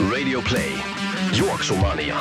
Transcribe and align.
Radio 0.00 0.42
Play. 0.42 0.72
Juoksumania. 1.38 2.16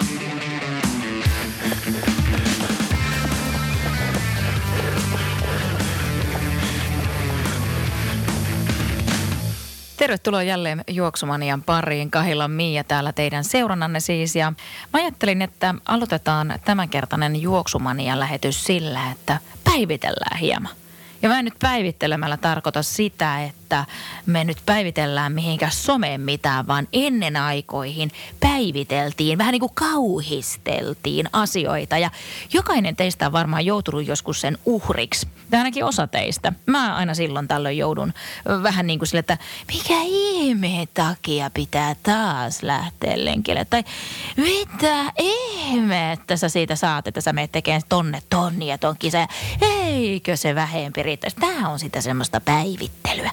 Tervetuloa 9.97 10.43
jälleen 10.43 10.83
Juoksumanian 10.87 11.63
pariin. 11.63 12.11
Kahilla 12.11 12.47
Miia 12.47 12.83
täällä 12.83 13.13
teidän 13.13 13.43
seurannanne 13.43 13.99
siis. 13.99 14.35
Ja 14.35 14.53
mä 14.93 14.99
ajattelin, 14.99 15.41
että 15.41 15.75
aloitetaan 15.85 16.53
tämänkertainen 16.65 17.41
Juoksumanian 17.41 18.19
lähetys 18.19 18.63
sillä, 18.63 19.11
että 19.11 19.37
päivitellään 19.63 20.39
hieman. 20.39 20.84
Ja 21.25 21.29
mä 21.29 21.39
en 21.39 21.45
nyt 21.45 21.59
päivittelemällä 21.59 22.37
tarkoita 22.37 22.83
sitä, 22.83 23.43
että 23.43 23.85
me 24.25 24.43
nyt 24.43 24.57
päivitellään 24.65 25.33
mihinkään 25.33 25.71
someen 25.71 26.21
mitään, 26.21 26.67
vaan 26.67 26.87
ennen 26.93 27.37
aikoihin 27.37 28.11
päiviteltiin, 28.39 29.37
vähän 29.37 29.51
niin 29.51 29.59
kuin 29.59 29.71
kauhisteltiin 29.73 31.29
asioita. 31.33 31.97
Ja 31.97 32.09
jokainen 32.53 32.95
teistä 32.95 33.25
on 33.25 33.31
varmaan 33.31 33.65
joutunut 33.65 34.07
joskus 34.07 34.41
sen 34.41 34.57
uhriksi. 34.65 35.27
Tai 35.49 35.59
ainakin 35.59 35.85
osa 35.85 36.07
teistä. 36.07 36.53
Mä 36.65 36.95
aina 36.95 37.13
silloin 37.13 37.47
tällöin 37.47 37.77
joudun 37.77 38.13
vähän 38.63 38.87
niin 38.87 38.99
kuin 38.99 39.07
sille, 39.07 39.19
että 39.19 39.37
mikä 39.73 40.01
ihme 40.05 40.87
takia 40.93 41.49
pitää 41.53 41.95
taas 42.03 42.63
lähteä 42.63 43.25
lenkille. 43.25 43.65
Tai 43.65 43.83
mitä 44.37 45.13
ihmettä 45.19 46.37
sä 46.37 46.49
siitä 46.49 46.75
saat, 46.75 47.07
että 47.07 47.21
sä 47.21 47.33
menet 47.33 47.51
tekemään 47.51 47.81
tonne 47.89 48.21
tonni 48.29 48.67
ja 48.67 48.77
ton 48.77 48.95
kisa. 48.99 49.27
Eikö 49.61 50.37
se 50.37 50.55
vähempi 50.55 51.03
riittäisi? 51.03 51.37
Tämä 51.37 51.69
on 51.69 51.79
sitä 51.79 52.01
semmoista 52.01 52.39
päivittelyä. 52.39 53.31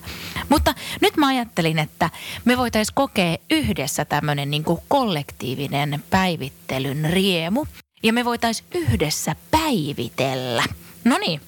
Mutta 0.48 0.74
nyt 1.00 1.16
mä 1.16 1.26
ajattelin, 1.26 1.78
että 1.78 2.10
me 2.44 2.58
voitaisiin 2.58 2.94
kokea 2.94 3.36
yhdessä 3.50 4.04
tämmöinen 4.04 4.50
niin 4.50 4.64
kuin 4.64 4.80
kollektiivinen 4.88 6.04
päivittelyn 6.10 7.08
riemu. 7.10 7.66
Ja 8.02 8.12
me 8.12 8.24
voitaisiin 8.24 8.69
yhdessä 8.74 9.36
päivitellä. 9.50 10.62
No 11.04 11.19
niin, 11.19 11.41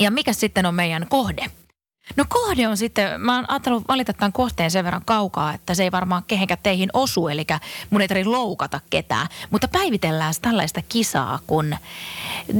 ja 0.00 0.10
mikä 0.10 0.32
sitten 0.32 0.66
on 0.66 0.74
meidän 0.74 1.06
kohde? 1.08 1.46
No 2.16 2.24
kohde 2.28 2.68
on 2.68 2.76
sitten, 2.76 3.20
mä 3.20 3.34
oon 3.36 3.50
ajatellut 3.50 3.88
valita 3.88 4.12
tämän 4.12 4.32
kohteen 4.32 4.70
sen 4.70 4.84
verran 4.84 5.04
kaukaa, 5.04 5.54
että 5.54 5.74
se 5.74 5.82
ei 5.82 5.92
varmaan 5.92 6.24
kehenkään 6.26 6.60
teihin 6.62 6.90
osu, 6.92 7.28
eli 7.28 7.46
mun 7.90 8.00
ei 8.00 8.08
tarvitse 8.08 8.30
loukata 8.30 8.80
ketään. 8.90 9.26
Mutta 9.50 9.68
päivitellään 9.68 10.34
tällaista 10.42 10.82
kisaa 10.88 11.38
kuin 11.46 11.78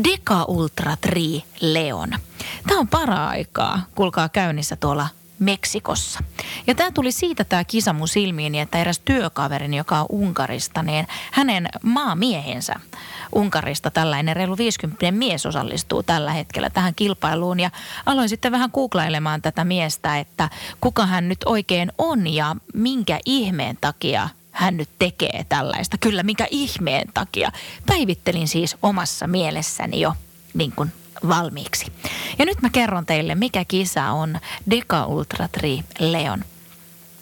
Deca 0.05 0.45
Ultra 0.49 0.97
Tri 0.97 1.43
Leon. 1.61 2.11
Tämä 2.69 2.81
on 2.81 2.89
para-aikaa, 2.89 3.81
kuulkaa 3.95 4.29
käynnissä 4.29 4.77
tuolla 4.77 5.09
Meksikossa. 5.41 6.21
Ja 6.67 6.75
tämä 6.75 6.91
tuli 6.91 7.13
siitä 7.13 7.45
tämä 7.45 7.65
kisa 7.65 7.93
mun 7.93 8.09
silmiini, 8.09 8.61
että 8.61 8.79
eräs 8.79 8.99
työkaverini, 8.99 9.77
joka 9.77 10.01
on 10.01 10.07
Unkarista, 10.09 10.83
niin 10.83 11.07
hänen 11.31 11.69
maamiehensä 11.83 12.75
Unkarista 13.33 13.91
tällainen 13.91 14.37
reilu 14.37 14.59
50 14.59 15.13
mies 15.13 15.47
osallistuu 15.47 16.03
tällä 16.03 16.33
hetkellä 16.33 16.71
tähän 16.71 16.95
kilpailuun. 16.95 17.61
Ja 17.61 17.71
aloin 18.07 18.29
sitten 18.29 18.53
vähän 18.53 18.71
googlailemaan 18.75 19.43
tätä 19.43 19.65
miestä, 19.65 20.19
että 20.19 20.51
kuka 20.81 21.07
hän 21.07 21.29
nyt 21.29 21.39
oikein 21.47 21.93
on 21.99 22.27
ja 22.27 22.57
minkä 22.75 23.19
ihmeen 23.25 23.79
takia 23.81 24.29
hän 24.51 24.77
nyt 24.77 24.89
tekee 24.99 25.47
tällaista. 25.49 25.99
Kyllä, 25.99 26.23
minkä 26.23 26.47
ihmeen 26.51 27.09
takia. 27.15 27.53
Päivittelin 27.87 28.49
siis 28.49 28.77
omassa 28.83 29.27
mielessäni 29.27 30.01
jo 30.01 30.13
niin 30.55 30.73
kuin 30.77 30.93
valmiiksi. 31.29 31.93
Ja 32.39 32.45
nyt 32.45 32.63
mä 32.63 32.71
kerron 32.71 33.07
teille, 33.07 33.35
mikä 33.35 33.65
kisa 33.65 34.05
on 34.05 34.39
Deca 34.71 35.07
Ultra 35.07 35.49
Tri 35.49 35.81
Leon. 35.99 36.45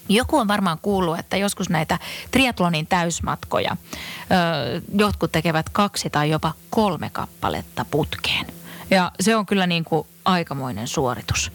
Joku 0.08 0.36
on 0.36 0.48
varmaan 0.48 0.78
kuullut, 0.82 1.18
että 1.18 1.36
joskus 1.36 1.68
näitä 1.68 1.98
triatlonin 2.30 2.86
täysmatkoja 2.86 3.76
ö, 3.76 4.82
jotkut 4.98 5.32
tekevät 5.32 5.68
kaksi 5.68 6.10
tai 6.10 6.30
jopa 6.30 6.52
kolme 6.70 7.10
kappaletta 7.10 7.84
putkeen. 7.90 8.46
Ja 8.90 9.12
se 9.20 9.36
on 9.36 9.46
kyllä 9.46 9.66
niin 9.66 9.84
kuin 9.84 10.06
aikamoinen 10.24 10.88
suoritus. 10.88 11.52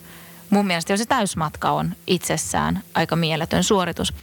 Mun 0.50 0.68
mielestä 0.68 0.94
jo 0.94 0.98
se 0.98 1.06
täysmatka 1.06 1.72
on 1.72 1.96
itsessään 2.08 2.84
aika 2.94 3.16
mieletön 3.16 3.64
suoritus. 3.64 4.14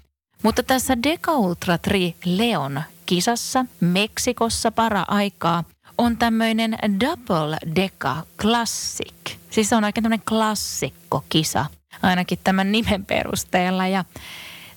Mutta 0.42 0.62
tässä 0.62 1.02
Deca 1.02 1.32
Ultra 1.32 1.78
Tri 1.78 2.14
Leon 2.24 2.82
kisassa 3.06 3.64
Meksikossa 3.80 4.70
para 4.70 5.04
aikaa 5.08 5.64
on 6.00 6.16
tämmöinen 6.16 6.78
Double 7.00 7.56
Deca 7.76 8.16
Classic. 8.40 9.36
Siis 9.50 9.68
se 9.68 9.76
on 9.76 9.84
aika 9.84 10.02
tämmöinen 10.02 10.24
klassikko 10.28 11.24
kisa, 11.28 11.66
ainakin 12.02 12.38
tämän 12.44 12.72
nimen 12.72 13.04
perusteella. 13.04 13.86
Ja 13.86 14.04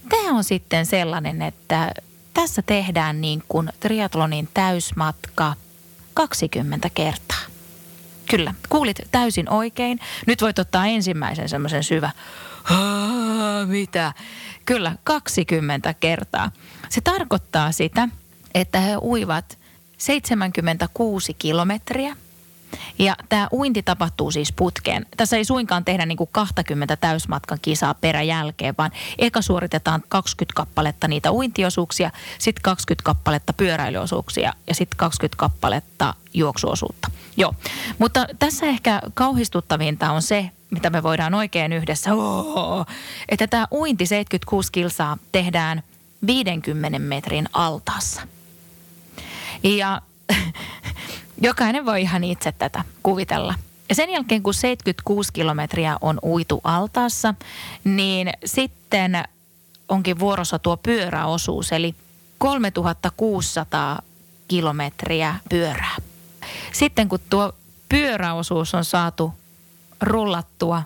tämä 0.10 0.38
on 0.38 0.44
sitten 0.44 0.86
sellainen, 0.86 1.42
että 1.42 1.92
tässä 2.34 2.62
tehdään 2.62 3.22
niin 3.22 3.44
kuin 3.48 3.70
triatlonin 3.80 4.50
täysmatka 4.54 5.54
20 6.14 6.90
kertaa. 6.90 7.40
Kyllä, 8.30 8.54
kuulit 8.70 9.00
täysin 9.12 9.50
oikein. 9.50 10.00
Nyt 10.28 10.42
voit 10.42 10.60
ottaa 10.60 10.88
ensimmäisen 10.88 11.50
semmoisen 11.50 11.84
syvä. 11.84 12.12
Mitä? 13.66 14.14
Kyllä, 14.66 14.96
20 15.04 15.94
kertaa. 15.94 16.52
Se 16.90 17.02
tarkoittaa 17.02 17.72
sitä, 17.72 18.10
että 18.54 18.80
he 18.80 18.98
uivat 19.02 19.63
76 20.04 21.34
kilometriä. 21.34 22.16
Ja 23.00 23.16
tämä 23.30 23.48
uinti 23.52 23.84
tapahtuu 23.84 24.32
siis 24.32 24.52
putkeen. 24.52 25.06
Tässä 25.18 25.38
ei 25.38 25.46
suinkaan 25.46 25.86
tehdä 25.86 26.06
niin 26.06 26.18
kuin 26.18 26.30
20 26.32 26.96
täysmatkan 26.96 27.58
kisaa 27.62 27.94
peräjälkeen, 27.94 28.76
vaan 28.78 28.92
eka 29.18 29.42
suoritetaan 29.42 30.04
20 30.10 30.56
kappaletta 30.56 31.08
niitä 31.08 31.32
uintiosuuksia, 31.32 32.12
sitten 32.40 32.62
20 32.62 33.06
kappaletta 33.06 33.54
pyöräilyosuuksia 33.54 34.54
ja 34.68 34.76
sitten 34.76 34.98
20 34.98 35.38
kappaletta 35.38 36.14
juoksuosuutta. 36.34 37.12
Joo, 37.38 37.54
mutta 38.00 38.26
tässä 38.40 38.66
ehkä 38.66 39.02
kauhistuttavinta 39.14 40.12
on 40.12 40.22
se, 40.22 40.50
mitä 40.72 40.90
me 40.90 41.04
voidaan 41.04 41.34
oikein 41.34 41.74
yhdessä, 41.74 42.14
oh, 42.14 42.86
että 43.30 43.48
tämä 43.48 43.68
uinti 43.72 44.06
76 44.06 44.72
kilsaa 44.72 45.18
tehdään 45.32 45.84
50 46.28 47.00
metrin 47.00 47.50
altaassa. 47.54 48.22
Ja 49.64 50.02
jokainen 51.42 51.86
voi 51.86 52.02
ihan 52.02 52.24
itse 52.24 52.52
tätä 52.52 52.84
kuvitella. 53.04 53.56
Ja 53.90 53.96
sen 53.96 54.10
jälkeen, 54.10 54.44
kun 54.44 54.54
76 54.54 55.34
kilometriä 55.34 55.98
on 56.02 56.20
uitu 56.24 56.62
altaassa, 56.64 57.34
niin 57.84 58.30
sitten 58.46 59.24
onkin 59.90 60.20
vuorossa 60.20 60.60
tuo 60.60 60.78
pyöräosuus, 60.78 61.72
eli 61.72 61.96
3600 62.38 64.00
kilometriä 64.48 65.36
pyörää. 65.50 65.96
Sitten 66.72 67.10
kun 67.10 67.20
tuo 67.30 67.54
pyöräosuus 67.90 68.76
on 68.76 68.86
saatu 68.86 69.34
rullattua 70.02 70.84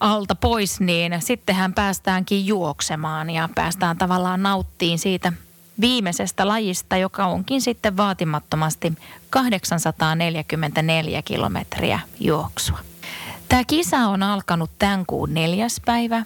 alta 0.00 0.34
pois, 0.34 0.80
niin 0.80 1.16
sittenhän 1.18 1.74
päästäänkin 1.74 2.46
juoksemaan 2.46 3.30
ja 3.30 3.48
päästään 3.54 3.98
tavallaan 3.98 4.42
nauttiin 4.42 4.98
siitä 4.98 5.32
viimeisestä 5.80 6.48
lajista, 6.48 6.96
joka 6.96 7.26
onkin 7.26 7.60
sitten 7.60 7.96
vaatimattomasti 7.96 8.92
844 9.30 11.22
kilometriä 11.22 12.00
juoksua. 12.20 12.78
Tämä 13.48 13.64
kisa 13.64 13.96
on 13.96 14.22
alkanut 14.22 14.70
tämän 14.78 15.06
kuun 15.06 15.34
neljäs 15.34 15.80
päivä 15.84 16.22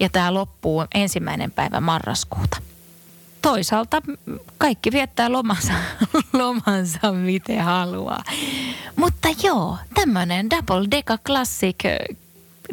ja 0.00 0.08
tämä 0.08 0.34
loppuu 0.34 0.84
ensimmäinen 0.94 1.50
päivä 1.50 1.80
marraskuuta. 1.80 2.56
Toisaalta 3.42 4.02
kaikki 4.58 4.92
viettää 4.92 5.32
lomansa, 5.32 5.72
lomansa 6.32 7.12
miten 7.12 7.64
haluaa. 7.64 8.24
Mutta 8.96 9.28
joo, 9.42 9.78
tämmöinen 9.94 10.50
Double 10.50 10.88
Deca 10.90 11.18
Classic 11.18 11.76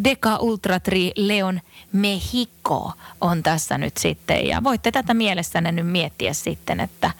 Deca 0.03 0.37
Ultra 0.37 0.79
Tri 0.79 1.11
Leon 1.15 1.59
Mexico 1.91 2.91
on 3.21 3.43
tässä 3.43 3.77
nyt 3.77 3.97
sitten. 3.97 4.47
Ja 4.47 4.63
voitte 4.63 4.91
tätä 4.91 5.13
mielessänne 5.13 5.71
nyt 5.71 5.87
miettiä 5.87 6.33
sitten, 6.33 6.79
että 6.79 7.11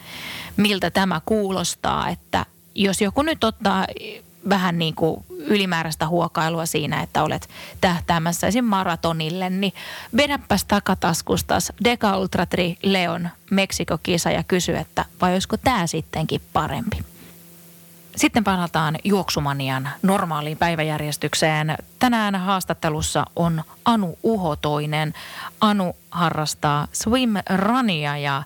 miltä 0.56 0.90
tämä 0.90 1.20
kuulostaa, 1.24 2.08
että 2.08 2.46
jos 2.74 3.00
joku 3.00 3.22
nyt 3.22 3.44
ottaa 3.44 3.86
vähän 4.48 4.78
niin 4.78 4.94
kuin 4.94 5.24
ylimääräistä 5.28 6.08
huokailua 6.08 6.66
siinä, 6.66 7.02
että 7.02 7.22
olet 7.22 7.48
tähtäämässä 7.80 8.46
esim. 8.46 8.64
maratonille, 8.64 9.50
niin 9.50 9.72
vedäpäs 10.16 10.64
takataskustas 10.64 11.72
Deca 11.84 12.18
Ultra 12.18 12.46
Tri 12.46 12.76
Leon 12.82 13.30
Meksikokisa 13.50 14.30
ja 14.30 14.42
kysy, 14.42 14.76
että 14.76 15.04
vai 15.20 15.32
olisiko 15.32 15.56
tämä 15.56 15.86
sittenkin 15.86 16.40
parempi. 16.52 16.96
Sitten 18.16 18.44
palataan 18.44 18.96
juoksumanian 19.04 19.88
normaaliin 20.02 20.56
päiväjärjestykseen. 20.56 21.76
Tänään 21.98 22.34
haastattelussa 22.34 23.24
on 23.36 23.62
Anu 23.84 24.18
Uhotoinen. 24.22 25.14
Anu 25.60 25.96
harrastaa 26.10 26.88
swimrunia 26.92 28.16
ja 28.16 28.42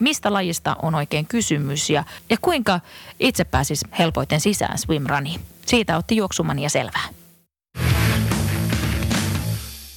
mistä 0.00 0.32
lajista 0.32 0.76
on 0.82 0.94
oikein 0.94 1.26
kysymys 1.26 1.90
ja, 1.90 2.04
ja 2.30 2.36
kuinka 2.40 2.80
itse 3.20 3.44
pääsis 3.44 3.84
helpoiten 3.98 4.40
sisään 4.40 4.78
swimruniin. 4.78 5.40
Siitä 5.66 5.96
otti 5.96 6.16
juoksumania 6.16 6.68
selvää. 6.68 7.08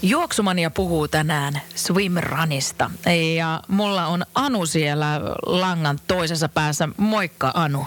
Juoksumania 0.02 0.70
puhuu 0.70 1.08
tänään 1.08 1.62
swimrunista 1.76 2.92
ja 3.36 3.62
mulla 3.68 4.08
on 4.08 4.26
Anu 4.36 4.66
siellä 4.66 5.22
langan 5.46 6.00
toisessa 6.08 6.50
päässä. 6.50 6.90
Moikka 6.98 7.52
Anu. 7.54 7.86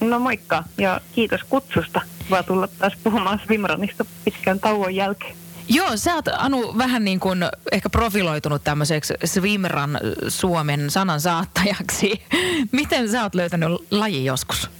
No 0.00 0.18
moikka 0.18 0.64
ja 0.78 1.00
kiitos 1.12 1.40
kutsusta. 1.48 2.00
Vaan 2.30 2.44
tulla 2.44 2.68
taas 2.68 2.92
puhumaan 3.04 3.40
swimrunista 3.46 4.04
pitkän 4.24 4.60
tauon 4.60 4.94
jälkeen. 4.94 5.36
Joo, 5.68 5.96
sä 5.96 6.14
oot 6.14 6.28
Anu 6.28 6.78
vähän 6.78 7.04
niin 7.04 7.20
kuin 7.20 7.44
ehkä 7.72 7.90
profiloitunut 7.90 8.64
tämmöiseksi 8.64 9.14
swimran 9.24 10.00
Suomen 10.28 10.90
sanan 10.90 11.20
saattajaksi. 11.20 12.22
Miten 12.72 13.08
sä 13.08 13.22
oot 13.22 13.34
löytänyt 13.34 13.68
laji 13.90 14.24
joskus? 14.24 14.70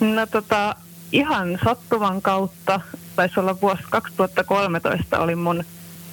No 0.00 0.26
tota, 0.26 0.74
ihan 1.12 1.58
sattuvan 1.64 2.22
kautta, 2.22 2.80
taisi 3.16 3.40
olla 3.40 3.60
vuosi 3.60 3.82
2013, 3.90 5.18
oli 5.18 5.34
mun 5.34 5.64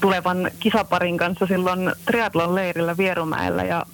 tulevan 0.01 0.51
kisaparin 0.59 1.17
kanssa 1.17 1.45
silloin 1.45 1.91
triatlon 2.05 2.55
leirillä 2.55 2.97
Vierumäellä 2.97 3.63
ja 3.63 3.85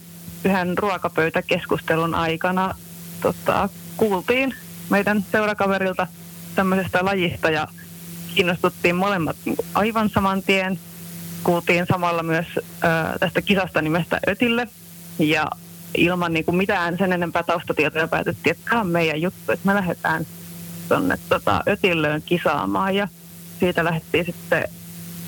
yhden 0.44 0.78
ruokapöytäkeskustelun 0.78 2.16
aikana 2.16 2.76
tota, 3.22 3.70
kuultiin 4.02 4.54
meidän 4.90 5.26
seurakaverilta 5.32 6.08
tämmöisestä 6.56 7.06
lajista 7.06 7.50
ja 7.50 7.68
kiinnostuttiin 8.36 8.96
molemmat 8.96 9.36
niin 9.46 9.58
aivan 9.74 10.10
saman 10.10 10.44
tien. 10.44 10.80
Kuultiin 11.44 11.86
samalla 11.90 12.24
myös 12.24 12.46
ää, 12.82 13.18
tästä 13.20 13.42
kisasta 13.42 13.82
nimestä 13.82 14.20
Ötille 14.28 14.68
ja 15.20 15.46
ilman 15.98 16.34
niin 16.34 16.46
kuin 16.46 16.56
mitään 16.56 16.98
sen 16.98 17.14
enempää 17.14 17.44
taustatietoja 17.44 18.08
päätettiin, 18.08 18.52
että 18.52 18.70
tämä 18.70 18.82
on 18.82 18.88
meidän 18.88 19.22
juttu, 19.22 19.52
että 19.52 19.68
me 19.68 19.76
lähdetään 19.76 20.26
tuonne 20.88 21.20
tota, 21.30 21.64
Ötillöön 21.68 22.22
kisaamaan 22.22 22.96
ja 22.96 23.08
siitä 23.60 23.84
lähdettiin 23.84 24.26
sitten 24.26 24.68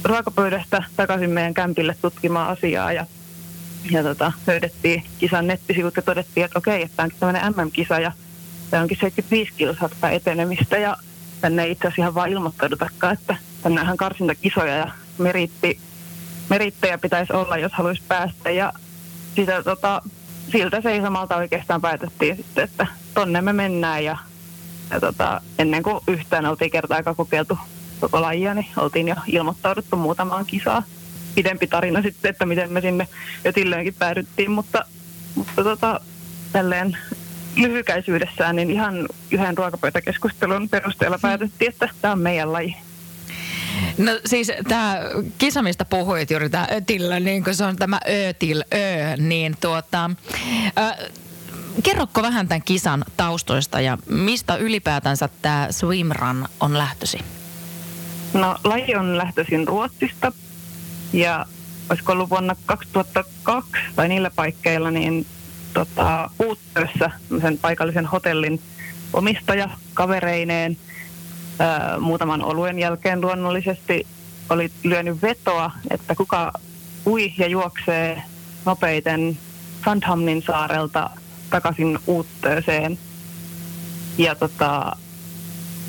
ruokapöydästä 0.03 0.83
takaisin 0.95 1.29
meidän 1.29 1.53
kämpille 1.53 1.95
tutkimaan 2.01 2.49
asiaa 2.49 2.93
ja, 2.93 3.05
ja 3.91 4.03
tota, 4.03 4.31
löydettiin 4.47 5.03
kisan 5.19 5.47
nettisivut 5.47 5.95
ja 5.95 6.01
todettiin, 6.01 6.45
että 6.45 6.59
okei, 6.59 6.83
että 6.83 6.95
tämä 6.95 7.03
onkin 7.03 7.19
tämmöinen 7.19 7.53
MM-kisa 7.55 7.99
ja 7.99 8.11
tämä 8.73 8.81
onkin 8.81 8.97
75 9.01 9.53
kilsaa 9.57 10.11
etenemistä. 10.11 10.77
Ja 10.77 10.97
tänne 11.41 11.63
ei 11.63 11.71
itse 11.71 11.87
asiassa 11.87 12.01
ihan 12.01 12.15
vaan 12.15 12.29
ilmoittaudutakaan, 12.29 13.13
että 13.13 13.35
tänne 13.63 13.81
on 13.81 13.97
karsintakisoja 13.97 14.75
ja 14.75 14.91
meritti, 15.17 15.79
merittejä 16.49 16.97
pitäisi 16.97 17.33
olla, 17.33 17.57
jos 17.57 17.71
haluaisi 17.71 18.01
päästä. 18.07 18.49
Ja 18.51 18.73
sitä, 19.35 19.63
tota, 19.63 20.01
siltä 20.51 20.81
seisomalta 20.81 21.35
oikeastaan 21.35 21.81
päätettiin 21.81 22.35
sitten, 22.35 22.63
että 22.63 22.87
tonne 23.13 23.41
me 23.41 23.53
mennään. 23.53 24.03
Ja, 24.03 24.17
ja 24.89 24.99
tota, 24.99 25.41
ennen 25.59 25.83
kuin 25.83 25.99
yhtään 26.07 26.45
oltiin 26.45 26.71
kertaakaan 26.71 27.15
kokeiltu 27.15 27.57
koko 27.99 28.21
lajia, 28.21 28.53
niin 28.53 28.67
oltiin 28.77 29.07
jo 29.07 29.15
ilmoittauduttu 29.27 29.95
muutamaan 29.95 30.45
kisaa. 30.45 30.83
Pidempi 31.35 31.67
tarina 31.67 32.01
sitten, 32.01 32.29
että 32.29 32.45
miten 32.45 32.71
me 32.71 32.81
sinne 32.81 33.07
Ötillöönkin 33.45 33.95
päädyttiin, 33.99 34.51
mutta, 34.51 34.85
mutta 35.35 35.63
tota, 35.63 35.99
tälleen 36.51 36.97
lyhykäisyydessään, 37.55 38.55
niin 38.55 38.71
ihan 38.71 39.07
yhden 39.31 39.57
ruokapöytäkeskustelun 39.57 40.69
perusteella 40.69 41.19
päätettiin, 41.21 41.71
että 41.71 41.89
tämä 42.01 42.11
on 42.11 42.19
meidän 42.19 42.53
laji. 42.53 42.75
No 43.97 44.11
siis 44.25 44.51
tämä 44.67 44.99
kisa, 45.37 45.61
mistä 45.61 45.85
puhuit 45.85 46.31
juuri 46.31 46.49
tämä 46.49 46.67
Ötillä, 46.71 47.19
niin 47.19 47.43
kuin 47.43 47.55
se 47.55 47.63
on 47.63 47.75
tämä 47.75 47.99
Ötil 48.29 48.63
Ö, 48.73 48.77
niin 49.17 49.55
tuota, 49.61 50.11
äh, 50.77 50.97
kerrokko 51.83 52.21
vähän 52.21 52.47
tämän 52.47 52.61
kisan 52.61 53.05
taustoista 53.17 53.81
ja 53.81 53.97
mistä 54.09 54.55
ylipäätänsä 54.55 55.29
tämä 55.41 55.67
swimrun 55.71 56.47
on 56.59 56.77
lähtösi? 56.77 57.19
No 58.33 58.55
laji 58.63 58.95
on 58.95 59.17
lähtöisin 59.17 59.67
Ruotsista 59.67 60.31
ja 61.13 61.45
olisiko 61.89 62.11
ollut 62.11 62.29
vuonna 62.29 62.55
2002 62.65 63.71
tai 63.95 64.07
niillä 64.09 64.31
paikkeilla, 64.35 64.91
niin 64.91 65.25
tota, 65.73 66.29
Uuttössä 66.39 67.11
sen 67.41 67.57
paikallisen 67.57 68.05
hotellin 68.05 68.61
omistaja 69.13 69.69
kavereineen 69.93 70.77
ää, 71.59 71.99
muutaman 71.99 72.43
oluen 72.43 72.79
jälkeen 72.79 73.21
luonnollisesti 73.21 74.07
oli 74.49 74.71
lyönyt 74.83 75.21
vetoa, 75.21 75.71
että 75.91 76.15
kuka 76.15 76.53
ui 77.05 77.33
ja 77.37 77.47
juoksee 77.47 78.23
nopeiten 78.65 79.37
Sandhamnin 79.85 80.41
saarelta 80.41 81.09
takaisin 81.49 81.99
Uuttööseen. 82.07 82.97
Ja 84.17 84.35
tota, 84.35 84.95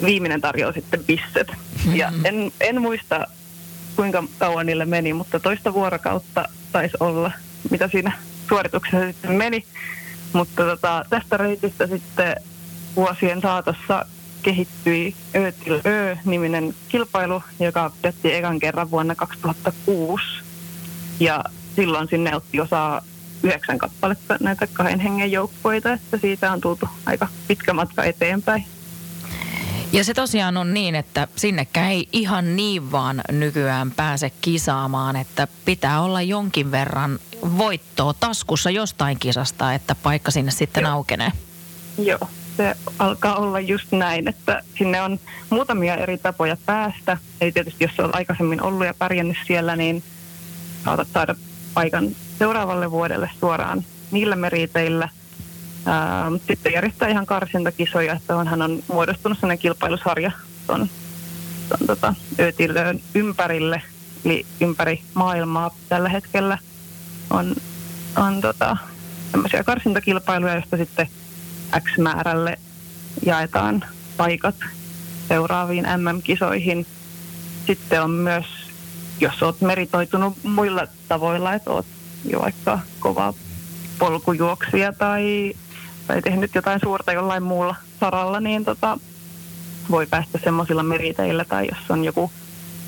viimeinen 0.05 0.41
tarjoaa 0.41 0.73
sitten 0.73 1.05
pisset. 1.05 1.53
Ja 1.95 2.13
en, 2.25 2.53
en 2.61 2.83
muista, 2.83 3.27
kuinka 3.97 4.25
kauan 4.39 4.67
niille 4.67 4.85
meni, 4.85 5.13
mutta 5.13 5.41
toista 5.41 5.73
vuorokautta 5.73 6.49
taisi 6.73 6.97
olla, 7.01 7.33
mitä 7.71 7.89
siinä 7.89 8.13
suorituksessa 8.49 9.07
sitten 9.07 9.33
meni. 9.33 9.65
Mutta 10.33 10.65
tota, 10.65 11.05
tästä 11.11 11.37
reitistä 11.37 11.87
sitten 11.87 12.37
vuosien 12.97 13.41
saatossa 13.41 14.07
kehittyi 14.43 15.15
Ötil 15.37 15.81
Ö-niminen 15.87 16.75
kilpailu, 16.89 17.43
joka 17.61 17.91
pidettiin 18.03 18.35
ekan 18.35 18.59
kerran 18.59 18.91
vuonna 18.91 19.15
2006. 19.15 20.25
Ja 21.21 21.45
silloin 21.77 22.09
sinne 22.09 22.37
otti 22.37 22.61
osaa 22.61 23.03
yhdeksän 23.43 23.79
kappaletta 23.79 24.37
näitä 24.41 24.67
kahden 24.67 25.01
hengen 25.01 25.33
joukkoita, 25.33 25.93
että 25.93 26.19
siitä 26.19 26.53
on 26.53 26.61
tultu 26.61 26.89
aika 27.07 27.29
pitkä 27.49 27.73
matka 27.73 28.05
eteenpäin. 28.05 28.65
Ja 29.93 30.05
se 30.05 30.15
tosiaan 30.15 30.57
on 30.57 30.75
niin, 30.75 30.95
että 30.95 31.29
sinnekään 31.37 31.91
ei 31.91 32.09
ihan 32.13 32.57
niin 32.57 32.93
vaan 32.93 33.23
nykyään 33.33 33.91
pääse 33.91 34.33
kisaamaan, 34.41 35.17
että 35.17 35.49
pitää 35.65 36.01
olla 36.01 36.23
jonkin 36.23 36.71
verran 36.71 37.19
voittoa 37.59 38.15
taskussa 38.21 38.71
jostain 38.71 39.19
kisasta, 39.19 39.75
että 39.75 39.95
paikka 39.95 40.31
sinne 40.31 40.51
sitten 40.51 40.83
Joo. 40.83 40.93
aukenee. 40.93 41.33
Joo, 41.99 42.29
se 42.57 42.75
alkaa 42.99 43.37
olla 43.37 43.61
just 43.61 43.93
näin, 43.93 44.29
että 44.29 44.63
sinne 44.79 45.03
on 45.03 45.21
muutamia 45.51 45.97
eri 45.97 46.19
tapoja 46.19 46.57
päästä. 46.67 47.19
Eli 47.41 47.53
tietysti 47.53 47.85
jos 47.85 48.01
on 48.01 48.15
aikaisemmin 48.15 48.63
ollut 48.63 48.87
ja 48.87 48.95
pärjännyt 48.99 49.37
siellä, 49.47 49.77
niin 49.77 50.03
saatat 50.85 51.09
saada 51.15 51.35
paikan 51.75 52.09
seuraavalle 52.39 52.91
vuodelle 52.91 53.31
suoraan 53.41 53.85
niillä 54.11 54.37
meriteillä– 54.37 55.09
Ää, 55.87 56.33
sitten 56.47 56.73
järjestää 56.73 57.09
ihan 57.09 57.27
karsintakisoja, 57.27 58.13
että 58.13 58.37
onhan 58.37 58.63
on 58.63 58.83
muodostunut 58.89 59.39
sellainen 59.39 59.59
kilpailusarja 59.59 60.31
tuon, 60.67 60.89
tuon 61.69 61.87
tota, 61.87 62.15
Ötilöön 62.41 63.01
ympärille, 63.15 63.83
eli 64.25 64.47
ympäri 64.61 65.03
maailmaa 65.15 65.71
tällä 65.89 66.09
hetkellä 66.09 66.59
on, 67.35 67.55
on 68.17 68.41
tota, 68.41 68.77
sellaisia 69.33 69.65
karsintakilpailuja, 69.65 70.55
joista 70.55 70.77
sitten 70.77 71.09
X 71.81 71.99
määrälle 71.99 72.59
jaetaan 73.27 73.85
paikat 74.17 74.55
seuraaviin 75.29 75.85
MM-kisoihin. 75.85 76.87
Sitten 77.67 78.03
on 78.03 78.11
myös, 78.11 78.45
jos 79.21 79.43
olet 79.43 79.61
meritoitunut 79.61 80.39
muilla 80.43 80.87
tavoilla, 81.09 81.55
että 81.55 81.71
olet 81.71 81.87
jo 82.25 82.41
vaikka 82.41 82.79
kova 83.01 83.35
polkujuoksija 83.99 84.93
tai 84.93 85.55
tai 86.07 86.23
tehnyt 86.23 86.55
jotain 86.55 86.81
suurta 86.83 87.13
jollain 87.13 87.43
muulla 87.43 87.77
saralla, 88.01 88.41
niin 88.41 88.65
tota, 88.65 88.99
voi 89.91 90.07
päästä 90.07 90.39
semmoisilla 90.45 90.83
meriteillä 90.83 91.45
tai 91.45 91.67
jos 91.71 91.91
on 91.91 92.05
joku, 92.05 92.31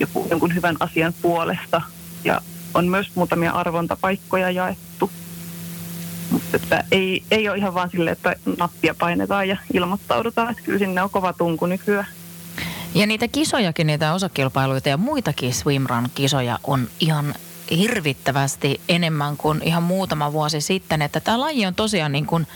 joku 0.00 0.26
jonkun 0.30 0.54
hyvän 0.54 0.76
asian 0.80 1.14
puolesta. 1.22 1.82
Ja 2.24 2.40
on 2.76 2.88
myös 2.88 3.10
muutamia 3.14 3.52
arvontapaikkoja 3.52 4.50
jaettu. 4.50 5.10
Mutta 6.30 6.56
että 6.56 6.84
ei, 6.90 7.22
ei 7.30 7.48
ole 7.48 7.58
ihan 7.58 7.74
vaan 7.74 7.90
sille, 7.90 8.10
että 8.10 8.36
nappia 8.58 8.94
painetaan 8.98 9.48
ja 9.48 9.56
ilmoittaudutaan. 9.72 10.50
Että 10.50 10.62
kyllä 10.62 10.78
sinne 10.78 11.02
on 11.02 11.10
kova 11.10 11.32
tunku 11.32 11.66
nykyään. 11.66 12.06
Ja 12.94 13.06
niitä 13.06 13.28
kisojakin, 13.28 13.86
niitä 13.86 14.14
osakilpailuita 14.14 14.88
ja 14.88 14.96
muitakin 14.96 15.54
swimrun-kisoja 15.54 16.58
on 16.64 16.88
ihan 17.00 17.34
hirvittävästi 17.70 18.80
enemmän 18.88 19.36
kuin 19.36 19.62
ihan 19.64 19.82
muutama 19.82 20.32
vuosi 20.32 20.60
sitten. 20.60 21.02
Että 21.02 21.20
tämä 21.20 21.40
laji 21.40 21.66
on 21.66 21.74
tosiaan 21.74 22.12
niin 22.12 22.26
kuin 22.26 22.46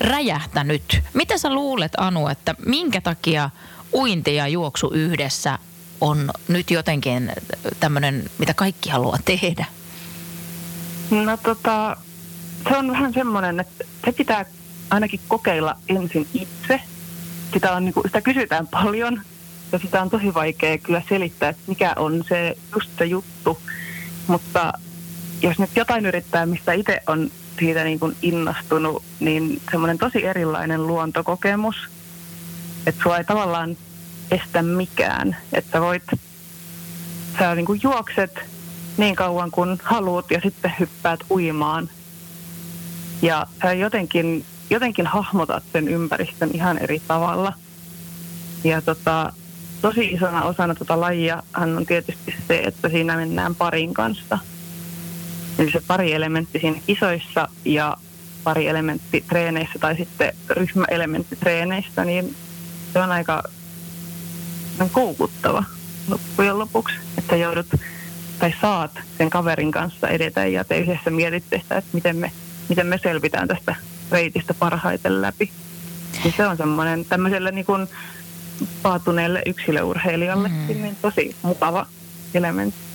räjähtänyt. 0.00 1.02
Mitä 1.14 1.38
sä 1.38 1.54
luulet, 1.54 1.92
Anu, 1.98 2.28
että 2.28 2.54
minkä 2.66 3.00
takia 3.00 3.50
uinti 3.92 4.34
ja 4.34 4.48
juoksu 4.48 4.90
yhdessä 4.94 5.58
on 6.02 6.30
nyt 6.48 6.70
jotenkin 6.70 7.32
tämmöinen, 7.80 8.24
mitä 8.38 8.54
kaikki 8.54 8.90
haluaa 8.90 9.18
tehdä? 9.24 9.66
No 11.10 11.36
tota, 11.36 11.96
se 12.68 12.76
on 12.76 12.92
vähän 12.92 13.12
semmoinen, 13.12 13.60
että 13.60 13.84
se 14.04 14.12
pitää 14.12 14.44
ainakin 14.90 15.20
kokeilla 15.28 15.76
ensin 15.88 16.28
itse. 16.34 16.80
Sitä, 17.52 17.72
on, 17.72 17.84
niin 17.84 17.94
kuin, 17.94 18.04
sitä 18.06 18.20
kysytään 18.20 18.66
paljon 18.66 19.22
ja 19.72 19.78
sitä 19.78 20.02
on 20.02 20.10
tosi 20.10 20.34
vaikea 20.34 20.78
kyllä 20.78 21.02
selittää, 21.08 21.48
että 21.48 21.62
mikä 21.66 21.92
on 21.96 22.24
se 22.28 22.56
just 22.74 22.90
se 22.98 23.04
juttu. 23.04 23.58
Mutta 24.26 24.72
jos 25.42 25.58
nyt 25.58 25.70
jotain 25.76 26.06
yrittää, 26.06 26.46
mistä 26.46 26.72
itse 26.72 27.00
on 27.06 27.30
siitä 27.58 27.84
niin 27.84 28.00
kuin 28.00 28.16
innostunut, 28.22 29.02
niin 29.20 29.60
semmoinen 29.70 29.98
tosi 29.98 30.26
erilainen 30.26 30.86
luontokokemus, 30.86 31.76
että 32.86 33.02
sua 33.02 33.18
ei 33.18 33.24
tavallaan 33.24 33.76
estä 34.32 34.62
mikään, 34.62 35.36
että 35.52 35.80
voit, 35.80 36.02
sä 37.38 37.54
niin 37.54 37.66
kuin 37.66 37.80
juokset 37.82 38.40
niin 38.96 39.16
kauan 39.16 39.50
kuin 39.50 39.78
haluat 39.82 40.30
ja 40.30 40.40
sitten 40.40 40.72
hyppäät 40.80 41.20
uimaan. 41.30 41.90
Ja 43.22 43.46
sä 43.62 43.72
jotenkin, 43.72 44.44
jotenkin 44.70 45.06
hahmotat 45.06 45.64
sen 45.72 45.88
ympäristön 45.88 46.50
ihan 46.52 46.78
eri 46.78 47.02
tavalla. 47.08 47.52
Ja 48.64 48.82
tota, 48.82 49.32
tosi 49.82 50.06
isona 50.06 50.42
osana 50.42 50.74
tuota 50.74 51.00
lajia 51.00 51.42
hän 51.52 51.76
on 51.76 51.86
tietysti 51.86 52.34
se, 52.48 52.58
että 52.58 52.88
siinä 52.88 53.16
mennään 53.16 53.54
parin 53.54 53.94
kanssa. 53.94 54.38
Eli 55.58 55.72
se 55.72 55.82
pari 55.86 56.12
elementti 56.12 56.58
siinä 56.58 56.80
isoissa 56.88 57.48
ja 57.64 57.96
pari 58.44 58.68
elementti 58.68 59.24
treeneissä 59.28 59.78
tai 59.78 59.96
sitten 59.96 60.34
ryhmäelementti 60.50 61.36
treeneissä, 61.36 62.04
niin 62.04 62.36
se 62.92 63.00
on 63.00 63.12
aika 63.12 63.42
koukuttava 64.92 65.64
loppujen 66.08 66.58
lopuksi, 66.58 66.94
että 67.18 67.36
joudut 67.36 67.66
tai 68.38 68.54
saat 68.60 68.90
sen 69.18 69.30
kaverin 69.30 69.70
kanssa 69.70 70.08
edetä 70.08 70.46
ja 70.46 70.64
te 70.64 70.78
yhdessä 70.78 71.10
mietitte 71.10 71.58
sitä, 71.58 71.76
että 71.76 71.90
miten 71.92 72.16
me, 72.16 72.32
miten 72.68 72.86
me 72.86 72.98
selvitään 73.02 73.48
tästä 73.48 73.74
reitistä 74.10 74.54
parhaiten 74.54 75.22
läpi. 75.22 75.50
Niin 76.24 76.34
se 76.36 76.46
on 76.46 76.56
semmoinen 76.56 77.04
tämmöiselle 77.04 77.50
niin 77.50 77.64
kuin 77.64 77.88
paatuneelle 78.82 79.42
yksilöurheilijalle 79.46 80.48
mm. 80.48 80.66
niin 80.66 80.96
tosi 81.02 81.36
mukava 81.42 81.86
elementti. 82.34 82.91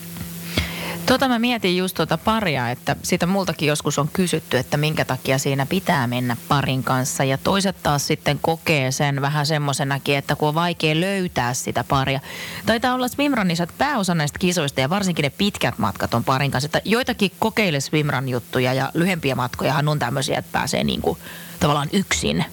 Tota 1.07 1.27
mä 1.27 1.39
mietin 1.39 1.77
just 1.77 1.95
tuota 1.95 2.17
paria, 2.17 2.69
että 2.69 2.95
siitä 3.03 3.25
multakin 3.25 3.67
joskus 3.67 3.99
on 3.99 4.09
kysytty, 4.13 4.57
että 4.57 4.77
minkä 4.77 5.05
takia 5.05 5.37
siinä 5.37 5.65
pitää 5.65 6.07
mennä 6.07 6.37
parin 6.47 6.83
kanssa. 6.83 7.23
Ja 7.23 7.37
toiset 7.37 7.75
taas 7.83 8.07
sitten 8.07 8.39
kokee 8.41 8.91
sen 8.91 9.21
vähän 9.21 9.45
semmoisenakin, 9.45 10.17
että 10.17 10.35
kun 10.35 10.47
on 10.47 10.55
vaikea 10.55 10.99
löytää 10.99 11.53
sitä 11.53 11.83
paria. 11.83 12.19
Taitaa 12.65 12.93
olla 12.93 13.07
swimrunissa, 13.07 13.63
että 13.63 13.75
pääosa 13.77 14.15
näistä 14.15 14.39
kisoista 14.39 14.81
ja 14.81 14.89
varsinkin 14.89 15.23
ne 15.23 15.29
pitkät 15.29 15.77
matkat 15.77 16.13
on 16.13 16.23
parin 16.23 16.51
kanssa. 16.51 16.65
Että 16.65 16.81
joitakin 16.85 17.31
kokeile 17.39 17.79
swimrun 17.79 18.29
juttuja 18.29 18.73
ja 18.73 18.91
lyhempiä 18.93 19.35
matkojahan 19.35 19.87
on 19.87 19.99
tämmöisiä, 19.99 20.39
että 20.39 20.51
pääsee 20.51 20.83
niinku 20.83 21.17
tavallaan 21.59 21.89
yksin 21.93 22.45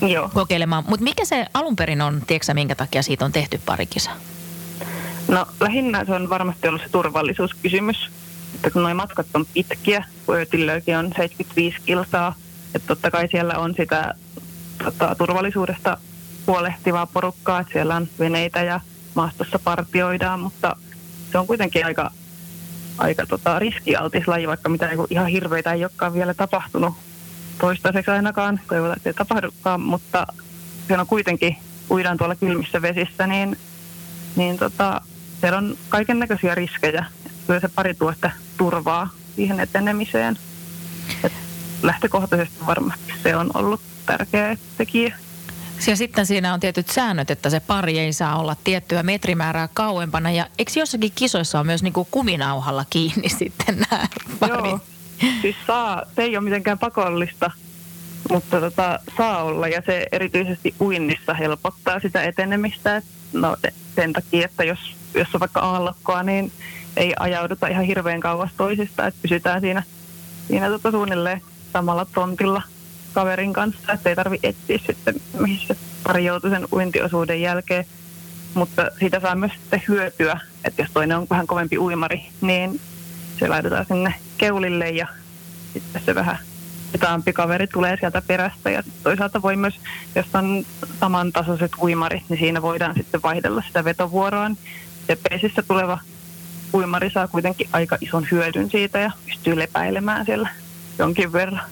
Joo. 0.00 0.30
kokeilemaan. 0.34 0.84
Mutta 0.88 1.04
mikä 1.04 1.24
se 1.24 1.46
alun 1.54 1.76
perin 1.76 2.02
on, 2.02 2.22
tiedätkö 2.26 2.54
minkä 2.54 2.74
takia 2.74 3.02
siitä 3.02 3.24
on 3.24 3.32
tehty 3.32 3.60
parikisa? 3.66 4.10
No 5.28 5.46
lähinnä 5.60 6.04
se 6.04 6.14
on 6.14 6.30
varmasti 6.30 6.68
ollut 6.68 6.82
se 6.82 6.88
turvallisuuskysymys, 6.88 8.10
että 8.54 8.70
kun 8.70 8.82
nuo 8.82 8.94
matkat 8.94 9.26
on 9.34 9.46
pitkiä, 9.54 10.04
Öötillöikin 10.30 10.96
on 10.96 11.12
75 11.16 11.76
kilsaa, 11.84 12.34
että 12.74 12.86
totta 12.86 13.10
kai 13.10 13.28
siellä 13.30 13.58
on 13.58 13.74
sitä 13.76 14.14
tota, 14.84 15.14
turvallisuudesta 15.18 15.98
huolehtivaa 16.46 17.06
porukkaa, 17.06 17.60
että 17.60 17.72
siellä 17.72 17.96
on 17.96 18.08
veneitä 18.18 18.62
ja 18.62 18.80
maastossa 19.14 19.58
partioidaan, 19.58 20.40
mutta 20.40 20.76
se 21.32 21.38
on 21.38 21.46
kuitenkin 21.46 21.86
aika, 21.86 22.10
aika 22.98 23.26
tota, 23.26 23.58
riskialtis 23.58 24.28
laji, 24.28 24.48
vaikka 24.48 24.68
mitä 24.68 24.86
niin 24.86 25.06
ihan 25.10 25.26
hirveitä 25.26 25.72
ei 25.72 25.84
olekaan 25.84 26.14
vielä 26.14 26.34
tapahtunut 26.34 26.94
toistaiseksi 27.60 28.10
ainakaan, 28.10 28.60
toivotaan, 28.68 28.96
että 28.96 29.08
ei 29.08 29.14
tapahdukaan, 29.14 29.80
mutta 29.80 30.26
se 30.88 30.98
on 30.98 31.06
kuitenkin, 31.06 31.56
uidaan 31.90 32.18
tuolla 32.18 32.34
kylmissä 32.34 32.82
vesissä, 32.82 33.26
niin, 33.26 33.58
niin 34.36 34.58
tota, 34.58 35.00
siellä 35.40 35.58
on 35.58 35.76
kaiken 35.88 36.18
näköisiä 36.18 36.54
riskejä. 36.54 37.04
Kyllä 37.46 37.60
se 37.60 37.68
pari 37.68 37.94
tuosta 37.94 38.30
turvaa 38.56 39.10
siihen 39.36 39.60
etenemiseen. 39.60 40.38
Et 41.24 41.32
lähtökohtaisesti 41.82 42.66
varmasti 42.66 43.12
se 43.22 43.36
on 43.36 43.50
ollut 43.54 43.80
tärkeä 44.06 44.56
tekijä. 44.78 45.16
Ja 45.86 45.96
sitten 45.96 46.26
siinä 46.26 46.54
on 46.54 46.60
tietyt 46.60 46.88
säännöt, 46.88 47.30
että 47.30 47.50
se 47.50 47.60
pari 47.60 47.98
ei 47.98 48.12
saa 48.12 48.38
olla 48.38 48.56
tiettyä 48.64 49.02
metrimäärää 49.02 49.68
kauempana. 49.74 50.30
Ja 50.30 50.46
eikö 50.58 50.72
jossakin 50.76 51.12
kisoissa 51.14 51.60
on 51.60 51.66
myös 51.66 51.82
niin 51.82 51.92
kuin 51.92 52.08
kuminauhalla 52.10 52.84
kiinni 52.90 53.28
sitten 53.38 53.86
nämä 53.90 54.06
pari? 54.38 54.68
Joo, 54.68 54.80
siis 55.42 55.56
saa, 55.66 56.02
se 56.16 56.22
ei 56.22 56.36
ole 56.36 56.44
mitenkään 56.44 56.78
pakollista, 56.78 57.50
mutta 58.30 58.60
tota, 58.60 58.98
saa 59.16 59.42
olla. 59.42 59.68
Ja 59.68 59.82
se 59.86 60.06
erityisesti 60.12 60.74
uinnissa 60.80 61.34
helpottaa 61.34 62.00
sitä 62.00 62.22
etenemistä. 62.22 63.02
No 63.32 63.56
sen 63.96 64.12
takia, 64.12 64.44
että 64.44 64.64
jos 64.64 64.78
jos 65.14 65.34
on 65.34 65.40
vaikka 65.40 65.60
aallokkoa, 65.60 66.22
niin 66.22 66.52
ei 66.96 67.14
ajauduta 67.18 67.66
ihan 67.66 67.84
hirveän 67.84 68.20
kauas 68.20 68.50
toisista, 68.56 69.06
että 69.06 69.20
pysytään 69.22 69.60
siinä, 69.60 69.82
siinä 70.48 70.68
tota 70.68 70.90
suunnilleen 70.90 71.42
samalla 71.72 72.04
tontilla 72.04 72.62
kaverin 73.12 73.52
kanssa, 73.52 73.92
että 73.92 74.08
ei 74.08 74.16
tarvi 74.16 74.38
etsiä 74.42 74.78
sitten, 74.86 75.14
missä 75.38 75.76
pari 76.04 76.24
joutui 76.24 76.50
sen 76.50 76.68
uintiosuuden 76.72 77.40
jälkeen. 77.40 77.84
Mutta 78.54 78.90
siitä 78.98 79.20
saa 79.20 79.34
myös 79.34 79.52
sitten 79.52 79.82
hyötyä, 79.88 80.40
että 80.64 80.82
jos 80.82 80.90
toinen 80.94 81.16
on 81.16 81.26
vähän 81.30 81.46
kovempi 81.46 81.78
uimari, 81.78 82.22
niin 82.40 82.80
se 83.38 83.48
laitetaan 83.48 83.86
sinne 83.86 84.14
keulille 84.38 84.88
ja 84.88 85.06
sitten 85.72 86.02
se 86.04 86.14
vähän 86.14 86.38
hitaampi 86.94 87.32
kaveri 87.32 87.66
tulee 87.66 87.96
sieltä 88.00 88.22
perästä. 88.26 88.70
Ja 88.70 88.82
toisaalta 89.02 89.42
voi 89.42 89.56
myös, 89.56 89.80
jos 90.14 90.26
on 90.34 90.66
samantasoiset 91.00 91.72
uimarit, 91.82 92.22
niin 92.28 92.38
siinä 92.38 92.62
voidaan 92.62 92.94
sitten 92.94 93.22
vaihdella 93.22 93.62
sitä 93.66 93.84
vetovuoroa 93.84 94.50
peesissä 95.16 95.62
tuleva 95.62 95.98
uimari 96.74 97.10
saa 97.10 97.28
kuitenkin 97.28 97.68
aika 97.72 97.98
ison 98.00 98.26
hyödyn 98.30 98.70
siitä 98.70 98.98
ja 98.98 99.10
pystyy 99.26 99.58
lepäilemään 99.58 100.26
siellä 100.26 100.48
jonkin 100.98 101.32
verran. 101.32 101.62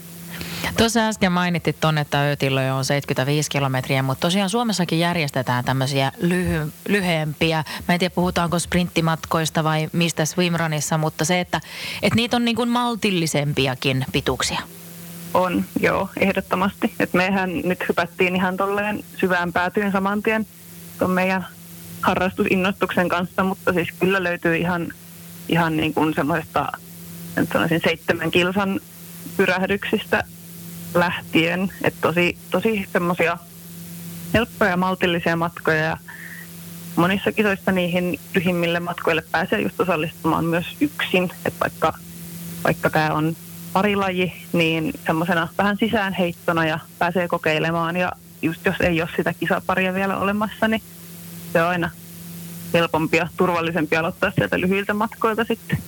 Tuossa 0.77 1.09
äsken 1.09 1.33
mainittit 1.33 1.81
tuonne, 1.81 2.01
että 2.01 2.23
Öötilloja 2.23 2.75
on 2.75 2.85
75 2.85 3.51
kilometriä, 3.51 4.03
mutta 4.03 4.21
tosiaan 4.21 4.51
Suomessakin 4.51 4.99
järjestetään 4.99 5.65
tämmöisiä 5.65 6.13
lyhy- 6.21 6.73
lyhyempiä. 6.89 7.65
Mä 7.89 7.95
en 7.95 7.99
tiedä, 7.99 8.15
puhutaanko 8.15 8.59
sprinttimatkoista 8.59 9.65
vai 9.65 9.89
mistä 9.93 10.25
swimrunissa, 10.25 10.99
mutta 10.99 11.25
se, 11.25 11.41
että, 11.41 11.61
että 12.03 12.17
niitä 12.17 12.37
on 12.37 12.45
niin 12.45 12.57
kuin 12.57 12.69
maltillisempiakin 12.69 14.05
pituuksia. 14.13 14.61
On, 15.35 15.65
joo, 15.81 16.09
ehdottomasti. 16.21 16.95
Et 17.01 17.15
mehän 17.15 17.51
nyt 17.65 17.85
hypättiin 17.89 18.37
ihan 18.37 18.57
tolleen 18.57 19.05
syvään 19.17 19.53
päätyyn 19.53 19.93
saman 19.93 20.23
tien 20.23 20.47
tuon 20.99 21.11
meidän 21.11 21.47
harrastusinnostuksen 22.07 23.09
kanssa, 23.09 23.45
mutta 23.45 23.73
siis 23.73 23.89
kyllä 24.01 24.23
löytyy 24.23 24.57
ihan, 24.57 24.93
ihan 25.49 25.77
niin 25.77 25.95
kuin 25.95 26.15
semmoista 26.15 26.73
seitsemän 27.85 28.31
kilsan 28.31 28.81
pyrähdyksistä 29.37 30.25
lähtien, 30.95 31.73
että 31.85 32.01
tosi, 32.01 32.39
tosi 32.51 32.87
semmoisia 32.93 33.39
helppoja 34.35 34.71
ja 34.71 34.77
maltillisia 34.77 35.37
matkoja. 35.37 35.83
Ja 35.83 35.97
monissa 36.97 37.33
kisoissa 37.33 37.73
niihin 37.73 38.21
lyhimmille 38.35 38.81
matkoille 38.81 39.23
pääsee 39.33 39.61
just 39.61 39.81
osallistumaan 39.81 40.45
myös 40.45 40.67
yksin, 40.81 41.31
että 41.45 41.61
vaikka, 41.61 41.93
vaikka 42.65 42.91
tämä 42.91 43.13
on 43.13 43.37
parilaji, 43.73 44.33
niin 44.53 44.93
semmoisena 45.07 45.49
vähän 45.59 45.77
sisäänheittona 45.77 46.67
ja 46.67 46.79
pääsee 46.99 47.29
kokeilemaan. 47.29 47.97
Ja 47.97 48.13
just 48.43 48.67
jos 48.67 48.77
ei 48.81 49.03
ole 49.03 49.11
sitä 49.17 49.35
kisaparia 49.35 49.95
vielä 49.95 50.17
olemassa, 50.17 50.69
niin 50.69 50.83
se 51.57 51.63
on 51.63 51.69
aina 51.69 51.91
helpompi 52.75 53.17
ja 53.17 53.29
turvallisempi 53.37 53.97
aloittaa 53.97 54.31
sieltä 54.31 54.61
lyhyiltä 54.61 54.95
matkoilta 54.95 55.45
sitten. 55.45 55.79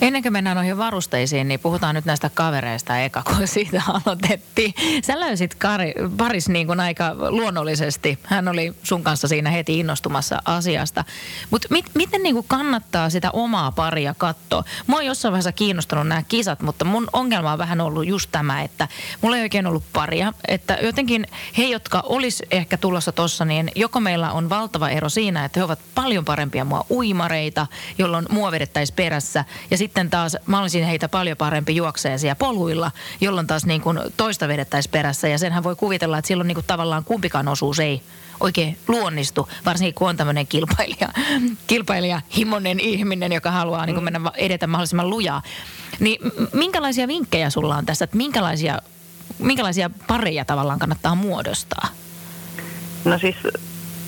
Ennen 0.00 0.22
kuin 0.22 0.32
mennään 0.32 0.56
noihin 0.56 0.78
varusteisiin, 0.78 1.48
niin 1.48 1.60
puhutaan 1.60 1.94
nyt 1.94 2.04
näistä 2.04 2.30
kavereista 2.34 2.98
eka, 2.98 3.22
kun 3.22 3.48
siitä 3.48 3.82
aloitettiin. 3.88 4.74
Sä 5.04 5.20
löysit 5.20 5.54
Kari, 5.54 5.94
Paris 6.16 6.48
niin 6.48 6.66
kuin 6.66 6.80
aika 6.80 7.14
luonnollisesti. 7.18 8.18
Hän 8.22 8.48
oli 8.48 8.74
sun 8.82 9.02
kanssa 9.04 9.28
siinä 9.28 9.50
heti 9.50 9.78
innostumassa 9.78 10.42
asiasta. 10.44 11.04
Mutta 11.50 11.68
mit, 11.70 11.84
miten 11.94 12.22
niin 12.22 12.34
kuin 12.34 12.46
kannattaa 12.48 13.10
sitä 13.10 13.30
omaa 13.30 13.72
paria 13.72 14.14
katsoa? 14.18 14.64
Mua 14.86 14.98
on 14.98 15.06
jossain 15.06 15.32
vaiheessa 15.32 15.52
kiinnostanut 15.52 16.06
nämä 16.08 16.22
kisat, 16.22 16.62
mutta 16.62 16.84
mun 16.84 17.08
ongelma 17.12 17.52
on 17.52 17.58
vähän 17.58 17.80
ollut 17.80 18.06
just 18.06 18.28
tämä, 18.32 18.62
että 18.62 18.88
mulla 19.20 19.36
ei 19.36 19.42
oikein 19.42 19.66
ollut 19.66 19.84
paria. 19.92 20.32
Että 20.48 20.78
jotenkin 20.82 21.26
he, 21.58 21.64
jotka 21.64 22.02
olis 22.06 22.42
ehkä 22.50 22.76
tulossa 22.76 23.12
tossa, 23.12 23.44
niin 23.44 23.70
joko 23.74 24.00
meillä 24.00 24.32
on 24.32 24.50
valtava 24.50 24.88
ero 24.88 25.08
siinä, 25.08 25.44
että 25.44 25.60
he 25.60 25.64
ovat 25.64 25.78
paljon 25.94 26.24
parempia 26.24 26.64
mua 26.64 26.86
uimareita, 26.90 27.66
jolloin 27.98 28.26
mua 28.30 28.50
vedettäisiin 28.50 28.96
perässä. 28.96 29.44
Ja 29.70 29.76
sitten 29.84 30.10
taas 30.10 30.36
mä 30.46 30.60
olisin 30.60 30.84
heitä 30.84 31.08
paljon 31.08 31.36
parempi 31.36 31.76
juokseen 31.76 32.18
siellä 32.18 32.34
poluilla, 32.34 32.90
jolloin 33.20 33.46
taas 33.46 33.66
niin 33.66 33.80
kuin 33.80 33.98
toista 34.16 34.48
vedettäisiin 34.48 34.90
perässä. 34.90 35.28
Ja 35.28 35.38
senhän 35.38 35.64
voi 35.64 35.76
kuvitella, 35.76 36.18
että 36.18 36.28
silloin 36.28 36.48
niin 36.48 36.54
kuin 36.54 36.66
tavallaan 36.66 37.04
kumpikaan 37.04 37.48
osuus 37.48 37.78
ei 37.78 38.02
oikein 38.40 38.78
luonnistu, 38.88 39.48
varsinkin 39.64 39.94
kun 39.94 40.08
on 40.08 40.16
tämmöinen 40.16 40.46
kilpailija, 40.46 41.08
kilpailija 41.66 42.20
himonen 42.36 42.80
ihminen, 42.80 43.32
joka 43.32 43.50
haluaa 43.50 43.86
niin 43.86 43.94
kuin 43.94 44.04
mennä 44.04 44.20
edetä 44.36 44.66
mahdollisimman 44.66 45.10
lujaa. 45.10 45.42
Niin 46.00 46.20
minkälaisia 46.52 47.08
vinkkejä 47.08 47.50
sulla 47.50 47.76
on 47.76 47.86
tässä, 47.86 48.04
että 48.04 48.16
minkälaisia, 48.16 48.78
minkälaisia 49.38 49.90
pareja 50.06 50.44
tavallaan 50.44 50.78
kannattaa 50.78 51.14
muodostaa? 51.14 51.88
No 53.04 53.18
siis 53.18 53.36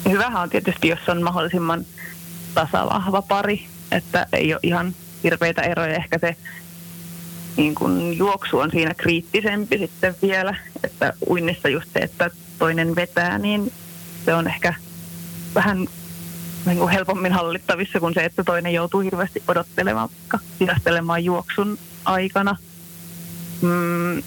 hyvähän 0.08 0.42
on 0.42 0.50
tietysti, 0.50 0.88
jos 0.88 1.08
on 1.08 1.22
mahdollisimman 1.22 1.86
tasavahva 2.54 3.22
pari, 3.22 3.66
että 3.92 4.26
ei 4.32 4.54
ole 4.54 4.60
ihan 4.62 4.94
hirveitä 5.24 5.62
eroja. 5.62 5.94
Ehkä 5.94 6.18
se 6.18 6.36
niin 7.56 7.74
kun 7.74 8.16
juoksu 8.16 8.58
on 8.58 8.70
siinä 8.70 8.94
kriittisempi 8.94 9.78
sitten 9.78 10.14
vielä, 10.22 10.54
että 10.84 11.12
uinnissa 11.28 11.68
just 11.68 11.88
se, 11.92 11.98
että 11.98 12.30
toinen 12.58 12.96
vetää, 12.96 13.38
niin 13.38 13.72
se 14.24 14.34
on 14.34 14.48
ehkä 14.48 14.74
vähän 15.54 15.86
niin 16.66 16.78
kuin 16.78 16.92
helpommin 16.92 17.32
hallittavissa 17.32 18.00
kuin 18.00 18.14
se, 18.14 18.24
että 18.24 18.44
toinen 18.44 18.74
joutuu 18.74 19.00
hirveästi 19.00 19.42
odottelemaan, 19.48 20.08
hidastelemaan 20.60 21.24
juoksun 21.24 21.78
aikana. 22.04 22.56
Mm, 23.62 24.22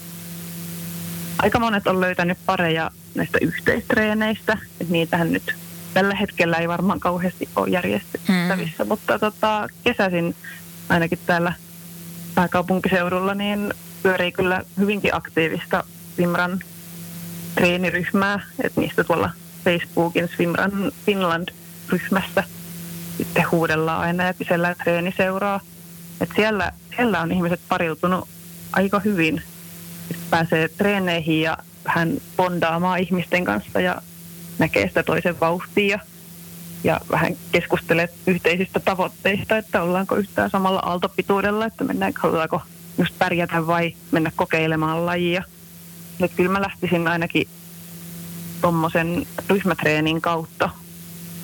aika 1.38 1.58
monet 1.58 1.86
on 1.86 2.00
löytänyt 2.00 2.38
pareja 2.46 2.90
näistä 3.14 3.38
yhteistreeneistä, 3.40 4.58
että 4.80 4.92
niitähän 4.92 5.32
nyt 5.32 5.54
tällä 5.94 6.14
hetkellä 6.14 6.56
ei 6.56 6.68
varmaan 6.68 7.00
kauheasti 7.00 7.48
ole 7.56 7.68
järjestettävissä, 7.68 8.84
mm. 8.84 8.88
mutta 8.88 9.18
tota, 9.18 9.68
kesäisin 9.84 10.34
ainakin 10.90 11.18
täällä 11.26 11.52
pääkaupunkiseudulla 12.34 13.34
niin 13.34 13.74
pyörii 14.02 14.32
kyllä 14.32 14.62
hyvinkin 14.78 15.14
aktiivista 15.14 15.84
Simran 16.16 16.60
treeniryhmää, 17.54 18.40
että 18.64 18.80
niistä 18.80 19.04
tuolla 19.04 19.30
Facebookin 19.64 20.28
Swimran 20.28 20.92
Finland-ryhmässä 21.06 22.44
sitten 23.16 23.50
huudellaan 23.50 24.00
aina 24.00 24.24
ja 24.24 24.34
kysellään 24.34 24.76
treeniseuraa. 24.84 25.60
että 26.20 26.34
siellä, 26.34 26.72
siellä 26.96 27.20
on 27.20 27.32
ihmiset 27.32 27.60
pariutunut 27.68 28.28
aika 28.72 29.00
hyvin. 29.00 29.42
että 30.10 30.24
pääsee 30.30 30.68
treeneihin 30.68 31.40
ja 31.40 31.58
vähän 31.84 32.12
bondaamaan 32.36 32.98
ihmisten 33.00 33.44
kanssa 33.44 33.80
ja 33.80 34.02
näkee 34.58 34.88
sitä 34.88 35.02
toisen 35.02 35.40
vauhtia 35.40 35.98
vähän 37.10 37.36
keskustelee 37.52 38.08
yhteisistä 38.26 38.80
tavoitteista, 38.80 39.56
että 39.56 39.82
ollaanko 39.82 40.16
yhtään 40.16 40.50
samalla 40.50 40.78
aaltopituudella, 40.78 41.66
että 41.66 41.84
mennäänkö, 41.84 42.20
halutaanko 42.22 42.62
just 42.98 43.18
pärjätä 43.18 43.66
vai 43.66 43.94
mennä 44.10 44.32
kokeilemaan 44.36 45.06
lajia. 45.06 45.42
Nyt 46.18 46.32
kyllä 46.36 46.52
mä 46.52 46.62
lähtisin 46.62 47.08
ainakin 47.08 47.48
tuommoisen 48.60 49.26
ryhmätreenin 49.48 50.20
kautta 50.20 50.70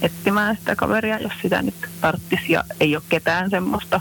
etsimään 0.02 0.57
sitä 0.57 0.76
kaveria, 0.76 1.19
jos 1.19 1.33
sitä 1.43 1.62
nyt 1.62 1.75
tarttisi 2.00 2.52
ja 2.52 2.64
ei 2.81 2.97
ole 2.97 3.02
ketään 3.09 3.50
semmoista 3.50 4.00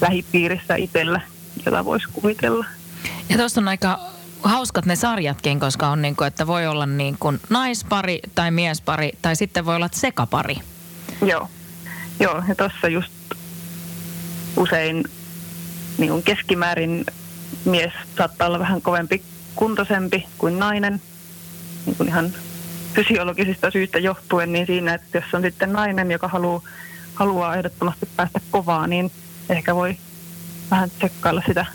lähipiirissä 0.00 0.76
itsellä, 0.76 1.20
jota 1.66 1.84
voisi 1.84 2.06
kuvitella. 2.12 2.66
Ja 3.28 3.36
tuossa 3.36 3.60
on 3.60 3.68
aika 3.68 4.00
hauskat 4.42 4.86
ne 4.86 4.96
sarjatkin, 4.96 5.60
koska 5.60 5.88
on 5.88 6.02
niin 6.02 6.16
kuin, 6.16 6.28
että 6.28 6.46
voi 6.46 6.66
olla 6.66 6.86
niin 6.86 7.16
kuin 7.20 7.40
naispari 7.48 8.20
tai 8.34 8.50
miespari 8.50 9.10
tai 9.22 9.36
sitten 9.36 9.66
voi 9.66 9.76
olla 9.76 9.88
sekapari. 9.92 10.56
Joo, 11.26 11.48
Joo 12.20 12.42
ja 12.48 12.54
tuossa 12.54 12.88
just 12.88 13.12
usein 14.56 15.04
niin 15.98 16.10
kuin 16.10 16.22
keskimäärin 16.22 17.04
mies 17.64 17.92
saattaa 18.16 18.46
olla 18.48 18.58
vähän 18.58 18.82
kovempi 18.82 19.22
kuntoisempi 19.56 20.26
kuin 20.38 20.58
nainen, 20.58 21.02
niin 21.86 21.96
kuin 21.96 22.08
ihan 22.08 22.32
fysiologisista 22.94 23.70
syistä 23.70 23.98
johtuen, 23.98 24.52
niin 24.52 24.66
siinä, 24.66 24.94
että 24.94 25.18
jos 25.18 25.34
on 25.34 25.42
sitten 25.42 25.72
nainen, 25.72 26.10
joka 26.10 26.28
haluaa, 26.28 26.62
haluaa 27.14 27.56
ehdottomasti 27.56 28.08
päästä 28.16 28.40
kovaa, 28.50 28.86
niin 28.86 29.12
ehkä 29.48 29.74
voi 29.74 29.96
vähän 30.70 30.90
tsekkailla 30.90 31.42
sitä 31.46 31.66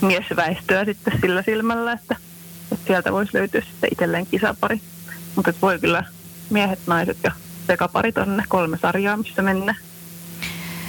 miesväestöä 0.00 0.84
sitten 0.84 1.18
sillä 1.20 1.42
silmällä, 1.42 1.92
että, 1.92 2.16
että 2.72 2.86
sieltä 2.86 3.12
voisi 3.12 3.34
löytyä 3.34 3.60
sitten 3.60 3.90
itselleen 3.92 4.26
kisapari. 4.26 4.80
Mutta 5.36 5.52
voi 5.62 5.78
kyllä 5.78 6.04
miehet, 6.50 6.78
naiset 6.86 7.16
ja 7.24 7.32
sekaparit 7.66 8.18
on 8.18 8.42
kolme 8.48 8.78
sarjaa, 8.78 9.16
missä 9.16 9.42
mennään. 9.42 9.78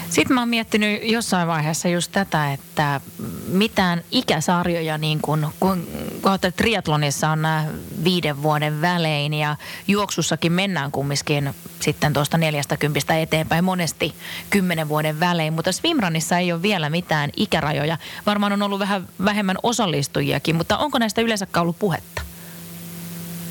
Sitten 0.09 0.33
mä 0.33 0.41
oon 0.41 0.49
miettinyt 0.49 1.03
jossain 1.03 1.47
vaiheessa 1.47 1.87
just 1.87 2.11
tätä, 2.11 2.53
että 2.53 3.01
mitään 3.47 4.03
ikäsarjoja, 4.11 4.97
niin 4.97 5.19
kun, 5.21 5.47
kun 5.59 5.87
kohta 6.21 6.51
triatlonissa 6.51 7.29
on 7.29 7.41
nämä 7.41 7.65
viiden 8.03 8.43
vuoden 8.43 8.81
välein 8.81 9.33
ja 9.33 9.55
juoksussakin 9.87 10.51
mennään 10.51 10.91
kumminkin 10.91 11.53
sitten 11.79 12.13
tuosta 12.13 12.37
40 12.37 13.17
eteenpäin 13.17 13.63
monesti 13.63 14.13
kymmenen 14.49 14.89
vuoden 14.89 15.19
välein, 15.19 15.53
mutta 15.53 15.71
swimranissa 15.71 16.37
ei 16.37 16.51
ole 16.51 16.61
vielä 16.61 16.89
mitään 16.89 17.29
ikärajoja. 17.37 17.97
Varmaan 18.25 18.53
on 18.53 18.61
ollut 18.61 18.79
vähän 18.79 19.07
vähemmän 19.25 19.57
osallistujiakin, 19.63 20.55
mutta 20.55 20.77
onko 20.77 20.99
näistä 20.99 21.21
yleensä 21.21 21.47
ollut 21.57 21.79
puhetta? 21.79 22.21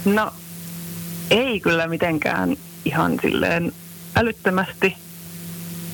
No 0.05 0.33
ei 1.31 1.61
kyllä 1.61 1.87
mitenkään 1.87 2.57
ihan 2.85 3.18
silleen 3.23 3.73
älyttömästi 4.16 4.97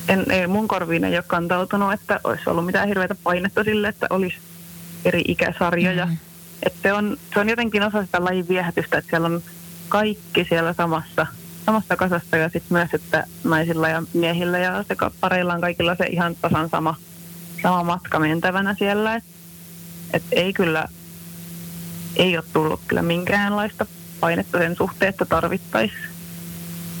en, 0.07 0.31
ei, 0.31 0.47
mun 0.47 0.67
korviin 0.67 1.03
ei 1.03 1.15
ole 1.15 1.23
kantautunut, 1.27 1.93
että 1.93 2.19
olisi 2.23 2.49
ollut 2.49 2.65
mitään 2.65 2.87
hirveätä 2.87 3.15
painetta 3.23 3.63
sille, 3.63 3.87
että 3.87 4.07
olisi 4.09 4.37
eri 5.05 5.21
ikäsarjoja. 5.27 6.05
Mm. 6.05 6.17
Että 6.63 6.79
se, 6.83 6.93
on, 6.93 7.17
se 7.33 7.39
on 7.39 7.49
jotenkin 7.49 7.83
osa 7.83 8.05
sitä 8.05 8.23
lajin 8.23 8.47
viehätystä, 8.47 8.97
että 8.97 9.09
siellä 9.09 9.25
on 9.25 9.41
kaikki 9.89 10.45
siellä 10.49 10.73
samassa, 10.73 11.27
samassa 11.65 11.95
kasassa 11.95 12.37
ja 12.37 12.49
sitten 12.49 12.77
myös, 12.77 12.93
että 12.93 13.23
naisilla 13.43 13.89
ja 13.89 14.03
miehillä 14.13 14.57
ja 14.57 14.83
sekä 14.83 15.11
pareilla 15.19 15.53
on 15.53 15.61
kaikilla 15.61 15.95
se 15.95 16.05
ihan 16.05 16.35
tasan 16.41 16.69
sama, 16.69 16.95
sama 17.63 17.83
matka 17.83 18.19
mentävänä 18.19 18.75
siellä. 18.79 19.15
Että 19.15 19.29
et 20.13 20.23
ei 20.31 20.53
kyllä, 20.53 20.85
ei 22.15 22.37
ole 22.37 22.45
tullut 22.53 22.81
kyllä 22.87 23.01
minkäänlaista 23.01 23.85
painetta 24.19 24.57
sen 24.57 24.75
suhteen, 24.75 25.09
että 25.09 25.25
tarvittaisiin 25.25 25.99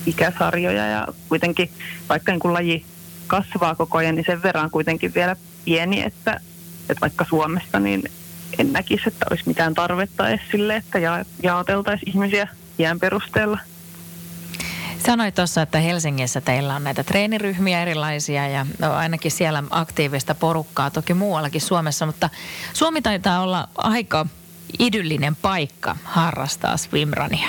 ikäsarjoja 0.05 0.87
ja 0.87 1.07
kuitenkin 1.29 1.69
vaikka 2.09 2.31
niin 2.31 2.39
kuin 2.39 2.53
laji 2.53 2.85
kasvaa 3.27 3.75
koko 3.75 3.97
ajan, 3.97 4.15
niin 4.15 4.25
sen 4.25 4.43
verran 4.43 4.71
kuitenkin 4.71 5.13
vielä 5.13 5.35
pieni, 5.65 6.03
että, 6.03 6.39
että 6.89 7.01
vaikka 7.01 7.25
Suomessa 7.29 7.79
niin 7.79 8.03
en 8.59 8.73
näkisi, 8.73 9.03
että 9.07 9.25
olisi 9.29 9.43
mitään 9.47 9.73
tarvetta 9.73 10.29
edes 10.29 10.41
sille, 10.51 10.75
että 10.75 10.99
ja, 10.99 11.25
jaoteltaisiin 11.43 12.09
ihmisiä 12.09 12.47
iän 12.79 12.99
perusteella. 12.99 13.59
Sanoit 15.05 15.35
tuossa, 15.35 15.61
että 15.61 15.79
Helsingissä 15.79 16.41
teillä 16.41 16.75
on 16.75 16.83
näitä 16.83 17.03
treeniryhmiä 17.03 17.81
erilaisia 17.81 18.47
ja 18.47 18.65
no, 18.79 18.93
ainakin 18.93 19.31
siellä 19.31 19.63
aktiivista 19.69 20.35
porukkaa, 20.35 20.89
toki 20.89 21.13
muuallakin 21.13 21.61
Suomessa, 21.61 22.05
mutta 22.05 22.29
Suomi 22.73 23.01
taitaa 23.01 23.41
olla 23.41 23.67
aika 23.77 24.25
idyllinen 24.79 25.35
paikka 25.35 25.95
harrastaa 26.03 26.77
swimrania. 26.77 27.47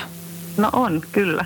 No 0.56 0.70
on, 0.72 1.02
kyllä. 1.12 1.44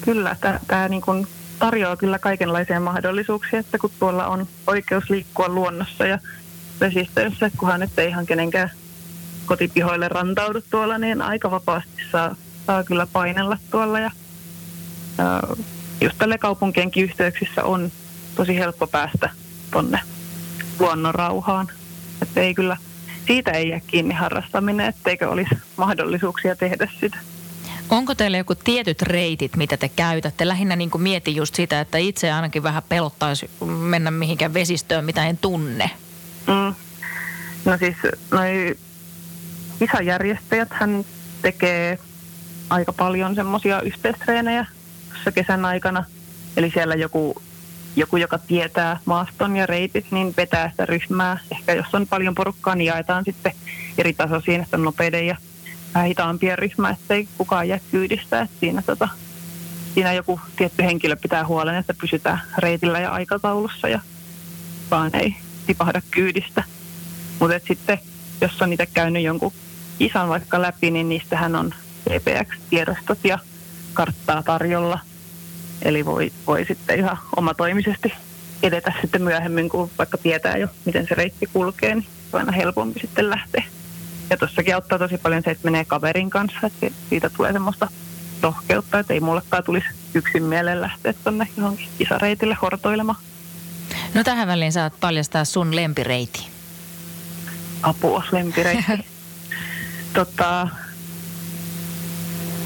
Kyllä, 0.00 0.36
tämä 0.66 0.88
niin 0.88 1.02
kuin 1.02 1.26
tarjoaa 1.60 1.96
kyllä 1.96 2.18
kaikenlaisia 2.18 2.80
mahdollisuuksia, 2.80 3.58
että 3.58 3.78
kun 3.78 3.90
tuolla 3.98 4.26
on 4.26 4.46
oikeus 4.66 5.10
liikkua 5.10 5.48
luonnossa 5.48 6.06
ja 6.06 6.18
vesistöissä, 6.80 7.50
kunhan 7.56 7.80
nyt 7.80 7.98
ei 7.98 8.08
ihan 8.08 8.26
kenenkään 8.26 8.70
kotipihoille 9.46 10.08
rantaudu 10.08 10.60
tuolla, 10.70 10.98
niin 10.98 11.22
aika 11.22 11.50
vapaasti 11.50 12.02
saa, 12.12 12.34
saa 12.66 12.84
kyllä 12.84 13.06
painella 13.12 13.56
tuolla. 13.70 14.00
Ja, 14.00 14.10
ja 15.18 15.42
just 16.00 16.18
tälle 16.18 16.38
kaupunkienkin 16.38 17.04
yhteyksissä 17.04 17.64
on 17.64 17.92
tosi 18.34 18.58
helppo 18.58 18.86
päästä 18.86 19.30
tonne 19.70 20.00
luonnon 20.78 21.14
rauhaan. 21.14 21.68
Että 22.22 22.40
ei 22.40 22.54
kyllä, 22.54 22.76
siitä 23.26 23.50
ei 23.50 23.68
jää 23.68 23.80
kiinni 23.86 24.14
harrastaminen, 24.14 24.86
etteikö 24.86 25.28
olisi 25.28 25.58
mahdollisuuksia 25.76 26.56
tehdä 26.56 26.88
sitä. 27.00 27.18
Onko 27.90 28.14
teillä 28.14 28.38
joku 28.38 28.54
tietyt 28.54 29.02
reitit, 29.02 29.56
mitä 29.56 29.76
te 29.76 29.88
käytätte? 29.88 30.48
Lähinnä 30.48 30.76
niin 30.76 30.90
kuin 30.90 31.02
mietin 31.02 31.36
just 31.36 31.54
sitä, 31.54 31.80
että 31.80 31.98
itse 31.98 32.32
ainakin 32.32 32.62
vähän 32.62 32.82
pelottaisi 32.88 33.50
mennä 33.66 34.10
mihinkään 34.10 34.54
vesistöön, 34.54 35.04
mitä 35.04 35.26
en 35.26 35.38
tunne. 35.38 35.90
Mm. 36.46 36.74
No 37.64 37.78
siis 37.78 37.96
noi 38.30 38.76
kisajärjestäjät 39.78 40.68
hän 40.70 41.04
tekee 41.42 41.98
aika 42.70 42.92
paljon 42.92 43.34
semmoisia 43.34 43.80
yhteistreenejä 43.80 44.66
tuossa 45.08 45.32
kesän 45.32 45.64
aikana. 45.64 46.04
Eli 46.56 46.70
siellä 46.70 46.94
joku, 46.94 47.42
joku, 47.96 48.16
joka 48.16 48.38
tietää 48.38 49.00
maaston 49.04 49.56
ja 49.56 49.66
reitit, 49.66 50.06
niin 50.10 50.34
vetää 50.36 50.70
sitä 50.70 50.86
ryhmää. 50.86 51.38
Ehkä 51.52 51.72
jos 51.72 51.94
on 51.94 52.06
paljon 52.06 52.34
porukkaa, 52.34 52.74
niin 52.74 52.86
jaetaan 52.86 53.24
sitten 53.24 53.52
eri 53.98 54.12
tasoisiin, 54.12 54.60
että 54.60 54.76
on 54.76 54.84
nopeiden 54.84 55.26
ja 55.26 55.36
vähän 55.94 56.08
hitaampia 56.08 56.56
ryhmä, 56.56 56.90
ettei 56.90 57.28
kukaan 57.38 57.68
jää 57.68 57.80
kyydistä. 57.90 58.40
Että 58.40 58.56
siinä, 58.60 58.82
tota, 58.82 59.08
siinä 59.94 60.12
joku 60.12 60.40
tietty 60.56 60.82
henkilö 60.82 61.16
pitää 61.16 61.46
huolen, 61.46 61.74
että 61.74 61.94
pysytään 62.00 62.40
reitillä 62.58 63.00
ja 63.00 63.10
aikataulussa. 63.10 63.88
Ja 63.88 64.00
kukaan 64.82 65.10
ei 65.14 65.36
tipahda 65.66 66.02
kyydistä. 66.10 66.64
Mutta 67.40 67.60
sitten, 67.68 67.98
jos 68.40 68.62
on 68.62 68.72
itse 68.72 68.86
käynyt 68.86 69.22
jonkun 69.22 69.52
kisan 69.98 70.28
vaikka 70.28 70.62
läpi, 70.62 70.90
niin 70.90 71.08
niistähän 71.08 71.56
on 71.56 71.74
PPX-tiedostot 72.04 73.18
ja 73.24 73.38
karttaa 73.94 74.42
tarjolla. 74.42 74.98
Eli 75.82 76.06
voi, 76.06 76.32
voi 76.46 76.64
sitten 76.64 76.98
ihan 76.98 77.18
omatoimisesti 77.36 78.12
edetä 78.62 78.92
sitten 79.00 79.22
myöhemmin, 79.22 79.68
kun 79.68 79.90
vaikka 79.98 80.18
tietää 80.18 80.56
jo, 80.56 80.68
miten 80.84 81.06
se 81.08 81.14
reitti 81.14 81.48
kulkee, 81.52 81.94
niin 81.94 82.06
on 82.32 82.40
aina 82.40 82.52
helpompi 82.52 83.00
sitten 83.00 83.30
lähteä. 83.30 83.64
Ja 84.30 84.36
tuossakin 84.36 84.74
auttaa 84.74 84.98
tosi 84.98 85.18
paljon 85.18 85.42
se, 85.44 85.50
että 85.50 85.64
menee 85.64 85.84
kaverin 85.84 86.30
kanssa, 86.30 86.66
että 86.66 86.90
siitä 87.08 87.30
tulee 87.30 87.52
semmoista 87.52 87.88
rohkeutta, 88.42 88.98
että 88.98 89.14
ei 89.14 89.20
mullekaan 89.20 89.64
tulisi 89.64 89.86
yksin 90.14 90.42
mieleen 90.42 90.80
lähteä 90.80 91.14
tuonne 91.24 91.48
johonkin 91.56 91.88
kisareitille 91.98 92.56
hortoilemaan. 92.62 93.18
No 94.14 94.24
tähän 94.24 94.48
väliin 94.48 94.72
saat 94.72 95.00
paljastaa 95.00 95.44
sun 95.44 95.76
lempireiti. 95.76 96.48
Apua, 97.82 98.24
lempireitti. 98.32 98.92
tota, 100.14 100.68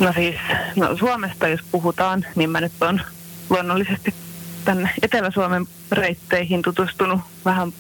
no 0.01 0.13
siis, 0.13 0.37
no 0.77 0.97
Suomesta 0.97 1.49
jos 1.49 1.61
puhutaan, 1.71 2.27
niin 2.37 2.51
mä 2.51 2.61
nyt 2.61 2.73
on 2.81 3.01
luonnollisesti 3.51 4.15
tänne 4.65 4.91
Etelä-Suomen 5.03 5.67
reitteihin 5.93 6.63
tutustunut 6.63 7.21
vähän 7.45 7.73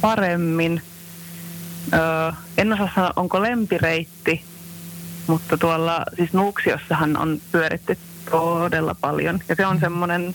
paremmin. 0.00 0.82
Öö, 1.92 2.32
en 2.58 2.72
osaa 2.72 2.90
sanoa, 2.94 3.12
onko 3.16 3.42
lempireitti, 3.42 4.44
mutta 5.26 5.58
tuolla 5.58 6.04
siis 6.16 6.32
Nuuksiossahan 6.32 7.16
on 7.16 7.40
pyöritty 7.52 7.98
todella 8.30 8.94
paljon. 9.00 9.40
Ja 9.48 9.54
se 9.54 9.66
on 9.66 9.80
semmoinen 9.80 10.34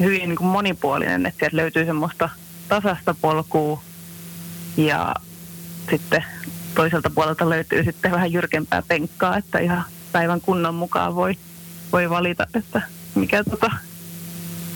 hyvin 0.00 0.28
niin 0.28 0.36
kuin 0.36 0.48
monipuolinen, 0.48 1.26
että 1.26 1.38
sieltä 1.38 1.56
löytyy 1.56 1.84
semmoista 1.84 2.28
tasasta 2.68 3.14
polkua 3.20 3.82
ja 4.76 5.14
sitten 5.90 6.24
toiselta 6.74 7.10
puolelta 7.10 7.50
löytyy 7.50 7.84
sitten 7.84 8.10
vähän 8.10 8.32
jyrkempää 8.32 8.82
penkkaa, 8.88 9.36
että 9.36 9.58
ihan 9.58 9.84
päivän 10.12 10.40
kunnon 10.40 10.74
mukaan 10.74 11.14
voi, 11.14 11.34
voi 11.92 12.10
valita, 12.10 12.46
että 12.54 12.82
mikä, 13.14 13.44
tota, 13.44 13.70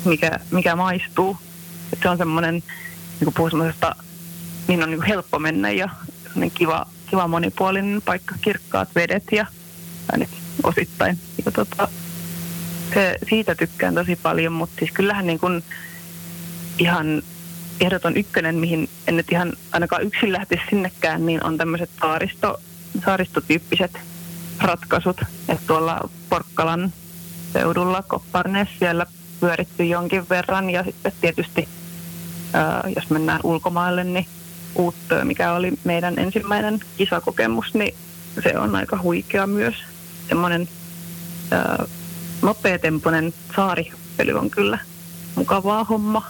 mikä, 0.05 0.41
mikä 0.51 0.77
maistuu. 0.77 1.37
Että 1.93 2.03
se 2.03 2.09
on 2.09 2.19
semmoinen, 2.19 2.55
niin 2.55 3.25
kuin 3.25 3.35
puhuu 3.35 3.51
semmoisesta, 3.51 3.97
niin 4.69 4.83
on 4.83 4.91
niin 4.91 5.03
helppo 5.03 5.39
mennä 5.39 5.71
ja 5.71 5.89
kiva, 6.55 6.87
kiva 7.11 7.29
monipuolinen 7.29 8.03
paikka, 8.05 8.35
kirkkaat 8.41 8.89
vedet 8.95 9.25
ja 9.33 9.47
ainakin 10.13 10.39
osittain. 10.63 11.19
Ja 11.45 11.53
tota, 11.53 11.89
se, 12.95 13.19
siitä 13.29 13.55
tykkään 13.55 13.95
tosi 13.95 14.17
paljon, 14.17 14.53
mutta 14.53 14.77
siis 14.79 14.91
kyllähän 14.91 15.27
niin 15.27 15.39
kuin 15.39 15.65
ihan 16.79 17.23
ehdoton 17.81 18.17
ykkönen, 18.17 18.55
mihin 18.55 18.89
en 19.07 19.17
nyt 19.17 19.33
ihan 19.33 19.53
ainakaan 19.73 20.03
yksin 20.03 20.33
lähtisi 20.33 20.63
sinnekään, 20.71 21.27
niin 21.27 21.45
on 21.45 21.59
tämmöiset 21.59 21.91
saaristo, 22.01 22.61
saaristotyyppiset 23.05 23.99
ratkaisut. 24.61 25.21
Että 25.49 25.67
tuolla 25.67 26.11
Porkkalan 26.29 26.93
seudulla 27.53 28.03
Kopparnes 28.03 28.69
siellä 28.79 29.07
pyöritty 29.41 29.85
jonkin 29.85 30.29
verran 30.29 30.71
ja 30.71 30.85
sitten 30.85 31.13
tietysti 31.21 31.69
ää, 32.53 32.83
jos 32.97 33.11
mennään 33.11 33.41
ulkomaille, 33.45 34.05
niin 34.05 34.27
Uuttöö, 34.79 35.25
mikä 35.25 35.53
oli 35.53 35.73
meidän 35.85 36.19
ensimmäinen 36.19 36.81
kisakokemus, 36.97 37.75
niin 37.75 37.95
se 38.43 38.59
on 38.59 38.77
aika 38.77 38.99
huikea 39.03 39.47
myös. 39.47 39.75
Semmoinen 40.29 40.69
nopeatempoinen 42.43 43.35
saaripeli 43.57 44.33
on 44.33 44.51
kyllä 44.51 44.79
mukavaa 45.35 45.85
homma. 45.85 46.23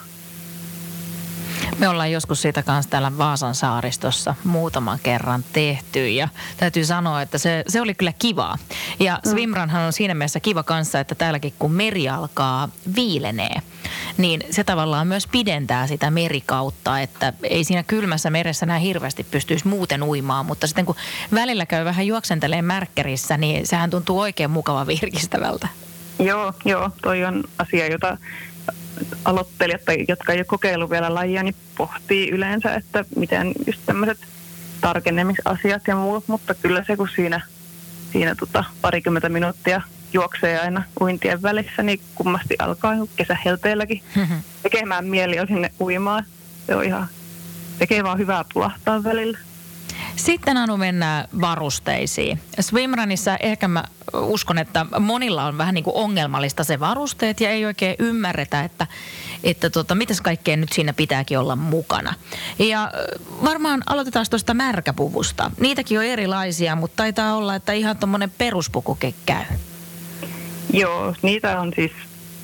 Me 1.79 1.89
ollaan 1.89 2.13
joskus 2.13 2.43
siitä 2.43 2.63
kanssa 2.63 2.91
täällä 2.91 3.19
Vaasan 3.19 3.55
saaristossa 3.55 4.35
muutaman 4.45 4.99
kerran 5.03 5.45
tehty 5.53 6.09
ja 6.09 6.29
täytyy 6.57 6.85
sanoa, 6.85 7.23
että 7.23 7.39
se, 7.39 7.65
se 7.69 7.81
oli 7.81 7.95
kyllä 7.95 8.13
kivaa. 8.19 8.59
Ja 9.01 9.21
mm. 9.25 9.31
Swimranhan 9.31 9.83
on 9.83 9.93
siinä 9.93 10.15
mielessä 10.15 10.41
kiva 10.41 10.63
kanssa, 10.63 11.01
että 11.01 11.15
täälläkin 11.15 11.55
kun 11.59 11.73
meri 11.73 12.09
alkaa 12.09 12.69
viilenee, 12.97 13.63
niin 14.19 14.41
se 14.51 14.65
tavallaan 14.65 15.07
myös 15.07 15.27
pidentää 15.27 15.87
sitä 15.87 16.11
merikautta, 16.11 17.01
että 17.01 17.33
ei 17.43 17.65
siinä 17.65 17.83
kylmässä 17.83 18.31
meressä 18.31 18.67
näin 18.67 18.83
hirveästi 18.83 19.25
pystyisi 19.25 19.69
muuten 19.69 20.03
uimaan, 20.03 20.47
mutta 20.47 20.67
sitten 20.67 20.87
kun 20.87 20.97
välillä 21.35 21.67
käy 21.67 21.85
vähän 21.85 22.07
juoksentelee 22.07 22.63
märkkärissä, 22.63 23.37
niin 23.37 23.67
sehän 23.67 23.91
tuntuu 23.91 24.21
oikein 24.21 24.51
mukava 24.51 24.87
virkistävältä. 24.87 25.69
Joo, 26.19 26.53
joo, 26.65 26.91
toi 27.03 27.25
on 27.25 27.45
asia, 27.59 27.87
jota 27.87 28.19
aloittelijat, 29.25 29.85
tai 29.85 30.05
jotka 30.09 30.33
ei 30.33 30.39
ole 30.39 30.45
kokeillut 30.45 30.91
vielä 30.91 31.15
lajia, 31.15 31.43
niin 31.43 31.57
pohtii 31.77 32.31
yleensä, 32.31 32.75
että 32.75 33.05
miten 33.17 33.53
just 33.67 33.81
tämmöiset 33.87 34.19
tarkennemisasiat 34.81 35.83
ja 35.87 35.97
muut, 35.97 36.29
mutta 36.29 36.55
kyllä 36.55 36.85
se, 36.87 36.97
kun 36.97 37.09
siinä, 37.17 37.41
siinä 38.13 38.35
tota 38.35 38.65
parikymmentä 38.81 39.29
minuuttia 39.29 39.83
juoksee 40.17 40.61
aina 40.61 40.83
uintien 41.01 41.43
välissä, 41.43 41.83
niin 41.83 42.01
kummasti 42.15 42.57
alkaa 42.59 42.95
kesähelteelläkin 43.17 44.03
tekemään 44.63 45.05
mieli 45.05 45.37
jo 45.37 45.47
sinne 45.47 45.73
uimaan. 45.81 46.25
Se 46.67 46.75
on 46.75 46.85
ihan, 46.85 47.09
tekee 47.79 48.05
vaan 48.05 48.19
hyvää 48.19 48.45
pulahtaa 48.55 49.05
välillä. 49.05 49.39
Sitten 50.17 50.57
Anu 50.57 50.77
mennään 50.77 51.29
varusteisiin. 51.41 52.41
Swimranissa 52.61 53.37
ehkä 53.37 53.69
mä 53.69 53.85
uskon, 54.15 54.59
että 54.59 54.87
monilla 55.01 55.45
on 55.45 55.59
vähän 55.59 55.75
niin 55.75 55.85
kuin 55.85 55.97
ongelmallista 55.97 56.65
se 56.65 56.81
varusteet 56.81 57.41
ja 57.41 57.51
ei 57.51 57.65
oikein 57.65 57.97
ymmärretä, 57.99 58.65
että, 58.65 58.87
että 59.45 59.71
tota, 59.71 59.95
mitäs 59.95 60.21
kaikkea 60.21 60.57
nyt 60.57 60.73
siinä 60.73 60.93
pitääkin 60.93 61.39
olla 61.39 61.57
mukana. 61.57 62.15
Ja 62.59 62.93
varmaan 63.45 63.83
aloitetaan 63.87 64.27
tuosta 64.31 64.55
märkäpuvusta. 64.55 65.51
Niitäkin 65.61 65.99
on 65.99 66.05
erilaisia, 66.05 66.77
mutta 66.77 66.97
taitaa 66.97 67.37
olla, 67.37 67.55
että 67.55 67.73
ihan 67.73 67.97
tuommoinen 67.97 68.33
peruspukuke 68.39 69.15
käy. 69.27 69.45
Joo, 70.73 71.15
niitä 71.23 71.61
on 71.61 71.73
siis 71.77 71.93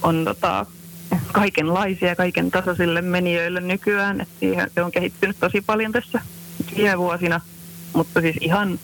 on 0.03 0.25
tota, 0.25 0.67
kaikenlaisia, 1.33 2.17
kaiken 2.17 2.51
tasoisille 2.51 3.03
menijöille 3.03 3.61
nykyään. 3.61 4.21
Et 4.21 4.29
se 4.75 4.83
on 4.83 4.93
kehittynyt 4.93 5.37
tosi 5.41 5.61
paljon 5.61 5.93
tässä 5.93 6.21
viime 6.77 6.99
vuosina– 6.99 7.41
mutta 7.93 8.21
siis 8.21 8.37
ihan 8.41 8.79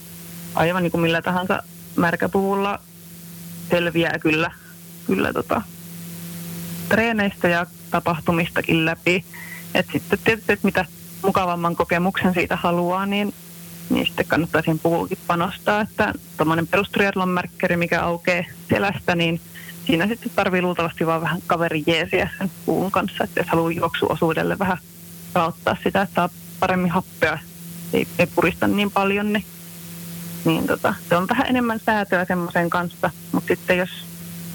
aivan 0.54 0.82
niin 0.82 0.90
kuin 0.90 1.00
millä 1.00 1.22
tahansa 1.22 1.62
märkäpuvulla 1.96 2.78
selviää 3.70 4.18
kyllä, 4.20 4.50
kyllä 5.06 5.32
tota, 5.32 5.62
treeneistä 6.88 7.48
ja 7.48 7.66
tapahtumistakin 7.90 8.84
läpi. 8.84 9.24
Et 9.74 9.86
sitten 9.92 10.18
tietysti, 10.24 10.52
että 10.52 10.66
mitä 10.66 10.84
mukavamman 11.22 11.76
kokemuksen 11.76 12.34
siitä 12.34 12.56
haluaa, 12.56 13.06
niin, 13.06 13.34
niin 13.90 14.06
sitten 14.06 14.26
kannattaa 14.26 14.62
siihen 14.62 14.78
puhuukin 14.78 15.18
panostaa. 15.26 15.80
Että 15.80 16.12
tuommoinen 16.36 16.66
perustriatlon 16.66 17.28
märkkäri, 17.28 17.76
mikä 17.76 18.02
aukeaa 18.02 18.44
selästä, 18.68 19.14
niin 19.14 19.40
siinä 19.86 20.06
sitten 20.06 20.32
tarvii 20.36 20.62
luultavasti 20.62 21.06
vaan 21.06 21.20
vähän 21.20 21.42
kaverin 21.46 21.84
jeesiä 21.86 22.28
sen 22.38 22.50
puun 22.66 22.90
kanssa. 22.90 23.24
Että 23.24 23.40
jos 23.40 23.48
haluaa 23.48 23.72
juoksuosuudelle 23.72 24.58
vähän 24.58 24.78
rauttaa 25.34 25.76
sitä, 25.84 26.02
että 26.02 26.14
saa 26.14 26.28
paremmin 26.60 26.90
happea 26.90 27.38
ei, 27.92 28.06
ei 28.18 28.26
purista 28.26 28.68
niin 28.68 28.90
paljon, 28.90 29.32
niin, 29.32 29.44
niin 30.44 30.66
tota, 30.66 30.94
se 31.08 31.16
on 31.16 31.28
vähän 31.28 31.46
enemmän 31.46 31.80
säätöä 31.86 32.24
semmoisen 32.24 32.70
kanssa. 32.70 33.10
Mutta 33.32 33.48
sitten 33.48 33.78
jos 33.78 33.90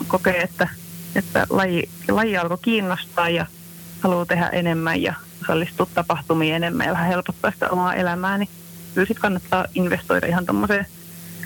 kokee, 0.08 0.42
että, 0.42 0.68
että 1.16 1.48
laji, 1.50 1.90
laji 2.10 2.38
alkoi 2.38 2.58
kiinnostaa 2.62 3.30
ja 3.30 3.46
haluaa 4.02 4.26
tehdä 4.26 4.48
enemmän 4.48 5.02
ja 5.02 5.14
osallistua 5.42 5.88
tapahtumiin 5.94 6.56
enemmän 6.56 6.88
ja 6.88 6.94
vähän 6.94 7.08
helpottaa 7.08 7.52
sitä 7.52 7.70
omaa 7.70 7.94
elämää, 7.94 8.38
niin 8.38 8.50
kyllä 8.94 9.08
sitten 9.08 9.22
kannattaa 9.22 9.66
investoida 9.76 10.28
ihan 10.28 10.46
tuommoiseen 10.46 10.86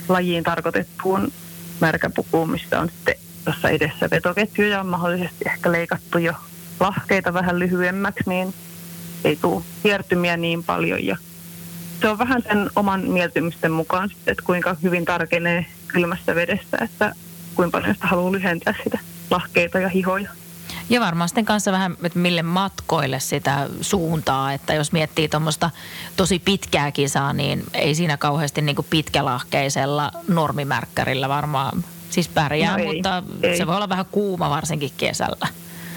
lajiin 0.08 0.44
tarkoitettuun 0.44 1.32
märkäpukuun, 1.80 2.50
mistä 2.50 2.80
on 2.80 2.88
sitten 2.88 3.14
tuossa 3.44 3.68
edessä 3.68 4.10
vetoketjuja 4.10 4.80
on 4.80 4.86
mahdollisesti 4.86 5.44
ehkä 5.46 5.72
leikattu 5.72 6.18
jo 6.18 6.32
lahkeita 6.80 7.34
vähän 7.34 7.58
lyhyemmäksi, 7.58 8.24
niin 8.26 8.54
ei 9.24 9.36
tule 9.36 9.64
hiertymiä 9.84 10.36
niin 10.36 10.64
paljon 10.64 11.04
ja 11.04 11.16
se 12.00 12.08
on 12.08 12.18
vähän 12.18 12.42
sen 12.42 12.70
oman 12.76 13.00
mieltymysten 13.00 13.72
mukaan 13.72 14.08
sitten, 14.08 14.32
että 14.32 14.44
kuinka 14.44 14.76
hyvin 14.82 15.04
tarkenee 15.04 15.66
kylmästä 15.88 16.34
vedestä, 16.34 16.78
että 16.80 17.14
kuinka 17.54 17.78
paljon 17.78 17.94
sitä 17.94 18.06
haluaa 18.06 18.32
lyhentää 18.32 18.74
sitä 18.84 18.98
lahkeita 19.30 19.78
ja 19.78 19.88
hihoja. 19.88 20.30
Ja 20.90 21.00
varmaan 21.00 21.28
sitten 21.28 21.44
kanssa 21.44 21.72
vähän, 21.72 21.96
että 22.02 22.18
mille 22.18 22.42
matkoille 22.42 23.20
sitä 23.20 23.68
suuntaa, 23.80 24.52
että 24.52 24.74
jos 24.74 24.92
miettii 24.92 25.28
tuommoista 25.28 25.70
tosi 26.16 26.38
pitkää 26.38 26.92
kisaa, 26.92 27.32
niin 27.32 27.64
ei 27.74 27.94
siinä 27.94 28.16
kauheasti 28.16 28.62
niin 28.62 28.76
pitkälahkeisella 28.90 30.12
normimärkkärillä 30.28 31.28
varmaan 31.28 31.84
siis 32.10 32.28
pärjää, 32.28 32.72
no 32.72 32.78
ei, 32.78 32.94
mutta 32.94 33.22
ei. 33.42 33.56
se 33.56 33.66
voi 33.66 33.76
olla 33.76 33.88
vähän 33.88 34.06
kuuma 34.10 34.50
varsinkin 34.50 34.90
kesällä. 34.96 35.48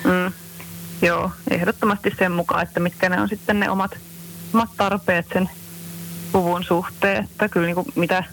Mm, 0.03 0.33
joo, 1.01 1.31
ehdottomasti 1.51 2.11
sen 2.19 2.31
mukaan, 2.31 2.63
että 2.63 2.79
mitkä 2.79 3.09
ne 3.09 3.21
on 3.21 3.29
sitten 3.29 3.59
ne 3.59 3.69
omat, 3.69 3.97
omat 4.53 4.69
tarpeet 4.77 5.25
sen 5.33 5.49
puvun 6.31 6.63
suhteen, 6.63 7.23
että 7.23 7.49
kyllä 7.49 7.65
niin 7.65 7.75
kuin 7.75 7.87
mitä, 7.95 8.23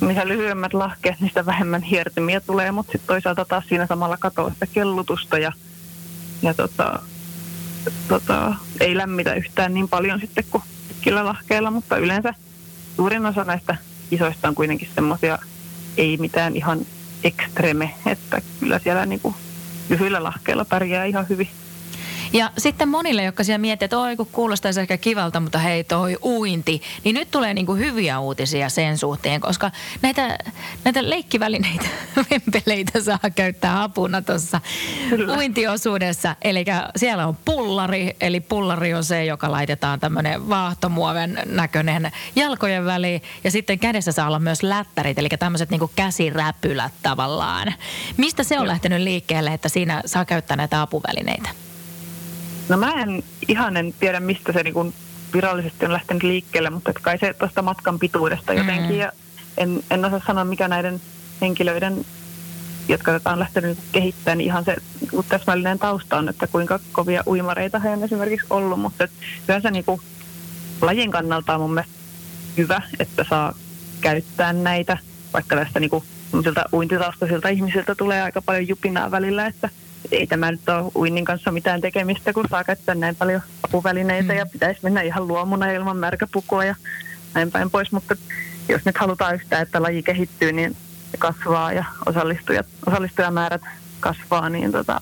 mitä 0.00 0.28
lyhyemmät 0.28 0.74
lahkeet, 0.74 1.16
sitä 1.18 1.46
vähemmän 1.46 1.82
hiertymiä 1.82 2.40
tulee, 2.40 2.72
mutta 2.72 2.92
sitten 2.92 3.06
toisaalta 3.06 3.44
taas 3.44 3.64
siinä 3.68 3.86
samalla 3.86 4.16
katoaa 4.16 4.50
sitä 4.50 4.66
kellutusta 4.66 5.38
ja, 5.38 5.52
ja 6.42 6.54
tota, 6.54 7.02
tota, 8.08 8.54
ei 8.80 8.96
lämmitä 8.96 9.34
yhtään 9.34 9.74
niin 9.74 9.88
paljon 9.88 10.20
sitten 10.20 10.44
kuin 10.50 10.62
pitkillä 10.88 11.24
lahkeilla, 11.24 11.70
mutta 11.70 11.96
yleensä 11.96 12.34
suurin 12.96 13.26
osa 13.26 13.44
näistä 13.44 13.76
isoista 14.10 14.48
on 14.48 14.54
kuitenkin 14.54 14.88
semmoisia 14.94 15.38
ei 15.96 16.16
mitään 16.16 16.56
ihan 16.56 16.86
ekstreme, 17.24 17.94
että 18.06 18.42
kyllä 18.60 18.78
siellä 18.78 19.06
niin 19.06 19.20
kuin 19.20 19.34
lyhyillä 19.88 20.22
lahkeilla 20.22 20.64
pärjää 20.64 21.04
ihan 21.04 21.26
hyvin. 21.28 21.48
Ja 22.32 22.50
sitten 22.58 22.88
monille, 22.88 23.22
jotka 23.22 23.44
siellä 23.44 23.58
miettii, 23.58 23.84
että 23.84 23.98
oi 23.98 24.16
kun 24.16 24.26
kuulostaisi 24.32 24.80
ehkä 24.80 24.98
kivalta, 24.98 25.40
mutta 25.40 25.58
hei 25.58 25.84
toi 25.84 26.16
uinti, 26.22 26.82
niin 27.04 27.14
nyt 27.14 27.30
tulee 27.30 27.54
niin 27.54 27.66
kuin 27.66 27.78
hyviä 27.78 28.20
uutisia 28.20 28.68
sen 28.68 28.98
suhteen, 28.98 29.40
koska 29.40 29.70
näitä, 30.02 30.38
näitä 30.84 31.10
leikkivälineitä, 31.10 31.86
vempeleitä 32.30 33.00
saa 33.00 33.30
käyttää 33.34 33.82
apuna 33.82 34.22
tuossa 34.22 34.60
uintiosuudessa. 35.36 36.36
Eli 36.42 36.64
siellä 36.96 37.26
on 37.26 37.36
pullari, 37.44 38.16
eli 38.20 38.40
pullari 38.40 38.94
on 38.94 39.04
se, 39.04 39.24
joka 39.24 39.52
laitetaan 39.52 40.00
tämmöinen 40.00 40.48
vaahtomuoven 40.48 41.38
näköinen 41.46 42.12
jalkojen 42.36 42.84
väliin. 42.84 43.22
Ja 43.44 43.50
sitten 43.50 43.78
kädessä 43.78 44.12
saa 44.12 44.26
olla 44.26 44.38
myös 44.38 44.62
lättärit, 44.62 45.18
eli 45.18 45.28
tämmöiset 45.28 45.70
niin 45.70 45.80
käsiräpylät 45.96 46.92
tavallaan. 47.02 47.74
Mistä 48.16 48.44
se 48.44 48.60
on 48.60 48.68
lähtenyt 48.68 49.00
liikkeelle, 49.00 49.52
että 49.54 49.68
siinä 49.68 50.02
saa 50.06 50.24
käyttää 50.24 50.56
näitä 50.56 50.82
apuvälineitä? 50.82 51.69
No 52.70 52.76
mä 52.76 52.92
en 52.92 53.22
ihan 53.48 53.76
en 53.76 53.94
tiedä, 54.00 54.20
mistä 54.20 54.52
se 54.52 54.62
niin 54.62 54.94
virallisesti 55.32 55.86
on 55.86 55.92
lähtenyt 55.92 56.22
liikkeelle, 56.22 56.70
mutta 56.70 56.92
kai 57.02 57.18
se 57.18 57.34
tuosta 57.34 57.62
matkan 57.62 57.98
pituudesta 57.98 58.52
jotenkin. 58.52 58.90
Mm. 58.90 59.00
Ja 59.00 59.12
en, 59.56 59.82
en 59.90 60.04
osaa 60.04 60.22
sanoa, 60.26 60.44
mikä 60.44 60.68
näiden 60.68 61.00
henkilöiden, 61.40 62.04
jotka 62.88 63.12
tätä 63.12 63.30
on 63.30 63.38
lähtenyt 63.38 63.78
kehittämään, 63.92 64.38
niin 64.38 64.46
ihan 64.46 64.64
se 64.64 64.76
niin 65.00 65.24
täsmällinen 65.28 65.78
tausta 65.78 66.16
on, 66.16 66.28
että 66.28 66.46
kuinka 66.46 66.80
kovia 66.92 67.22
uimareita 67.26 67.78
he 67.78 67.90
on 67.90 68.04
esimerkiksi 68.04 68.46
ollut. 68.50 68.80
Mutta 68.80 69.08
kyllä 69.46 69.60
se 69.60 69.70
niin 69.70 69.84
kuin, 69.84 70.00
lajin 70.80 71.10
kannalta 71.10 71.54
on 71.54 71.60
mun 71.60 71.74
mielestä 71.74 71.94
hyvä, 72.56 72.82
että 72.98 73.24
saa 73.30 73.54
käyttää 74.00 74.52
näitä, 74.52 74.98
vaikka 75.32 75.56
tästä 75.56 75.80
niin 75.80 75.90
kuin, 75.90 76.04
uintitaustaisilta 76.72 77.48
ihmisiltä 77.48 77.94
tulee 77.94 78.22
aika 78.22 78.42
paljon 78.42 78.68
jupinaa 78.68 79.10
välillä, 79.10 79.46
että– 79.46 79.70
ei 80.10 80.26
tämä 80.26 80.50
nyt 80.50 80.68
ole 80.68 80.92
uinnin 80.96 81.24
kanssa 81.24 81.50
mitään 81.50 81.80
tekemistä, 81.80 82.32
kun 82.32 82.44
saa 82.50 82.64
käyttää 82.64 82.94
näin 82.94 83.16
paljon 83.16 83.42
apuvälineitä 83.62 84.32
mm. 84.32 84.38
ja 84.38 84.46
pitäisi 84.46 84.80
mennä 84.82 85.02
ihan 85.02 85.28
luomuna 85.28 85.70
ilman 85.70 85.96
märkäpukua 85.96 86.64
ja 86.64 86.74
näin 87.34 87.50
päin 87.50 87.70
pois. 87.70 87.92
Mutta 87.92 88.16
jos 88.68 88.84
nyt 88.84 88.98
halutaan 88.98 89.34
yhtään, 89.34 89.62
että 89.62 89.82
laji 89.82 90.02
kehittyy, 90.02 90.52
niin 90.52 90.76
kasvaa 91.18 91.72
ja 91.72 91.84
osallistujat, 92.06 92.66
osallistujamäärät 92.86 93.62
kasvaa, 94.00 94.48
niin 94.48 94.72
tota, 94.72 95.00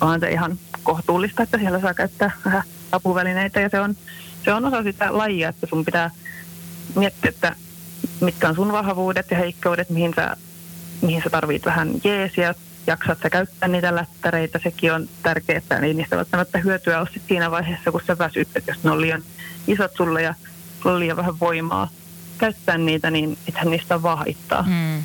onhan 0.00 0.20
se 0.20 0.30
ihan 0.30 0.58
kohtuullista, 0.82 1.42
että 1.42 1.58
siellä 1.58 1.80
saa 1.80 1.94
käyttää 1.94 2.30
vähän 2.44 2.62
apuvälineitä 2.92 3.60
ja 3.60 3.68
se 3.68 3.80
on, 3.80 3.96
se 4.44 4.52
on 4.52 4.64
osa 4.64 4.82
sitä 4.82 5.18
lajia, 5.18 5.48
että 5.48 5.66
sun 5.66 5.84
pitää 5.84 6.10
miettiä, 6.94 7.28
että 7.28 7.56
mitkä 8.20 8.48
on 8.48 8.54
sun 8.54 8.72
vahvuudet 8.72 9.30
ja 9.30 9.36
heikkoudet, 9.36 9.90
mihin 9.90 10.12
sä, 10.16 10.36
mihin 11.02 11.22
sä 11.22 11.30
tarvit 11.30 11.64
vähän 11.64 11.90
jeesiä, 12.04 12.54
jaksat 12.86 13.18
sä 13.22 13.30
käyttää 13.30 13.68
niitä 13.68 13.94
lättäreitä, 13.94 14.60
sekin 14.62 14.92
on 14.92 15.08
tärkeää, 15.22 15.58
että 15.58 15.78
ei 15.78 15.94
niistä 15.94 16.16
välttämättä 16.16 16.58
hyötyä 16.58 17.00
ole 17.00 17.08
siinä 17.28 17.50
vaiheessa, 17.50 17.92
kun 17.92 18.00
sä 18.06 18.18
väsyt, 18.18 18.48
että 18.54 18.70
jos 18.70 18.84
ne 18.84 18.90
on 18.90 19.00
liian 19.00 19.22
isot 19.66 19.96
sulle 19.96 20.22
ja 20.22 20.34
on 20.84 20.98
liian 20.98 21.16
vähän 21.16 21.40
voimaa 21.40 21.88
käyttää 22.38 22.78
niitä, 22.78 23.10
niin 23.10 23.38
ethän 23.48 23.70
niistä 23.70 24.02
vaan 24.02 24.18
haittaa. 24.18 24.62
Mm. 24.62 25.02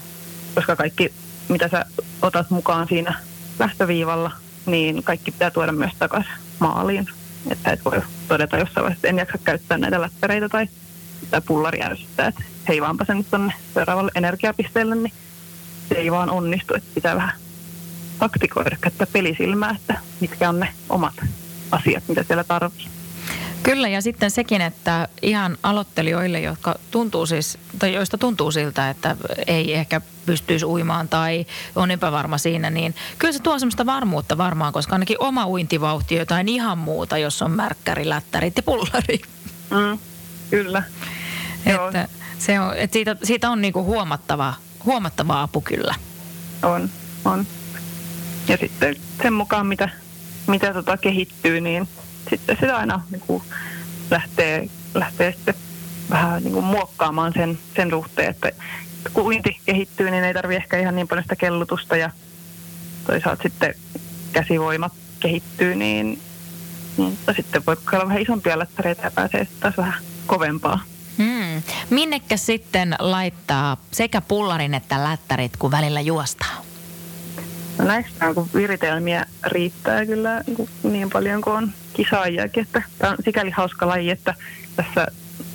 Koska 0.56 0.76
kaikki, 0.76 1.13
mitä 1.50 1.67
sä 1.67 1.86
otat 2.22 2.50
mukaan 2.50 2.88
siinä 2.88 3.13
lähtöviivalla, 3.60 4.32
niin 4.65 5.04
kaikki 5.04 5.32
pitää 5.32 5.52
tuoda 5.52 5.72
myös 5.72 5.91
takaisin 6.00 6.34
maaliin. 6.60 7.08
Että 7.50 7.72
et 7.72 7.86
voi 7.86 8.02
todeta 8.28 8.58
jossain 8.58 8.84
vaiheessa, 8.84 9.00
että 9.00 9.08
en 9.08 9.17
jaksa 9.17 9.38
käyttää 9.38 9.78
näitä 9.78 10.02
lättäreitä 10.02 10.50
tai, 10.50 10.67
tai 11.32 11.41
pullari 11.41 11.84
ärsyttää, 11.84 12.28
että 12.28 12.44
heivaanpa 12.67 13.06
sen 13.06 13.17
nyt 13.17 13.30
tuonne 13.30 13.54
seuraavalle 13.74 14.12
energiapisteelle, 14.15 14.96
niin 14.96 15.13
se 15.89 15.96
ei 15.96 16.12
vaan 16.12 16.30
onnistu, 16.30 16.74
että 16.74 16.89
pitää 16.96 17.15
vähän 17.15 17.34
taktikoida, 18.21 18.77
käyttää 18.81 19.07
pelisilmää, 19.13 19.75
että 19.79 19.99
mitkä 20.19 20.49
on 20.49 20.60
ne 20.60 20.73
omat 20.89 21.13
asiat, 21.71 22.03
mitä 22.07 22.23
siellä 22.23 22.43
tarvii. 22.43 22.88
Kyllä, 23.63 23.88
ja 23.88 24.01
sitten 24.01 24.31
sekin, 24.31 24.62
että 24.62 25.07
ihan 25.21 25.57
aloittelijoille, 25.63 26.39
jotka 26.39 26.75
tuntuu 26.91 27.25
siis, 27.25 27.57
tai 27.79 27.93
joista 27.93 28.17
tuntuu 28.17 28.51
siltä, 28.51 28.89
että 28.89 29.15
ei 29.47 29.73
ehkä 29.73 30.01
pystyisi 30.25 30.65
uimaan 30.65 31.07
tai 31.07 31.45
on 31.75 31.91
epävarma 31.91 32.38
siinä, 32.38 32.69
niin 32.69 32.95
kyllä 33.17 33.34
se 33.34 33.39
tuo 33.39 33.60
semmoista 33.60 33.86
varmuutta 33.86 34.38
varmaan, 34.38 34.73
koska 34.73 34.95
ainakin 34.95 35.17
oma 35.19 35.47
uintivauhti 35.47 36.15
jotain 36.15 36.47
ihan 36.47 36.77
muuta, 36.77 37.17
jos 37.17 37.41
on 37.41 37.51
märkkäri, 37.51 38.10
lättärit 38.10 38.57
ja 38.57 38.63
pullari. 38.63 39.21
Mm, 39.69 39.99
kyllä. 40.49 40.84
Että, 41.65 42.07
se 42.39 42.60
on, 42.60 42.77
että 42.77 42.93
siitä, 42.93 43.15
siitä 43.23 43.49
on 43.49 43.62
niinku 43.62 43.84
huomattava, 43.84 44.53
huomattava 44.86 45.41
apu 45.41 45.62
kyllä. 45.62 45.95
On, 46.63 46.89
on. 47.25 47.45
Ja 48.47 48.58
sitten 48.58 48.95
sen 49.21 49.34
mukaan, 49.34 49.67
mitä, 49.67 49.89
mitä 50.47 50.73
tota 50.73 50.97
kehittyy, 50.97 51.62
niin 51.62 51.88
sitten 52.30 52.58
sitä 52.60 52.77
aina 52.77 53.01
niin 53.12 53.21
kuin 53.27 53.43
lähtee, 54.12 54.67
lähtee 54.93 55.32
sitten 55.32 55.54
vähän 56.10 56.43
niin 56.43 56.54
kuin 56.54 56.65
muokkaamaan 56.65 57.34
sen, 57.34 57.60
sen 57.75 57.89
suhteen, 57.89 58.30
että 58.30 58.51
kun 59.13 59.23
uinti 59.23 59.60
kehittyy, 59.65 60.12
niin 60.12 60.23
ei 60.23 60.34
tarvi 60.34 60.56
ehkä 60.56 60.80
ihan 60.80 60.95
niin 60.95 61.08
paljon 61.08 61.23
sitä 61.23 61.36
kellutusta 61.36 61.97
ja 61.97 62.10
toisaalta 63.08 63.43
sitten 63.43 63.75
käsivoimat 64.34 64.93
kehittyy, 65.19 65.75
niin, 65.75 66.21
niin 66.97 67.17
sitten 67.36 67.65
voi 67.67 67.77
olla 67.93 68.08
vähän 68.08 68.21
isompia 68.21 68.60
lättäreitä 68.60 69.04
ja 69.04 69.12
pääsee 69.12 69.47
taas 69.60 69.77
vähän 69.77 69.93
kovempaa. 70.27 70.80
Hmm. 71.17 71.62
Minnekä 71.89 72.38
sitten 72.38 72.95
laittaa 72.99 73.77
sekä 73.91 74.21
pullarin 74.21 74.73
että 74.73 75.04
lättärit, 75.04 75.58
kun 75.58 75.71
välillä 75.71 76.01
juostaa? 76.01 76.70
No 77.82 77.88
näistä 77.88 78.34
kun 78.34 78.50
viritelmiä 78.54 79.26
riittää 79.44 80.06
kyllä 80.06 80.44
niin, 80.48 80.70
niin 80.84 81.10
paljon 81.10 81.41
kuin 81.41 81.56
on 81.56 81.72
kisaajiakin, 81.94 82.63
että 82.63 82.82
tämä 82.98 83.12
on 83.12 83.17
sikäli 83.26 83.50
hauska 83.50 83.88
laji, 83.88 84.10
että 84.10 84.36
tässä 84.76 85.08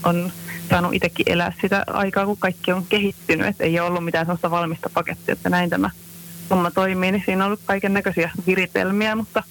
on 0.05 0.33
saanut 0.71 0.95
itsekin 0.95 1.33
elää 1.33 1.53
sitä 1.61 1.85
aikaa, 1.87 2.27
kun 2.27 2.37
kaikki 2.37 2.73
on 2.73 2.87
kehittynyt, 2.87 3.47
että 3.47 3.65
ei 3.65 3.81
ole 3.81 3.89
ollut 3.89 4.05
mitään 4.05 4.27
sellaista 4.27 4.51
valmista 4.51 4.91
pakettia, 4.95 5.33
että 5.33 5.51
näin 5.51 5.71
tämä 5.71 5.91
homma 6.51 6.71
toimii, 6.71 7.13
niin 7.13 7.23
siinä 7.27 7.45
on 7.45 7.47
ollut 7.47 7.61
kaiken 7.67 7.95
näköisiä 7.95 8.31
viritelmiä, 8.47 9.17
mutta 9.17 9.43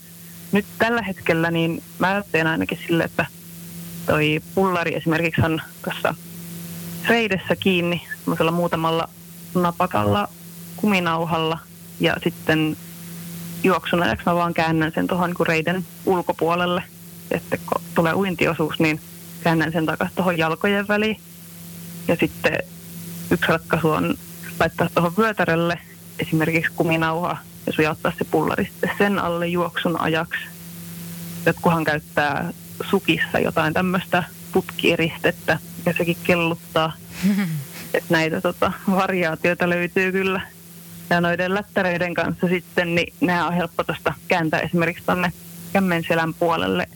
nyt 0.51 0.65
tällä 0.79 1.01
hetkellä 1.01 1.51
niin 1.51 1.83
mä 1.99 2.23
teen 2.31 2.47
ainakin 2.47 2.79
sille, 2.87 3.03
että 3.03 3.25
toi 4.05 4.41
pullari 4.55 4.95
esimerkiksi 4.95 5.41
on 5.41 5.61
tuossa 5.83 6.15
reidessä 7.07 7.55
kiinni 7.55 8.07
muutamalla 8.51 9.09
napakalla 9.53 10.27
kuminauhalla– 10.75 11.59
ja 11.99 12.15
sitten 12.23 12.77
juoksun 13.63 14.03
ajaksi 14.03 14.25
mä 14.25 14.35
vaan 14.35 14.53
käännän 14.53 14.91
sen 14.95 15.07
tuohon 15.07 15.29
niin 15.29 15.47
reiden 15.47 15.85
ulkopuolelle. 16.05 16.83
Ja 17.31 17.39
sitten 17.39 17.59
kun 17.59 17.81
tulee 17.95 18.13
uintiosuus, 18.13 18.79
niin 18.79 18.99
käännän 19.43 19.71
sen 19.71 19.85
takaisin 19.85 20.15
tuohon 20.15 20.37
jalkojen 20.37 20.87
väliin. 20.87 21.19
Ja 22.07 22.15
sitten 22.19 22.57
yksi 23.31 23.47
ratkaisu 23.47 23.89
on 23.89 24.15
laittaa 24.59 24.89
tuohon 24.93 25.17
vyötärelle 25.17 25.79
esimerkiksi 26.19 26.71
kuminauha 26.75 27.37
ja 27.65 27.73
sujauttaa 27.73 28.13
se 28.17 28.23
pullari 28.23 28.65
sitten 28.65 28.91
sen 28.97 29.19
alle 29.19 29.47
juoksun 29.47 30.01
ajaksi. 30.01 30.41
Jotkuhan 31.45 31.83
käyttää 31.83 32.53
sukissa 32.89 33.39
jotain 33.39 33.73
tämmöistä 33.73 34.23
putkieristettä, 34.51 35.59
ja 35.85 35.93
sekin 35.97 36.17
kelluttaa. 36.23 36.93
että 37.93 38.13
näitä 38.13 38.41
tota, 38.41 38.71
variaatioita 38.91 39.69
löytyy 39.69 40.11
kyllä. 40.11 40.41
Ja 41.09 41.21
noiden 41.21 41.53
lättäreiden 41.53 42.13
kanssa 42.13 42.47
sitten, 42.47 42.95
niin 42.95 43.13
nämä 43.21 43.47
on 43.47 43.53
helppo 43.53 43.83
tuosta 43.83 44.13
kääntää 44.27 44.59
esimerkiksi 44.59 45.03
tuonne 45.05 45.33
kämmenselän 45.73 46.33
puolelle 46.33 46.87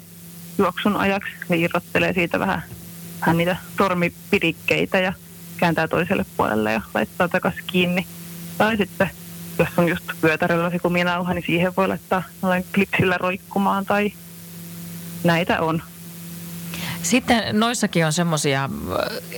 juoksun 0.57 0.95
ajaksi. 0.95 1.31
Irrottelee 1.55 2.13
siitä 2.13 2.39
vähän, 2.39 2.63
vähän 3.21 3.37
niitä 3.37 3.57
sormipidikkeitä 3.77 4.99
ja 4.99 5.13
kääntää 5.57 5.87
toiselle 5.87 6.25
puolelle 6.37 6.73
ja 6.73 6.81
laittaa 6.93 7.27
takaisin 7.27 7.63
kiinni. 7.67 8.07
Tai 8.57 8.77
sitten, 8.77 9.09
jos 9.59 9.69
on 9.77 9.89
just 9.89 10.05
pyötärillä 10.21 10.69
se 10.69 10.79
kuminauha, 10.79 11.33
niin 11.33 11.45
siihen 11.45 11.75
voi 11.77 11.87
laittaa 11.87 12.23
klipsillä 12.73 13.17
roikkumaan 13.17 13.85
tai 13.85 14.13
näitä 15.23 15.61
on. 15.61 15.81
Sitten 17.09 17.59
noissakin 17.59 18.05
on 18.05 18.13
semmoisia, 18.13 18.69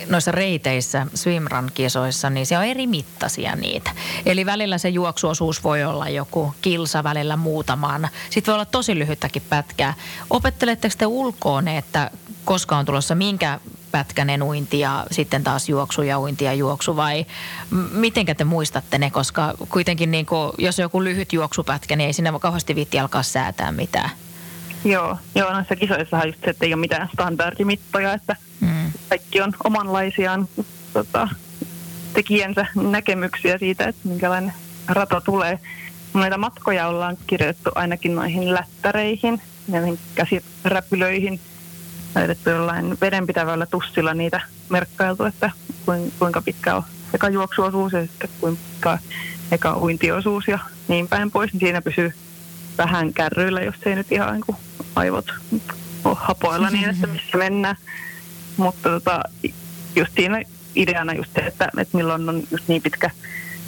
noissa 0.10 0.32
reiteissä, 0.32 1.08
swimrun-kisoissa, 1.16 2.30
niin 2.30 2.46
se 2.46 2.58
on 2.58 2.64
eri 2.64 2.88
mittaisia 2.88 3.56
niitä. 3.56 3.92
Eli 4.26 4.46
välillä 4.46 4.78
se 4.78 4.90
juoksuosuus 4.90 5.64
voi 5.64 5.84
olla 5.84 6.10
joku 6.10 6.54
kilsa, 6.62 7.04
välillä 7.04 7.38
muutaman. 7.38 8.10
Sitten 8.30 8.52
voi 8.52 8.56
olla 8.56 8.66
tosi 8.66 9.00
lyhyttäkin 9.00 9.42
pätkää. 9.50 9.94
Opetteletteko 10.30 10.96
te 10.98 11.06
ulkoon, 11.06 11.68
että 11.68 12.12
koska 12.46 12.78
on 12.78 12.86
tulossa 12.86 13.16
minkä 13.16 13.60
pätkänen 13.92 14.44
uinti 14.44 14.80
ja 14.80 15.06
sitten 15.12 15.44
taas 15.44 15.70
juoksu 15.70 16.02
ja 16.02 16.20
uinti 16.20 16.46
ja 16.46 16.54
juoksu 16.54 16.96
vai 16.96 17.26
mitenkä 17.92 18.36
te 18.36 18.44
muistatte 18.44 18.98
ne, 18.98 19.12
koska 19.12 19.54
kuitenkin 19.70 20.12
niin 20.12 20.26
kuin, 20.26 20.52
jos 20.58 20.80
on 20.80 20.84
joku 20.84 21.04
lyhyt 21.04 21.34
juoksupätkä, 21.34 21.96
niin 21.96 22.08
ei 22.08 22.14
sinne 22.14 22.32
kauheasti 22.42 22.76
viitti 22.76 23.00
alkaa 23.00 23.24
säätää 23.24 23.72
mitään. 23.72 24.10
Joo, 24.86 25.17
joo 25.36 25.54
noissa 25.54 25.76
kisoissahan 25.76 26.28
just 26.28 26.39
se, 26.44 26.50
että 26.50 26.65
ei 26.65 26.74
ole 26.74 26.80
mitään 26.80 27.10
standardimittoja, 27.13 28.13
että 28.13 28.36
mm. 28.60 28.91
kaikki 29.10 29.41
on 29.41 29.54
omanlaisiaan 29.63 30.48
tota, 30.94 31.28
tekijänsä 32.13 32.65
näkemyksiä 32.76 33.58
siitä, 33.58 33.86
että 33.86 34.08
minkälainen 34.08 34.54
rata 34.88 35.22
tulee. 35.22 35.60
Näitä 36.13 36.38
matkoja 36.38 36.88
ollaan 36.88 37.17
kirjoitettu 37.28 37.70
ainakin 37.76 38.15
noihin 38.15 38.54
lättäreihin, 38.54 39.41
näihin 39.67 40.00
käsiräpylöihin, 40.15 41.39
laitettu 42.15 42.50
jollain 42.50 42.98
vedenpitävällä 43.02 43.65
tussilla 43.65 44.13
niitä 44.13 44.41
merkkailtu, 44.70 45.24
että 45.24 45.52
kuinka 46.20 46.41
pitkä 46.41 46.76
on 46.76 46.84
eka 47.13 47.30
juoksuosuus 47.30 47.94
ja 47.94 48.02
sitten 48.02 48.30
kuinka 48.39 48.98
eka 49.52 49.78
uintiosuus 49.78 50.48
ja 50.48 50.60
niin 50.88 51.08
päin 51.08 51.32
pois, 51.32 51.54
niin 51.54 51.60
siinä 51.60 51.82
pysyy 51.82 52.13
vähän 52.78 53.14
kärryillä, 53.14 53.62
jos 53.62 53.76
ei 53.86 53.96
nyt 53.96 54.12
ihan 54.12 54.34
niin 54.34 54.58
aivot 54.96 55.34
ole 56.04 56.18
hapoilla 56.20 56.70
niin, 56.70 56.90
että 56.90 57.08
missä 57.08 57.38
mennään. 57.38 57.76
Mutta 58.58 58.90
tota, 58.90 59.24
just 59.96 60.12
siinä 60.16 60.44
ideana 60.76 61.14
just 61.14 61.32
se, 61.36 61.42
että, 61.42 61.70
että 61.78 61.98
milloin 61.98 62.30
on 62.30 62.44
just 62.52 62.68
niin 62.68 62.82
pitkä 62.82 63.10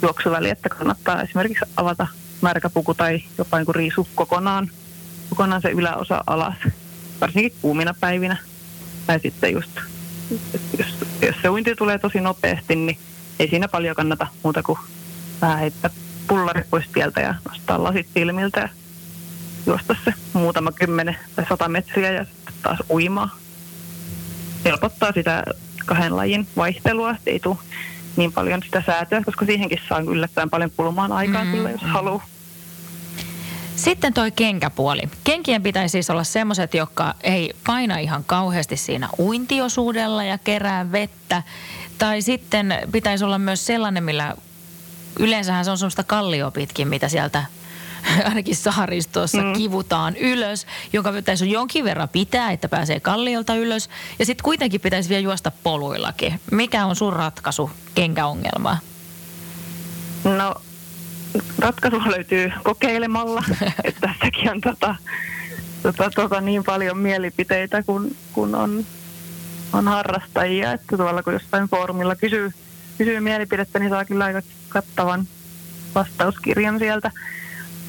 juoksuväli, 0.02 0.50
että 0.50 0.68
kannattaa 0.68 1.22
esimerkiksi 1.22 1.64
avata 1.76 2.06
märkäpuku 2.40 2.94
tai 2.94 3.22
jopa 3.38 3.58
niin 3.58 3.74
riisu 3.74 4.08
kokonaan, 4.14 4.70
kokonaan 5.30 5.62
se 5.62 5.70
yläosa 5.70 6.24
alas, 6.26 6.54
varsinkin 7.20 7.52
kuumina 7.62 7.94
päivinä. 8.00 8.36
Tai 9.06 9.20
sitten 9.20 9.52
just, 9.52 9.70
jos, 10.78 10.96
jos 11.22 11.36
se 11.42 11.48
uinti 11.48 11.74
tulee 11.74 11.98
tosi 11.98 12.20
nopeasti, 12.20 12.76
niin 12.76 12.98
ei 13.38 13.48
siinä 13.48 13.68
paljon 13.68 13.96
kannata 13.96 14.26
muuta 14.42 14.62
kuin 14.62 14.78
vähän 15.40 15.58
heittää 15.58 15.90
pullari 16.28 16.62
pois 16.70 16.84
tieltä 16.92 17.20
ja 17.20 17.34
nostaa 17.48 17.82
lasit 17.82 18.08
silmiltä 18.14 18.60
ja 18.60 18.68
juosta 19.66 19.96
se 20.04 20.14
muutama 20.32 20.72
kymmenen 20.72 21.16
tai 21.36 21.46
sata 21.48 21.68
metriä 21.68 22.12
ja 22.12 22.24
sitten 22.24 22.54
taas 22.62 22.78
uimaa. 22.90 23.36
Helpottaa 24.64 25.12
sitä 25.12 25.44
kahden 25.86 26.16
lajin 26.16 26.46
vaihtelua, 26.56 27.10
että 27.10 27.30
ei 27.30 27.40
tule 27.40 27.56
niin 28.16 28.32
paljon 28.32 28.62
sitä 28.62 28.82
säätöä, 28.86 29.22
koska 29.24 29.46
siihenkin 29.46 29.80
saa 29.88 30.00
yllättäen 30.00 30.50
paljon 30.50 30.70
kulumaan 30.76 31.12
aikaa 31.12 31.44
mm. 31.44 31.50
kyllä, 31.50 31.70
jos 31.70 31.82
haluaa. 31.82 32.26
Sitten 33.76 34.14
toi 34.14 34.30
kenkäpuoli. 34.30 35.02
Kenkien 35.24 35.62
pitäisi 35.62 35.92
siis 35.92 36.10
olla 36.10 36.24
semmoiset, 36.24 36.74
jotka 36.74 37.14
ei 37.22 37.54
paina 37.66 37.98
ihan 37.98 38.24
kauheasti 38.24 38.76
siinä 38.76 39.08
uintiosuudella 39.18 40.24
ja 40.24 40.38
kerää 40.38 40.92
vettä. 40.92 41.42
Tai 41.98 42.22
sitten 42.22 42.78
pitäisi 42.92 43.24
olla 43.24 43.38
myös 43.38 43.66
sellainen, 43.66 44.04
millä 44.04 44.36
yleensähän 45.18 45.64
se 45.64 45.70
on 45.70 45.78
semmoista 45.78 46.02
kalliopitkin, 46.02 46.88
mitä 46.88 47.08
sieltä 47.08 47.44
ainakin 48.28 48.56
saaristossa 48.56 49.42
mm. 49.42 49.52
kivutaan 49.52 50.16
ylös, 50.16 50.66
jonka 50.92 51.12
pitäisi 51.12 51.50
jonkin 51.50 51.84
verran 51.84 52.08
pitää, 52.08 52.52
että 52.52 52.68
pääsee 52.68 53.00
kalliolta 53.00 53.54
ylös. 53.54 53.88
Ja 54.18 54.26
sitten 54.26 54.44
kuitenkin 54.44 54.80
pitäisi 54.80 55.08
vielä 55.08 55.22
juosta 55.22 55.52
poluillakin. 55.62 56.40
Mikä 56.50 56.86
on 56.86 56.96
sun 56.96 57.12
ratkaisu 57.12 57.70
kenkäongelmaan? 57.94 58.78
No 60.24 60.54
ratkaisu 61.58 62.02
löytyy 62.10 62.52
kokeilemalla, 62.62 63.44
että 63.84 64.00
tässäkin 64.00 64.50
on 64.50 64.60
tota, 64.60 64.96
tota, 65.82 66.10
tota, 66.10 66.40
niin 66.40 66.64
paljon 66.64 66.98
mielipiteitä, 66.98 67.82
kun, 67.82 68.16
kun 68.32 68.54
on, 68.54 68.84
on 69.72 69.88
harrastajia, 69.88 70.72
että 70.72 70.96
tuolla 70.96 71.22
kun 71.22 71.32
jostain 71.32 71.68
foorumilla 71.68 72.16
kysyy, 72.16 72.52
kysyy 72.98 73.20
mielipidettä, 73.20 73.78
niin 73.78 73.90
saa 73.90 74.04
kyllä 74.04 74.24
aika 74.24 74.42
kattavan 74.68 75.26
vastauskirjan 75.94 76.78
sieltä. 76.78 77.10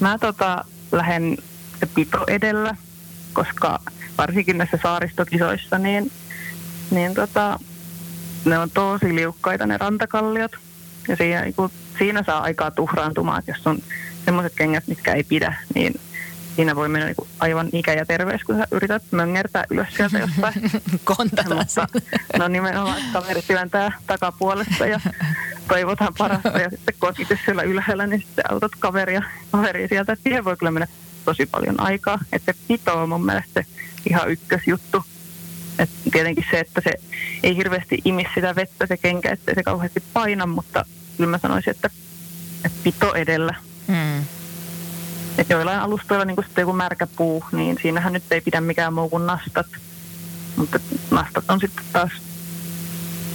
Mä 0.00 0.18
tota, 0.18 0.64
lähden 0.92 1.36
pito 1.94 2.24
edellä, 2.28 2.76
koska 3.32 3.78
varsinkin 4.18 4.58
näissä 4.58 4.78
saaristokisoissa, 4.82 5.78
niin, 5.78 6.12
niin 6.90 7.14
tota, 7.14 7.58
ne 8.44 8.58
on 8.58 8.70
tosi 8.70 9.14
liukkaita 9.14 9.66
ne 9.66 9.78
rantakalliot. 9.78 10.52
Ja 11.08 11.16
siinä, 11.16 11.52
kun, 11.56 11.70
siinä 11.98 12.22
saa 12.26 12.40
aikaa 12.40 12.70
tuhraantumaan, 12.70 13.38
että 13.38 13.50
jos 13.50 13.66
on 13.66 13.78
semmoiset 14.24 14.52
kengät, 14.56 14.84
mitkä 14.86 15.14
ei 15.14 15.24
pidä, 15.24 15.54
niin 15.74 16.00
siinä 16.56 16.76
voi 16.76 16.88
mennä 16.88 17.06
niin 17.06 17.28
aivan 17.38 17.68
ikä 17.72 17.92
ja 17.92 18.06
terveys, 18.06 18.44
kun 18.44 18.56
sä 18.56 18.66
yrität 18.70 19.02
möngärtää 19.10 19.64
ylös 19.70 19.88
sieltä 19.96 20.18
jostain. 20.18 20.70
Kontata 21.16 21.54
Mutta, 21.54 21.86
No 22.38 22.48
nimenomaan 22.48 23.02
kaveri 23.12 23.42
työntää 23.42 23.92
takapuolesta 24.06 24.86
ja 24.86 25.00
toivotaan 25.68 26.14
parasta. 26.18 26.48
Ja 26.48 26.70
sitten 26.70 26.94
kun 27.00 27.12
itse 27.18 27.38
siellä 27.44 27.62
ylhäällä, 27.62 28.06
niin 28.06 28.20
sitten 28.20 28.52
autat 28.52 28.72
kaveria, 28.78 29.22
kaveria 29.52 29.88
sieltä. 29.88 30.12
Että 30.12 30.22
siihen 30.22 30.44
voi 30.44 30.56
kyllä 30.56 30.72
mennä 30.72 30.86
tosi 31.24 31.46
paljon 31.46 31.80
aikaa. 31.80 32.18
Että 32.32 32.52
se 32.52 32.58
pito 32.68 33.02
on 33.02 33.08
mun 33.08 33.26
mielestä 33.26 33.64
ihan 34.10 34.30
ykkösjuttu. 34.30 35.04
Et 35.78 35.90
tietenkin 36.12 36.44
se, 36.50 36.60
että 36.60 36.80
se 36.84 36.90
ei 37.42 37.56
hirveästi 37.56 37.98
imi 38.04 38.26
sitä 38.34 38.54
vettä 38.54 38.86
se 38.86 38.96
kenkä, 38.96 39.30
ettei 39.30 39.54
se 39.54 39.62
kauheasti 39.62 40.02
paina, 40.12 40.46
mutta 40.46 40.84
kyllä 41.16 41.30
mä 41.30 41.38
sanoisin, 41.38 41.70
että, 41.70 41.90
että 42.64 42.78
pito 42.84 43.14
edellä. 43.14 43.54
Hmm. 43.86 44.24
Että 45.38 45.54
joillain 45.54 45.80
alustoilla, 45.80 46.24
niin 46.24 46.34
kuin 46.34 46.44
sitten 46.44 46.62
joku 46.62 46.72
märkä 46.72 47.06
puu, 47.06 47.44
niin 47.52 47.78
siinähän 47.82 48.12
nyt 48.12 48.32
ei 48.32 48.40
pidä 48.40 48.60
mikään 48.60 48.92
muu 48.94 49.08
kuin 49.08 49.26
nastat. 49.26 49.66
Mutta 50.56 50.80
nastat 51.10 51.44
on 51.48 51.60
sitten 51.60 51.84
taas 51.92 52.10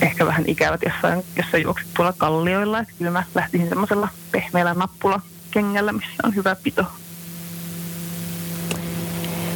ehkä 0.02 0.26
vähän 0.26 0.44
ikävät 0.48 0.82
jossain, 0.86 1.24
jos 1.36 1.64
juokset 1.64 1.88
tuolla 1.94 2.14
kallioilla. 2.18 2.80
Että 2.80 2.94
kyllä 2.98 3.12
mä 3.12 3.24
lähtisin 3.36 3.70
semmoisella 3.70 4.08
pehmeällä 4.32 4.74
nappula 4.74 5.22
kengällä, 5.52 5.92
missä 5.92 6.14
on 6.24 6.36
hyvä 6.36 6.56
pito. 6.56 6.86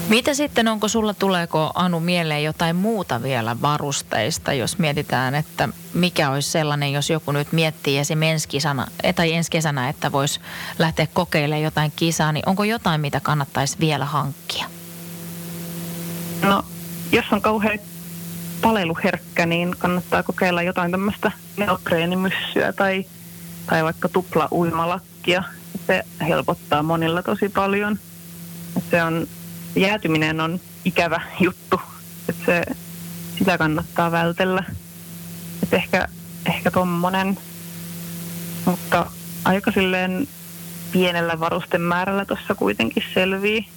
Mitä 0.09 0.33
sitten, 0.33 0.67
onko 0.67 0.87
sulla, 0.87 1.13
tuleeko 1.13 1.71
Anu 1.75 1.99
mieleen 1.99 2.43
jotain 2.43 2.75
muuta 2.75 3.23
vielä 3.23 3.61
varusteista, 3.61 4.53
jos 4.53 4.77
mietitään, 4.77 5.35
että 5.35 5.69
mikä 5.93 6.29
olisi 6.29 6.51
sellainen, 6.51 6.93
jos 6.93 7.09
joku 7.09 7.31
nyt 7.31 7.51
miettii 7.51 7.97
esimerkiksi 7.97 8.31
ensi, 8.31 8.47
kisana, 8.47 8.87
tai 9.15 9.33
ensi 9.33 9.51
kesänä, 9.51 9.89
että 9.89 10.11
voisi 10.11 10.39
lähteä 10.79 11.07
kokeilemaan 11.13 11.63
jotain 11.63 11.93
kisaa, 11.95 12.31
niin 12.31 12.49
onko 12.49 12.63
jotain, 12.63 13.01
mitä 13.01 13.19
kannattaisi 13.19 13.77
vielä 13.79 14.05
hankkia? 14.05 14.65
No, 16.41 16.63
jos 17.11 17.25
on 17.31 17.41
kauhean 17.41 17.79
palailuherkkä, 18.65 19.45
niin 19.45 19.75
kannattaa 19.79 20.23
kokeilla 20.23 20.61
jotain 20.61 20.91
tämmöistä 20.91 21.31
neopreenimyssyä 21.57 22.73
tai, 22.73 23.05
tai 23.65 23.83
vaikka 23.83 24.09
tupla 24.09 24.47
uimalakkia. 24.51 25.43
Se 25.87 26.03
helpottaa 26.27 26.83
monilla 26.83 27.23
tosi 27.23 27.49
paljon. 27.49 27.99
Se 28.91 29.03
on 29.03 29.27
jäätyminen 29.75 30.41
on 30.41 30.59
ikävä 30.85 31.21
juttu, 31.39 31.81
että 32.29 32.45
se, 32.45 32.63
sitä 33.37 33.57
kannattaa 33.57 34.11
vältellä. 34.11 34.63
Et 35.63 35.73
ehkä, 35.73 36.07
ehkä 36.45 36.71
tommonen, 36.71 37.37
mutta 38.65 39.05
aika 39.43 39.71
silleen 39.71 40.27
pienellä 40.91 41.39
varustemäärällä 41.39 42.25
tuossa 42.25 42.55
kuitenkin 42.55 43.03
selvii. 43.13 43.67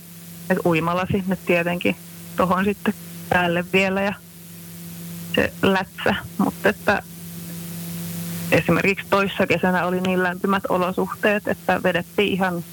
että 0.50 0.68
uimalasi 0.68 1.24
nyt 1.26 1.46
tietenkin 1.46 1.96
tuohon 2.36 2.64
sitten 2.64 2.94
päälle 3.28 3.64
vielä 3.72 4.02
ja 4.02 4.14
se 5.34 5.52
lätsä, 5.62 6.14
mutta 6.38 6.68
että 6.68 7.02
esimerkiksi 8.52 9.06
toissa 9.10 9.46
kesänä 9.46 9.86
oli 9.86 10.00
niin 10.00 10.22
lämpimät 10.22 10.62
olosuhteet, 10.68 11.48
että 11.48 11.82
vedettiin 11.82 12.32
ihan 12.32 12.64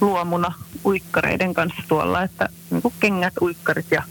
luomuna 0.00 0.54
uikkareiden 0.84 1.54
kanssa 1.54 1.82
tuolla, 1.88 2.22
että 2.22 2.48
niin 2.70 2.82
kuin 2.82 2.94
kengät, 3.00 3.34
uikkarit 3.40 3.90
ja 3.90 4.02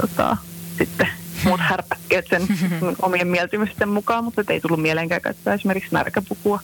tota, 0.00 0.36
sitten 0.78 1.08
muut 1.44 1.60
härpäkkeet 1.70 2.26
sen 2.30 2.42
omien 3.02 3.28
mieltymysten 3.28 3.88
mukaan, 3.88 4.24
mutta 4.24 4.44
ei 4.48 4.60
tullut 4.60 4.82
mieleenkään 4.82 5.20
käyttää 5.20 5.54
esimerkiksi 5.54 5.92
märkäpukua. 5.92 6.60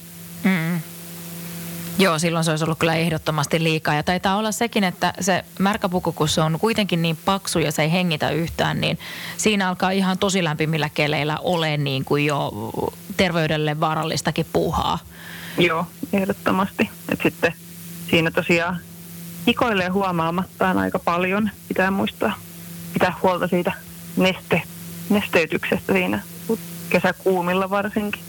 Joo, 1.98 2.18
silloin 2.18 2.44
se 2.44 2.50
olisi 2.50 2.64
ollut 2.64 2.78
kyllä 2.78 2.94
ehdottomasti 2.94 3.64
liikaa. 3.64 3.94
Ja 3.94 4.02
taitaa 4.02 4.37
olla 4.37 4.52
sekin, 4.52 4.85
että 4.85 5.12
se 5.20 5.44
märkäpuku, 5.59 6.12
kun 6.12 6.28
se 6.28 6.40
on 6.40 6.59
kuitenkin 6.61 7.02
niin 7.02 7.18
paksu 7.24 7.59
ja 7.59 7.72
se 7.72 7.83
ei 7.83 7.92
hengitä 7.92 8.31
yhtään, 8.31 8.81
niin 8.81 8.98
siinä 9.37 9.68
alkaa 9.68 9.90
ihan 9.90 10.18
tosi 10.18 10.44
lämpimillä 10.44 10.88
keleillä 10.94 11.38
ole 11.40 11.76
niin 11.76 12.05
kuin 12.05 12.26
jo 12.26 12.52
terveydelle 13.16 13.81
vaarallistakin 13.81 14.46
puuhaa. 14.52 14.98
Joo, 15.59 15.87
ehdottomasti. 16.12 16.90
Et 17.09 17.20
sitten 17.22 17.55
siinä 18.11 18.31
tosiaan 18.31 18.81
hikoilee 19.46 19.88
huomaamattaan 19.88 20.78
aika 20.78 20.98
paljon. 20.98 21.51
Pitää 21.68 21.90
muistaa 21.90 22.34
pitää 22.93 23.14
huolta 23.22 23.49
siitä 23.49 23.72
neste, 24.16 24.62
nesteytyksestä 25.11 25.93
siinä 25.93 26.22
kesäkuumilla 26.90 27.70
varsinkin. 27.70 28.22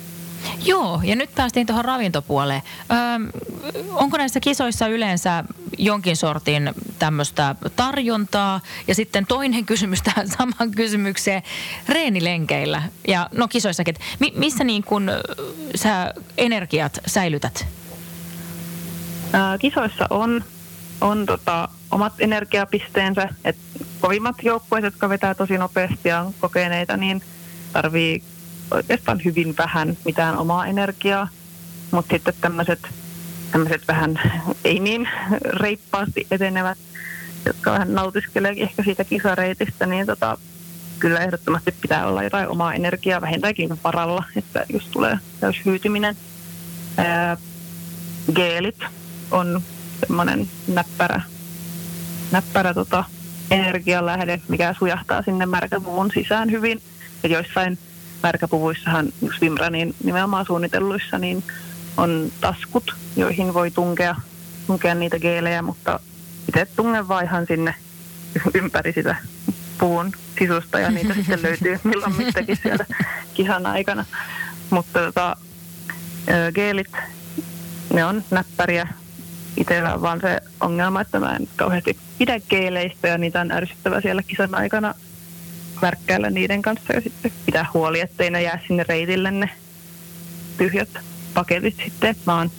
Joo, 0.65 1.01
ja 1.03 1.15
nyt 1.15 1.35
päästiin 1.35 1.67
tuohon 1.67 1.85
ravintopuoleen. 1.85 2.61
Öö, 2.91 3.41
onko 3.93 4.17
näissä 4.17 4.39
kisoissa 4.39 4.87
yleensä 4.87 5.43
jonkin 5.77 6.17
sortin 6.17 6.71
tämmöistä 6.99 7.55
tarjontaa? 7.75 8.61
Ja 8.87 8.95
sitten 8.95 9.25
toinen 9.25 9.65
kysymys 9.65 10.01
tähän 10.01 10.27
samaan 10.37 10.71
kysymykseen, 10.71 11.43
reenilenkeillä 11.89 12.83
ja 13.07 13.29
no 13.31 13.47
kisoissakin. 13.47 13.95
Mi- 14.19 14.33
missä 14.35 14.63
niin 14.63 14.83
kun 14.83 15.11
sä 15.75 16.13
energiat 16.37 16.99
säilytät? 17.05 17.65
kisoissa 19.59 20.07
on, 20.09 20.43
on 21.01 21.25
tota, 21.25 21.69
omat 21.91 22.13
energiapisteensä. 22.19 23.29
Et 23.43 23.57
kovimmat 23.99 24.35
joukkueet, 24.43 24.83
jotka 24.83 25.09
vetää 25.09 25.35
tosi 25.35 25.57
nopeasti 25.57 26.09
ja 26.09 26.21
on 26.21 26.33
kokeneita, 26.39 26.97
niin 26.97 27.21
tarvii 27.73 28.23
oikeastaan 28.73 29.21
hyvin 29.25 29.57
vähän 29.57 29.97
mitään 30.05 30.37
omaa 30.37 30.65
energiaa. 30.65 31.27
Mutta 31.91 32.15
sitten 32.15 32.33
tämmöiset 32.41 32.79
tämmöiset 33.51 33.87
vähän 33.87 34.19
ei 34.63 34.79
niin 34.79 35.09
reippaasti 35.43 36.27
etenevät, 36.31 36.77
jotka 37.45 37.71
vähän 37.71 37.93
nautiskelee 37.93 38.55
ehkä 38.57 38.83
siitä 38.83 39.03
kisareitistä, 39.03 39.85
niin 39.85 40.05
tota, 40.05 40.37
kyllä 40.99 41.19
ehdottomasti 41.19 41.71
pitää 41.81 42.07
olla 42.07 42.23
jotain 42.23 42.47
omaa 42.47 42.73
energiaa 42.73 43.21
vähintäänkin 43.21 43.79
varalla, 43.83 44.23
että 44.35 44.65
jos 44.73 44.83
tulee 44.83 45.17
täys 45.39 45.55
hyytyminen. 45.65 46.15
Ää, 46.97 47.37
geelit 48.35 48.79
on 49.31 49.61
semmoinen 49.99 50.49
näppärä, 50.67 51.21
näppärä 52.31 52.73
tota, 52.73 53.03
energialähde, 53.51 54.41
mikä 54.47 54.75
sujahtaa 54.79 55.21
sinne 55.21 55.45
märkäpuvun 55.45 56.11
sisään 56.13 56.51
hyvin. 56.51 56.81
Ja 57.23 57.29
joissain 57.29 57.77
märkäpuvuissahan, 58.23 59.13
Swimrunin 59.37 59.95
nimenomaan 60.03 60.45
suunnitelluissa, 60.45 61.19
niin 61.19 61.43
on 61.97 62.31
taskut, 62.41 62.95
joihin 63.15 63.53
voi 63.53 63.71
tunkea, 63.71 64.15
tunkea 64.67 64.95
niitä 64.95 65.19
geelejä, 65.19 65.61
mutta 65.61 65.99
itse 66.47 66.67
tungen 66.75 67.07
vaihan 67.07 67.45
sinne 67.47 67.75
ympäri 68.53 68.93
sitä 68.93 69.15
puun 69.77 70.11
sisusta 70.39 70.79
ja 70.79 70.91
niitä 70.91 71.13
sitten 71.13 71.41
löytyy 71.41 71.79
milloin 71.83 72.15
mistäkin 72.17 72.57
sieltä 72.63 72.85
kisan 73.33 73.65
aikana. 73.65 74.05
Mutta 74.69 74.99
tota, 74.99 75.37
geelit, 76.55 76.91
ne 77.93 78.05
on 78.05 78.23
näppäriä. 78.31 78.87
Itsellä 79.57 79.93
on 79.93 80.01
vaan 80.01 80.21
se 80.21 80.39
ongelma, 80.61 81.01
että 81.01 81.19
mä 81.19 81.35
en 81.35 81.47
kauheasti 81.55 81.97
pidä 82.17 82.39
geeleistä 82.49 83.07
ja 83.07 83.17
niitä 83.17 83.41
on 83.41 83.51
ärsyttävä 83.51 84.01
siellä 84.01 84.23
kisan 84.23 84.55
aikana 84.55 84.93
värkkäillä 85.83 86.29
niiden 86.29 86.61
kanssa 86.61 86.93
ja 86.93 87.01
sitten 87.01 87.31
pitää 87.45 87.65
huoli, 87.73 87.99
ettei 87.99 88.31
ne 88.31 88.41
jää 88.41 88.59
sinne 88.67 88.85
reitille 88.87 89.31
ne 89.31 89.49
tyhjät 90.57 90.89
paketit 91.33 91.75
sitten. 91.83 92.15
Mä 92.25 92.37
oon, 92.37 92.51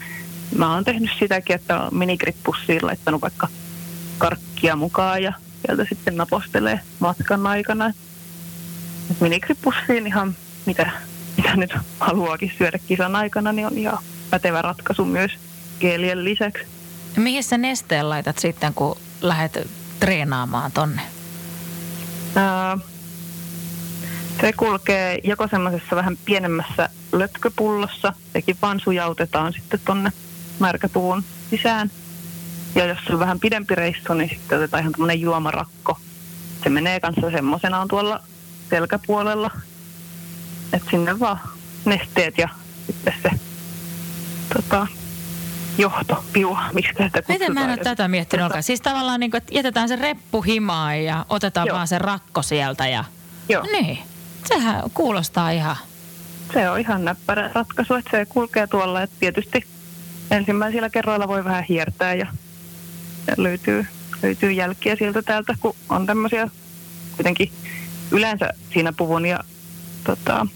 mä 0.57 0.75
oon 0.75 0.85
tehnyt 0.85 1.11
sitäkin, 1.19 1.57
että 1.57 1.81
on 1.81 1.99
minigrippussiin 1.99 2.87
laittanut 2.87 3.23
vaikka 3.23 3.49
karkkia 4.19 4.77
mukaan 4.77 5.23
ja 5.23 5.33
sieltä 5.67 5.87
sitten 5.89 6.17
napostelee 6.17 6.81
matkan 7.01 7.47
aikana. 7.47 7.93
Minigrippussiin 9.21 10.07
ihan 10.07 10.37
mitä, 10.67 10.91
mitä 11.37 11.57
nyt 11.57 11.75
haluaakin 12.01 12.53
syödä 12.59 12.79
kisan 12.79 13.17
aikana, 13.17 13.53
niin 13.53 13.67
on 13.67 13.79
ihan 13.79 13.99
pätevä 14.31 14.63
ratkaisu 14.63 15.05
myös 15.05 15.33
geelien 15.81 16.25
lisäksi. 16.25 16.65
Mihin 17.17 17.45
sä 17.45 17.59
nesteen 17.59 18.11
laitat 18.11 18.39
sitten, 18.39 18.75
kun 18.75 18.99
lähdet 19.21 19.71
treenaamaan 20.01 20.73
tonne? 20.73 21.03
Ää, 22.37 22.79
se 24.41 24.53
kulkee 24.53 25.19
joko 25.25 25.49
semmoisessa 25.49 25.97
vähän 25.97 26.19
pienemmässä 26.25 26.89
lötköpullossa, 27.13 28.13
sekin 28.33 28.57
vaan 28.63 28.81
sujautetaan 28.81 29.53
sitten 29.53 29.81
tonne 29.85 30.13
märkäpuvun 30.59 31.25
sisään. 31.51 31.91
Ja 32.75 32.87
jos 32.87 32.99
on 33.11 33.19
vähän 33.19 33.41
pidempi 33.41 33.75
reissu, 33.75 34.15
niin 34.15 34.31
sitten 34.31 34.59
otetaan 34.59 34.81
ihan 34.81 34.93
tämmöinen 34.93 35.21
juomarakko. 35.21 35.99
Se 36.63 36.71
menee 36.71 37.01
kanssa 37.01 37.31
semmoisenaan 37.31 37.89
tuolla 37.89 38.21
selkäpuolella. 38.71 39.51
Että 40.73 40.91
sinne 40.91 41.21
vaan 41.21 41.41
nesteet 41.85 42.39
ja 42.39 42.49
sitten 42.87 43.15
se 43.23 43.31
tota, 44.55 44.87
johtopiu, 45.79 46.59
miksi 46.73 46.93
tätä 46.95 47.23
Miten 47.29 47.55
mä 47.55 47.65
en 47.65 47.71
ole 47.71 47.77
tätä 47.77 48.09
miettinyt 48.09 48.45
olkaan? 48.45 48.63
Siis 48.63 48.81
tavallaan 48.81 49.21
niin 49.21 49.31
kuin, 49.31 49.39
että 49.39 49.55
jätetään 49.55 49.89
se 49.89 49.97
reppu 49.97 50.43
himaan 50.43 51.05
ja 51.05 51.27
otetaan 51.29 51.67
Joo. 51.67 51.77
vaan 51.77 51.89
se 51.89 51.99
rakko 51.99 52.43
sieltä 52.43 52.89
ja... 52.89 53.05
Joo. 53.49 53.63
Niin. 53.63 53.99
Sehän 54.45 54.83
kuulostaa 54.95 55.51
ihan... 55.51 55.77
Se 56.53 56.71
on 56.71 56.81
ihan 56.81 57.05
näppärä 57.05 57.51
ratkaisu, 57.55 57.95
että 57.95 58.11
se 58.11 58.27
kulkee 58.27 58.67
tuolla. 58.67 59.03
Että 59.03 59.17
tietysti 59.21 59.67
ensimmäisillä 60.31 60.91
kerroilla 60.91 61.29
voi 61.29 61.45
vähän 61.45 61.65
hiertää 61.69 62.15
ja, 62.15 62.27
löytyy, 63.37 63.87
löytyy 64.23 64.53
jälkiä 64.53 64.97
sieltä 64.97 65.23
täältä, 65.23 65.55
kun 65.61 65.77
on 65.89 66.07
tämmöisiä 66.07 66.49
kuitenkin 67.17 67.53
yleensä 68.11 68.51
siinä 68.73 68.93
puvun 68.93 69.27
ja 69.27 69.41
tota, 70.05 70.47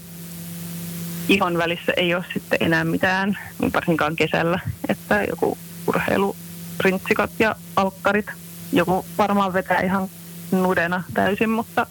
ihon 1.29 1.57
välissä 1.57 1.93
ei 1.97 2.15
ole 2.15 2.25
sitten 2.33 2.57
enää 2.61 2.83
mitään, 2.83 3.37
varsinkaan 3.73 4.15
kesällä, 4.15 4.59
että 4.89 5.23
joku 5.23 5.57
urheiluprintsikat 5.87 7.31
ja 7.39 7.55
alkkarit, 7.75 8.25
joku 8.73 9.05
varmaan 9.17 9.53
vetää 9.53 9.81
ihan 9.81 10.09
nudena 10.51 11.03
täysin, 11.13 11.49
mutta, 11.49 11.87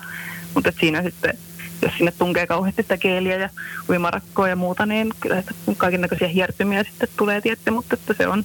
mutta 0.54 0.72
siinä 0.80 1.02
sitten 1.02 1.38
jos 1.82 1.92
sinne 1.96 2.12
tunkee 2.12 2.46
kauheasti 2.46 2.82
sitä 2.82 2.96
keeliä 2.96 3.36
ja 3.36 3.48
uimarakkoa 3.88 4.48
ja 4.48 4.56
muuta, 4.56 4.86
niin 4.86 5.14
kyllä 5.20 5.42
kaiken 5.76 6.00
näköisiä 6.00 6.28
hiertymiä 6.28 6.84
sitten 6.84 7.08
tulee 7.16 7.40
tietty, 7.40 7.70
mutta 7.70 7.94
että 7.94 8.14
se 8.14 8.28
on, 8.28 8.44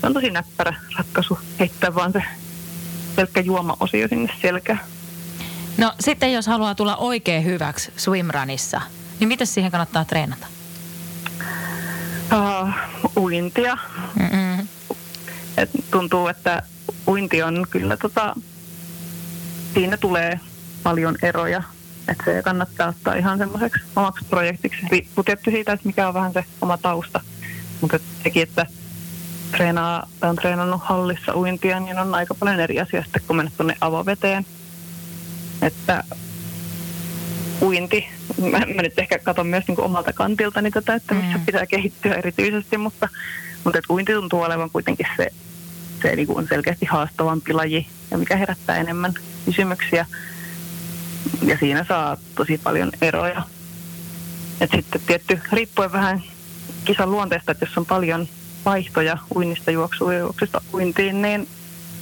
se 0.00 0.06
on 0.06 0.14
tosi 0.14 0.30
näppärä 0.30 0.74
ratkaisu 0.98 1.38
heittää 1.58 1.94
vaan 1.94 2.12
se 2.12 2.22
pelkkä 3.16 3.40
juoma-osio 3.40 4.08
sinne 4.08 4.32
selkään. 4.42 4.80
No 5.78 5.92
sitten 6.00 6.32
jos 6.32 6.46
haluaa 6.46 6.74
tulla 6.74 6.96
oikein 6.96 7.44
hyväksi 7.44 7.92
swimrunissa, 7.96 8.80
niin 9.20 9.28
miten 9.28 9.46
siihen 9.46 9.70
kannattaa 9.70 10.04
treenata? 10.04 10.46
Uh, 12.32 12.68
uintia. 13.16 13.78
Et 15.56 15.70
tuntuu, 15.90 16.28
että 16.28 16.62
uinti 17.08 17.42
on 17.42 17.66
kyllä 17.70 17.96
tota, 17.96 18.34
siinä 19.74 19.96
tulee 19.96 20.40
paljon 20.82 21.16
eroja 21.22 21.62
että 22.10 22.24
se 22.24 22.42
kannattaa 22.42 22.88
ottaa 22.88 23.14
ihan 23.14 23.38
semmoiseksi 23.38 23.80
omaksi 23.96 24.24
projektiksi. 24.30 24.86
Riippuu 24.90 25.24
tietysti 25.24 25.50
siitä, 25.50 25.72
että 25.72 25.86
mikä 25.86 26.08
on 26.08 26.14
vähän 26.14 26.32
se 26.32 26.44
oma 26.60 26.78
tausta. 26.78 27.20
Mutta 27.80 27.98
sekin, 28.22 28.42
että 28.42 28.66
treenaa, 29.50 30.08
on 30.22 30.36
treenannut 30.36 30.80
hallissa 30.84 31.36
uintia, 31.36 31.80
niin 31.80 31.98
on 31.98 32.14
aika 32.14 32.34
paljon 32.34 32.60
eri 32.60 32.80
asioista 32.80 33.06
sitten, 33.06 33.22
kun 33.26 33.36
mennä 33.36 33.50
tuonne 33.56 33.76
avoveteen. 33.80 34.46
Että 35.62 36.04
uinti, 37.62 38.08
mä, 38.40 38.58
mä 38.58 38.82
nyt 38.82 38.98
ehkä 38.98 39.18
katson 39.18 39.46
myös 39.46 39.64
niin 39.68 39.80
omalta 39.80 40.12
kantiltani 40.12 40.70
tätä, 40.70 40.94
että 40.94 41.14
missä 41.14 41.38
mm. 41.38 41.46
pitää 41.46 41.66
kehittyä 41.66 42.14
erityisesti, 42.14 42.78
mutta, 42.78 43.08
mutta 43.64 43.78
että 43.78 43.92
uinti 43.92 44.12
tuntuu 44.12 44.42
olevan 44.42 44.70
kuitenkin 44.70 45.06
se, 45.16 45.28
se 46.02 46.16
niin 46.16 46.26
kuin 46.26 46.38
on 46.38 46.46
selkeästi 46.48 46.86
haastavampi 46.86 47.52
laji 47.52 47.86
ja 48.10 48.18
mikä 48.18 48.36
herättää 48.36 48.76
enemmän 48.76 49.14
kysymyksiä 49.44 50.06
ja 51.42 51.56
siinä 51.58 51.84
saa 51.88 52.16
tosi 52.34 52.58
paljon 52.58 52.92
eroja. 53.02 53.42
Et 54.60 54.70
sitten 54.70 55.00
tietty, 55.06 55.40
riippuen 55.52 55.92
vähän 55.92 56.22
kisan 56.84 57.10
luonteesta, 57.10 57.52
että 57.52 57.64
jos 57.64 57.78
on 57.78 57.86
paljon 57.86 58.28
vaihtoja 58.64 59.18
uinnista 59.36 59.70
juoksua 59.70 60.12
ja 60.12 60.18
juoksusta 60.18 60.60
uintiin, 60.74 61.22
niin, 61.22 61.48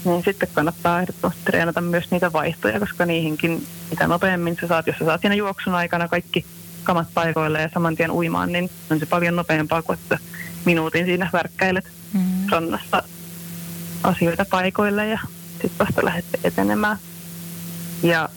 niin 0.04 0.24
sitten 0.24 0.48
kannattaa 0.52 1.00
ehdottomasti 1.00 1.40
treenata 1.44 1.80
myös 1.80 2.10
niitä 2.10 2.32
vaihtoja, 2.32 2.80
koska 2.80 3.06
niihinkin 3.06 3.66
mitä 3.90 4.06
nopeammin 4.06 4.56
sä 4.60 4.66
saat, 4.66 4.86
jos 4.86 4.96
sä 4.98 5.04
saat 5.04 5.20
siinä 5.20 5.34
juoksun 5.34 5.74
aikana 5.74 6.08
kaikki 6.08 6.44
kamat 6.84 7.08
paikoille 7.14 7.62
ja 7.62 7.70
saman 7.74 7.96
tien 7.96 8.10
uimaan, 8.10 8.52
niin 8.52 8.70
on 8.90 8.98
se 8.98 9.06
paljon 9.06 9.36
nopeampaa 9.36 9.82
kuin 9.82 9.98
että 10.02 10.18
minuutin 10.64 11.04
siinä 11.04 11.30
värkkäilet 11.32 11.92
mm. 12.12 12.20
rannassa 12.50 13.02
asioita 14.02 14.44
paikoille 14.50 15.06
ja 15.06 15.18
sitten 15.50 15.86
vasta 15.86 16.04
lähdet 16.04 16.24
etenemään. 16.44 16.98
Ja 18.02 18.28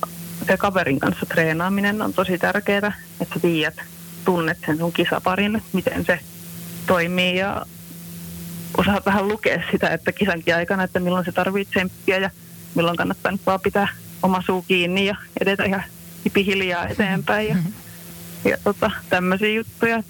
kaverin 0.57 0.99
kanssa 0.99 1.25
treenaaminen 1.25 2.01
on 2.01 2.13
tosi 2.13 2.37
tärkeää, 2.37 2.93
että 3.21 3.39
tiedät, 3.39 3.75
tunnet 4.25 4.57
sen 4.65 4.77
sun 4.77 4.93
kisaparin, 4.93 5.61
miten 5.73 6.05
se 6.05 6.19
toimii 6.87 7.37
ja 7.37 7.65
osaat 8.77 9.05
vähän 9.05 9.27
lukea 9.27 9.63
sitä, 9.71 9.89
että 9.89 10.11
kisankin 10.11 10.55
aikana, 10.55 10.83
että 10.83 10.99
milloin 10.99 11.25
se 11.25 11.31
tarvitsee 11.31 11.71
tsemppiä 11.71 12.17
ja 12.17 12.29
milloin 12.75 12.97
kannattaa 12.97 13.31
nyt 13.31 13.41
vaan 13.45 13.59
pitää 13.59 13.87
oma 14.23 14.41
suu 14.41 14.61
kiinni 14.61 15.05
ja 15.05 15.15
edetä 15.41 15.63
ihan 15.63 15.83
hiljaa 16.35 16.87
eteenpäin 16.87 17.47
ja, 17.47 17.55
ja 18.45 18.57
tota, 18.63 18.91
tämmöisiä 19.09 19.53
juttuja. 19.53 20.03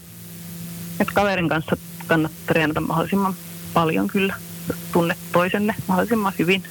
Että 1.00 1.14
kaverin 1.14 1.50
kanssa 1.50 1.78
kannattaa 2.08 2.46
treenata 2.46 2.82
mahdollisimman 2.82 3.36
paljon 3.74 4.08
kyllä, 4.08 4.36
tunnet 4.94 5.18
toisenne 5.32 5.76
mahdollisimman 5.88 6.34
hyvin. 6.40 6.64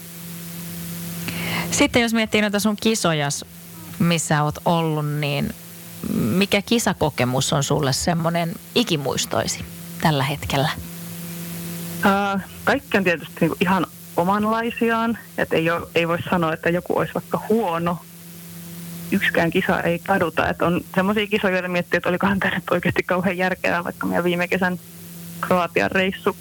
Sitten 1.80 2.02
jos 2.02 2.14
miettii 2.14 2.40
noita 2.40 2.60
sun 2.60 2.76
kisojas, 2.82 3.44
missä 3.98 4.42
oot 4.42 4.54
ollut, 4.64 5.06
niin 5.06 5.54
mikä 6.14 6.62
kisakokemus 6.62 7.52
on 7.52 7.62
sulle 7.62 7.92
semmoinen 7.92 8.54
ikimuistoisi 8.74 9.64
tällä 10.00 10.24
hetkellä? 10.24 10.68
Uh, 11.96 12.40
kaikki 12.64 12.98
on 12.98 13.04
tietysti 13.04 13.34
niinku 13.40 13.56
ihan 13.60 13.86
omanlaisiaan. 14.16 15.18
Että 15.38 15.56
ei, 15.56 15.70
ole, 15.70 15.86
ei 15.94 16.08
voi 16.08 16.18
sanoa, 16.30 16.52
että 16.52 16.70
joku 16.70 16.98
olisi 16.98 17.14
vaikka 17.14 17.42
huono. 17.48 17.98
Yksikään 19.12 19.50
kisa 19.50 19.82
ei 19.82 19.98
kaduta. 19.98 20.48
Että 20.48 20.66
on 20.66 20.80
semmoisia 20.94 21.26
kisoja, 21.26 21.54
joita 21.54 21.68
miettii, 21.68 21.96
että 21.96 22.08
olikohan 22.08 22.40
tämä 22.40 22.60
oikeasti 22.70 23.02
kauhean 23.02 23.38
järkevää, 23.38 23.84
vaikka 23.84 24.06
meidän 24.06 24.24
viime 24.24 24.48
kesän 24.48 24.80
Kroatian 25.40 25.90
reissu 25.90 26.36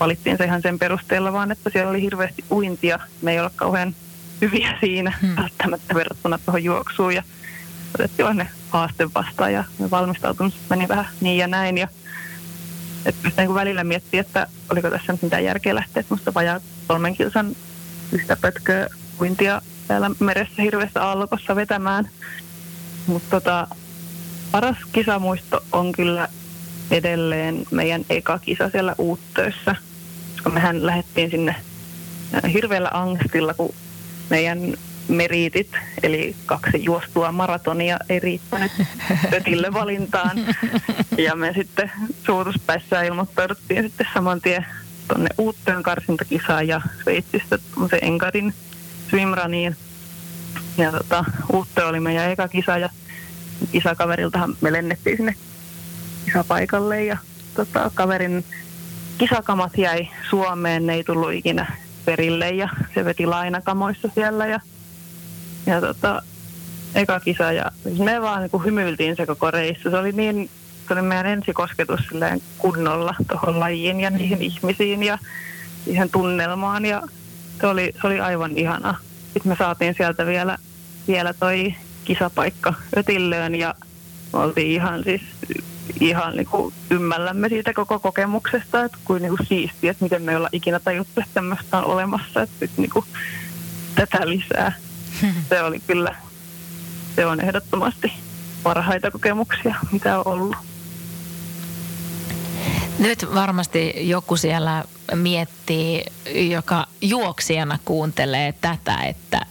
valittiin 0.00 0.38
se 0.38 0.44
ihan 0.44 0.62
sen 0.62 0.78
perusteella, 0.78 1.32
vaan 1.32 1.52
että 1.52 1.70
siellä 1.70 1.90
oli 1.90 2.02
hirveästi 2.02 2.44
uintia. 2.50 2.98
Me 3.22 3.32
ei 3.32 3.40
ole 3.40 3.50
kauhean 3.56 3.94
hyviä 4.40 4.78
siinä 4.80 5.12
hmm. 5.22 5.36
välttämättä 5.36 5.94
verrattuna 5.94 6.38
tuohon 6.38 6.64
juoksuun 6.64 7.14
ja 7.14 7.22
otettiin 7.94 8.36
ne 8.36 8.48
haaste 8.70 9.08
vastaan 9.14 9.52
ja 9.52 9.64
valmistautumiset 9.90 10.60
meni 10.70 10.88
vähän 10.88 11.08
niin 11.20 11.38
ja 11.38 11.46
näin. 11.46 11.78
Ja, 11.78 11.88
että 13.06 13.30
niin 13.36 13.54
välillä 13.54 13.84
miettii, 13.84 14.20
että 14.20 14.46
oliko 14.70 14.90
tässä 14.90 15.12
nyt 15.12 15.22
mitään 15.22 15.44
järkeä 15.44 15.74
lähteä, 15.74 16.00
että 16.00 16.14
musta 16.14 16.34
vajaa 16.34 16.60
kolmen 16.86 17.16
kilsan 17.16 17.56
yhtä 18.12 18.36
pötköä 18.36 18.88
uintia 19.20 19.62
täällä 19.88 20.10
meressä 20.20 20.62
hirveässä 20.62 21.04
aallokossa 21.04 21.56
vetämään. 21.56 22.10
Mutta 23.06 23.30
tota, 23.30 23.66
paras 24.52 24.76
kisamuisto 24.92 25.64
on 25.72 25.92
kyllä 25.92 26.28
edelleen 26.90 27.66
meidän 27.70 28.04
eka 28.10 28.38
kisa 28.38 28.70
siellä 28.70 28.94
Uuttöössä, 28.98 29.76
koska 30.32 30.50
mehän 30.50 30.86
lähdettiin 30.86 31.30
sinne 31.30 31.54
hirveällä 32.52 32.90
angstilla, 32.92 33.54
kun 33.54 33.74
meidän 34.30 34.74
meriitit, 35.08 35.70
eli 36.02 36.36
kaksi 36.46 36.84
juostua 36.84 37.32
maratonia 37.32 37.98
ei 38.08 38.20
riittänyt 38.20 38.72
pötille 39.30 39.72
valintaan. 39.72 40.38
Ja 41.18 41.36
me 41.36 41.52
sitten 41.56 41.92
suutuspäissä 42.26 43.02
ilmoittauduttiin 43.02 43.82
sitten 43.82 44.06
saman 44.14 44.40
tien 44.40 44.66
tuonne 45.08 45.28
Uuttöön 45.38 45.82
karsintakisaan 45.82 46.68
ja 46.68 46.80
Sveitsistä 47.02 47.58
tuommoisen 47.58 47.98
Enkarin 48.02 48.54
swimraniin. 49.10 49.76
Ja 50.78 50.92
tota, 50.92 51.24
Uuttö 51.52 51.86
oli 51.86 52.00
meidän 52.00 52.30
eka 52.30 52.48
kisa 52.48 52.78
ja 52.78 52.90
kisakaveriltahan 53.72 54.56
me 54.60 54.72
lennettiin 54.72 55.16
sinne 55.16 55.34
kisapaikalle 56.24 57.04
ja 57.04 57.18
tota, 57.54 57.90
kaverin 57.94 58.44
kisakamat 59.18 59.78
jäi 59.78 60.08
Suomeen, 60.30 60.86
ne 60.86 60.94
ei 60.94 61.04
tullut 61.04 61.32
ikinä 61.32 61.76
perille 62.08 62.50
ja 62.50 62.68
se 62.94 63.04
veti 63.04 63.26
lainakamoissa 63.26 64.08
siellä 64.14 64.46
ja, 64.46 64.60
ja 65.66 65.80
tota, 65.80 66.22
eka 66.94 67.20
kisa 67.20 67.52
ja 67.52 67.70
siis 67.82 67.98
me 67.98 68.22
vaan 68.22 68.40
niin 68.40 68.50
kuin 68.50 68.64
hymyiltiin 68.64 69.16
se 69.16 69.26
koko 69.26 69.50
reissu. 69.50 69.90
Se 69.90 69.96
oli 69.96 70.12
niin, 70.12 70.50
se 70.88 70.92
oli 70.92 71.02
meidän 71.02 71.26
ensikosketus 71.26 72.00
silleen 72.08 72.40
kunnolla 72.58 73.14
tuohon 73.28 73.60
lajiin 73.60 74.00
ja 74.00 74.10
niihin 74.10 74.42
ihmisiin 74.42 75.02
ja 75.02 75.18
siihen 75.84 76.10
tunnelmaan 76.10 76.84
ja 76.84 77.02
se 77.60 77.66
oli, 77.66 77.92
se 78.00 78.06
oli 78.06 78.20
aivan 78.20 78.58
ihana. 78.58 78.94
Sitten 79.32 79.52
me 79.52 79.56
saatiin 79.56 79.94
sieltä 79.94 80.26
vielä, 80.26 80.58
vielä 81.08 81.32
toi 81.32 81.74
kisapaikka 82.04 82.74
Ötillöön 82.96 83.54
ja 83.54 83.74
me 84.32 84.38
oltiin 84.38 84.70
ihan 84.70 85.04
siis 85.04 85.22
ihan 86.00 86.36
niin 86.36 86.46
kuin 86.46 86.74
ymmällämme 86.90 87.48
siitä 87.48 87.72
koko 87.72 87.98
kokemuksesta, 87.98 88.84
että 88.84 88.98
kuin, 89.04 89.22
niin 89.22 89.36
kuin 89.36 89.46
siistiä, 89.46 89.90
että 89.90 90.04
miten 90.04 90.22
me 90.22 90.32
ei 90.32 90.36
olla 90.36 90.48
ikinä 90.52 90.80
tajuttu, 90.80 91.20
että 91.20 91.34
tämmöistä 91.34 91.78
on 91.78 91.84
olemassa, 91.84 92.42
että 92.42 92.56
nyt 92.60 92.70
niin 92.76 92.90
kuin 92.90 93.04
tätä 93.94 94.28
lisää. 94.28 94.72
Se 95.48 95.62
oli 95.62 95.80
kyllä, 95.86 96.14
se 97.16 97.26
on 97.26 97.40
ehdottomasti 97.40 98.12
parhaita 98.62 99.10
kokemuksia, 99.10 99.74
mitä 99.92 100.18
on 100.18 100.26
ollut. 100.26 100.56
Nyt 102.98 103.34
varmasti 103.34 103.94
joku 103.96 104.36
siellä 104.36 104.84
miettii, 105.14 106.04
joka 106.50 106.86
juoksijana 107.00 107.78
kuuntelee 107.84 108.54
tätä, 108.60 108.94
että 109.02 109.46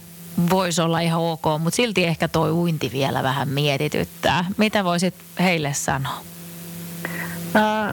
voisi 0.50 0.80
olla 0.80 1.00
ihan 1.00 1.20
ok, 1.20 1.44
mutta 1.58 1.76
silti 1.76 2.04
ehkä 2.04 2.28
toi 2.28 2.50
uinti 2.50 2.90
vielä 2.92 3.22
vähän 3.22 3.48
mietityttää. 3.48 4.44
Mitä 4.56 4.84
voisit 4.84 5.14
heille 5.40 5.74
sanoa? 5.74 6.20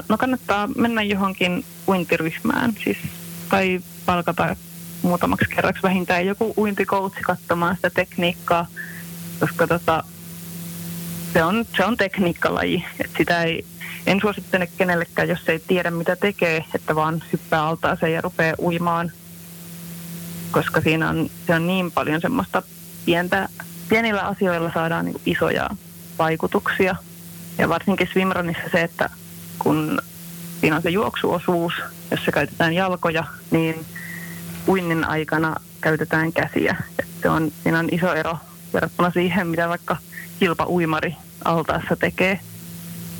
no 0.10 0.18
kannattaa 0.18 0.70
mennä 0.78 1.02
johonkin 1.02 1.66
uintiryhmään, 1.88 2.74
siis, 2.84 2.98
tai 3.50 3.80
palkata 4.06 4.56
muutamaksi 5.02 5.50
kerraksi 5.56 5.84
vähintään 5.84 6.26
joku 6.26 6.54
uintikoutsi 6.58 7.22
katsomaan 7.22 7.76
sitä 7.76 7.90
tekniikkaa, 7.90 8.68
koska 9.40 9.68
tota, 9.68 10.04
se, 11.34 11.44
on, 11.44 11.66
se 11.78 11.86
on 11.86 11.98
tekniikkalaji. 11.98 12.86
Et 13.00 13.12
sitä 13.18 13.44
ei, 13.44 13.66
en 14.08 14.20
suosittele 14.22 14.68
kenellekään, 14.78 15.30
jos 15.30 15.50
ei 15.50 15.60
tiedä 15.60 15.92
mitä 15.92 16.16
tekee, 16.16 16.66
että 16.76 16.96
vaan 16.96 17.24
hyppää 17.34 17.64
altaaseen 17.64 18.14
ja 18.14 18.22
rupeaa 18.22 18.56
uimaan, 18.60 19.12
koska 20.52 20.82
siinä 20.82 21.10
on, 21.10 21.30
se 21.48 21.56
on 21.56 21.68
niin 21.68 21.92
paljon 21.92 22.22
semmoista 22.22 22.64
pientä, 23.06 23.50
pienillä 23.90 24.22
asioilla 24.22 24.72
saadaan 24.74 25.06
niin 25.06 25.22
isoja 25.26 25.70
vaikutuksia. 26.20 26.96
Ja 27.58 27.70
varsinkin 27.70 28.10
swimrunissa 28.14 28.64
se, 28.72 28.82
että 28.82 29.10
kun 29.60 30.02
siinä 30.62 30.76
on 30.76 30.82
se 30.82 30.90
juoksuosuus, 30.90 31.74
jossa 32.12 32.32
käytetään 32.32 32.74
jalkoja, 32.74 33.24
niin 33.52 33.86
uinnin 34.68 35.06
aikana 35.06 35.56
käytetään 35.82 36.34
käsiä. 36.34 36.76
Se 37.22 37.30
on, 37.30 37.52
siinä 37.64 37.80
on 37.80 37.90
iso 37.92 38.14
ero 38.14 38.38
verrattuna 38.74 39.12
siihen, 39.12 39.48
mitä 39.48 39.70
vaikka 39.70 39.98
kilpauimari 40.40 41.16
altaassa 41.46 41.96
tekee. 41.96 42.40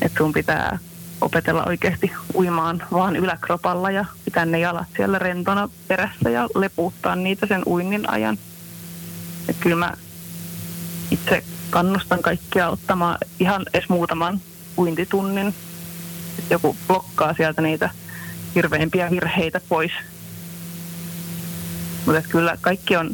Että 0.02 0.18
sun 0.18 0.32
pitää 0.32 0.78
opetella 1.20 1.64
oikeasti 1.64 2.12
uimaan 2.34 2.82
vaan 2.92 3.16
yläkropalla 3.16 3.90
ja 3.90 4.04
pitää 4.36 4.46
ne 4.46 4.58
jalat 4.58 4.88
siellä 4.96 5.18
rentona 5.18 5.68
perässä 5.88 6.30
ja 6.30 6.48
leputtaa 6.54 7.16
niitä 7.16 7.46
sen 7.46 7.62
uinnin 7.66 8.10
ajan. 8.10 8.38
Et 9.48 9.56
kyllä 9.60 9.76
mä 9.76 9.92
itse 11.10 11.44
kannustan 11.70 12.22
kaikkia 12.22 12.68
ottamaan 12.68 13.18
ihan 13.40 13.62
edes 13.74 13.88
muutaman 13.88 14.40
uintitunnin 14.78 15.54
joku 16.50 16.76
blokkaa 16.86 17.34
sieltä 17.34 17.62
niitä 17.62 17.90
hirveimpiä 18.54 19.10
virheitä 19.10 19.60
pois. 19.68 19.92
Mutta 22.06 22.22
kyllä 22.28 22.56
kaikki 22.60 22.96
on, 22.96 23.10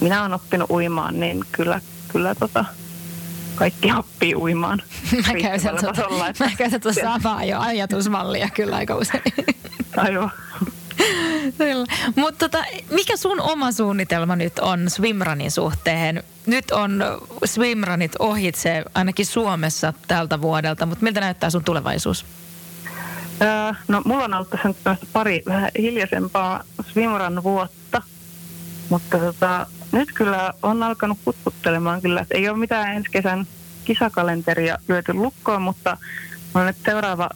minä 0.00 0.20
olen 0.20 0.34
oppinut 0.34 0.70
uimaan, 0.70 1.20
niin 1.20 1.44
kyllä, 1.52 1.80
kyllä 2.08 2.34
tota, 2.34 2.64
kaikki 3.60 3.92
oppii 3.92 4.34
uimaan. 4.34 4.82
mä 5.26 5.34
käytän 5.42 5.76
tuota, 5.80 6.08
mä 6.40 6.50
käytän 6.58 6.80
tuota 6.80 7.00
samaa 7.00 7.44
jo 7.44 7.60
ajatusmallia 7.60 8.48
kyllä 8.54 8.76
aika 8.76 8.94
usein. 8.94 9.22
Aivan. 9.96 10.30
Mutta 12.16 12.48
tota, 12.48 12.64
mikä 12.90 13.16
sun 13.16 13.40
oma 13.40 13.72
suunnitelma 13.72 14.36
nyt 14.36 14.58
on 14.58 14.90
swimrunin 14.90 15.50
suhteen? 15.50 16.22
Nyt 16.46 16.70
on 16.70 17.04
swimrunit 17.44 18.12
ohitse 18.18 18.84
ainakin 18.94 19.26
Suomessa 19.26 19.92
tältä 20.08 20.40
vuodelta, 20.40 20.86
mutta 20.86 21.04
miltä 21.04 21.20
näyttää 21.20 21.50
sun 21.50 21.64
tulevaisuus? 21.64 22.26
no 23.88 24.02
mulla 24.04 24.24
on 24.24 24.34
ollut 24.34 24.50
tässä 24.84 25.06
pari 25.12 25.42
vähän 25.46 25.70
hiljaisempaa 25.78 26.62
swimrun 26.92 27.42
vuotta, 27.42 28.02
mutta 28.88 29.18
tota, 29.18 29.66
nyt 29.92 30.12
kyllä 30.14 30.54
on 30.62 30.82
alkanut 30.82 31.18
kutkuttelemaan 31.24 32.02
kyllä, 32.02 32.20
että 32.20 32.34
ei 32.34 32.48
ole 32.48 32.58
mitään 32.58 32.96
ensi 32.96 33.10
kesän 33.10 33.46
kisakalenteria 33.84 34.78
lyöty 34.88 35.14
lukkoon, 35.14 35.62
mutta 35.62 35.96
on 36.54 36.66
nyt 36.66 36.76
seuraava 36.84 37.30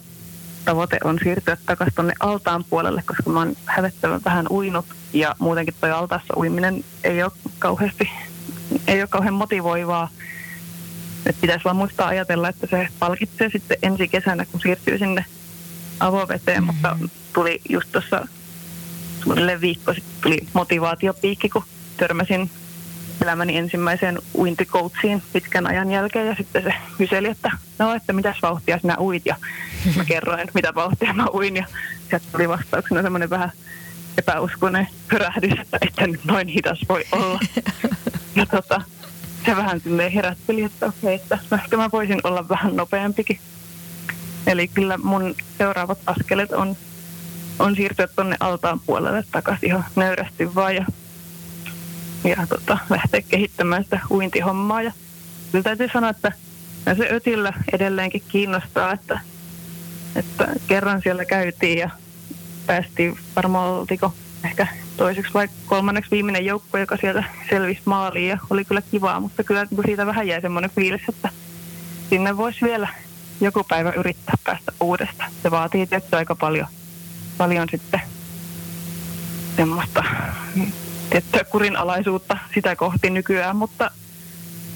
tavoite 0.64 0.98
on 1.04 1.18
siirtyä 1.22 1.56
takaisin 1.66 1.94
tuonne 1.94 2.12
altaan 2.20 2.64
puolelle, 2.64 3.02
koska 3.06 3.30
mä 3.30 3.38
oon 3.38 3.56
hävettävän 3.64 4.20
vähän 4.24 4.46
uinut 4.50 4.86
ja 5.12 5.34
muutenkin 5.38 5.74
toi 5.80 5.90
altaassa 5.90 6.34
uiminen 6.36 6.84
ei 7.04 7.22
ole 7.22 7.32
kauheasti, 7.58 8.10
ei 8.86 9.00
ole 9.00 9.08
kauhean 9.08 9.34
motivoivaa. 9.34 10.08
Et 11.26 11.40
pitäisi 11.40 11.64
vaan 11.64 11.76
muistaa 11.76 12.08
ajatella, 12.08 12.48
että 12.48 12.66
se 12.70 12.88
palkitsee 12.98 13.50
sitten 13.50 13.76
ensi 13.82 14.08
kesänä, 14.08 14.44
kun 14.44 14.60
siirtyy 14.60 14.98
sinne 14.98 15.24
avoveteen, 16.00 16.62
mm-hmm. 16.64 16.74
mutta 16.74 16.98
tuli 17.32 17.60
just 17.68 17.92
tuossa 17.92 18.28
suunnilleen 19.24 19.60
viikko 19.60 19.94
sitten 19.94 20.14
tuli 20.22 20.38
motivaatiopiikki, 20.52 21.48
kun 21.48 21.64
törmäsin 21.96 22.50
elämäni 23.22 23.56
ensimmäiseen 23.56 24.18
uintikoutsiin 24.34 25.22
pitkän 25.32 25.66
ajan 25.66 25.90
jälkeen 25.90 26.26
ja 26.26 26.34
sitten 26.34 26.62
se 26.62 26.74
kyseli, 26.98 27.28
että 27.28 27.50
no, 27.78 27.94
että 27.94 28.12
mitäs 28.12 28.36
vauhtia 28.42 28.78
sinä 28.78 28.96
uit 28.98 29.26
ja 29.26 29.36
mä 29.96 30.04
kerroin, 30.14 30.50
mitä 30.54 30.74
vauhtia 30.74 31.12
mä 31.12 31.26
uin 31.34 31.56
ja 31.56 31.66
sieltä 32.08 32.26
tuli 32.32 32.48
vastauksena 32.48 33.02
semmoinen 33.02 33.30
vähän 33.30 33.52
epäuskoinen 34.18 34.88
pyrähdys, 35.08 35.52
että 35.60 35.78
että 35.80 36.06
nyt 36.06 36.24
noin 36.24 36.48
hidas 36.48 36.80
voi 36.88 37.04
olla. 37.12 37.40
Ja 38.36 38.46
tota, 38.46 38.80
se 39.46 39.56
vähän 39.56 39.80
herätteli, 40.14 40.62
että 40.62 40.86
okei, 40.86 41.14
että 41.14 41.38
no 41.50 41.56
ehkä 41.56 41.76
mä 41.76 41.90
voisin 41.92 42.20
olla 42.24 42.48
vähän 42.48 42.76
nopeampikin. 42.76 43.38
Eli 44.46 44.68
kyllä 44.68 44.98
mun 44.98 45.34
seuraavat 45.58 45.98
askelet 46.06 46.52
on, 46.52 46.76
on 47.58 47.76
siirtyä 47.76 48.06
tuonne 48.06 48.36
altaan 48.40 48.80
puolelle 48.80 49.24
takaisin 49.32 49.68
ihan 49.68 49.84
nöyrästi 49.96 50.54
vaan 50.54 50.74
ja, 50.74 50.84
ja 52.24 52.46
tota, 52.48 52.78
lähteä 52.90 53.22
kehittämään 53.28 53.84
sitä 53.84 54.00
uintihommaa. 54.10 54.82
Ja 54.82 54.92
kyllä 55.52 55.62
täytyy 55.62 55.88
sanoa, 55.92 56.10
että 56.10 56.32
se 56.96 57.08
ötillä 57.10 57.52
edelleenkin 57.72 58.22
kiinnostaa, 58.28 58.92
että, 58.92 59.20
että 60.16 60.48
kerran 60.66 61.02
siellä 61.02 61.24
käytiin 61.24 61.78
ja 61.78 61.90
päästiin 62.66 63.18
varmaan 63.36 63.70
oltiko 63.70 64.14
ehkä 64.44 64.66
toiseksi 64.96 65.34
vai 65.34 65.48
kolmanneksi 65.66 66.10
viimeinen 66.10 66.44
joukko, 66.44 66.78
joka 66.78 66.96
sieltä 66.96 67.24
selvisi 67.50 67.82
maaliin 67.84 68.28
ja 68.28 68.38
oli 68.50 68.64
kyllä 68.64 68.82
kivaa, 68.90 69.20
mutta 69.20 69.44
kyllä 69.44 69.66
siitä 69.86 70.06
vähän 70.06 70.26
jäi 70.26 70.40
semmoinen 70.40 70.70
fiilis, 70.70 71.02
että 71.08 71.28
sinne 72.10 72.36
voisi 72.36 72.58
vielä 72.62 72.88
joku 73.40 73.64
päivä 73.68 73.92
yrittää 73.96 74.34
päästä 74.44 74.72
uudestaan. 74.80 75.32
Se 75.42 75.50
vaatii 75.50 75.86
tietysti 75.86 76.16
aika 76.16 76.34
paljon 76.34 76.66
paljon 77.38 77.68
sitten 77.70 78.00
semmoista 79.56 80.04
tiettyä 81.10 81.44
kurinalaisuutta 81.44 82.36
sitä 82.54 82.76
kohti 82.76 83.10
nykyään, 83.10 83.56
mutta, 83.56 83.90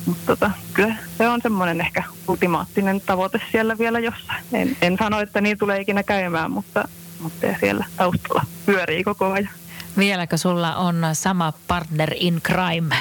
mutta 0.06 0.26
tota, 0.26 0.50
kyllä 0.74 0.96
se 1.18 1.28
on 1.28 1.40
semmoinen 1.42 1.80
ehkä 1.80 2.02
ultimaattinen 2.28 3.00
tavoite 3.00 3.40
siellä 3.52 3.78
vielä 3.78 3.98
jossain. 3.98 4.44
En, 4.52 4.76
en 4.82 4.96
sano, 4.98 5.20
että 5.20 5.40
niin 5.40 5.58
tulee 5.58 5.80
ikinä 5.80 6.02
käymään, 6.02 6.50
mutta, 6.50 6.88
mutta 7.20 7.46
siellä 7.60 7.84
taustalla 7.96 8.44
pyörii 8.66 9.04
koko 9.04 9.32
ajan. 9.32 9.50
Vieläkö 9.98 10.36
sulla 10.36 10.76
on 10.76 11.06
sama 11.12 11.52
partner 11.68 12.12
in 12.16 12.40
crime? 12.42 12.96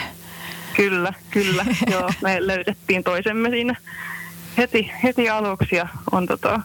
Kyllä, 0.75 1.13
kyllä. 1.31 1.65
Joo, 1.91 2.09
me 2.21 2.47
löydettiin 2.47 3.03
toisemme 3.03 3.49
siinä 3.49 3.75
heti, 4.57 4.91
heti 5.03 5.29
aluksi 5.29 5.75
ja 5.75 5.87
on, 6.11 6.27
tota, 6.27 6.61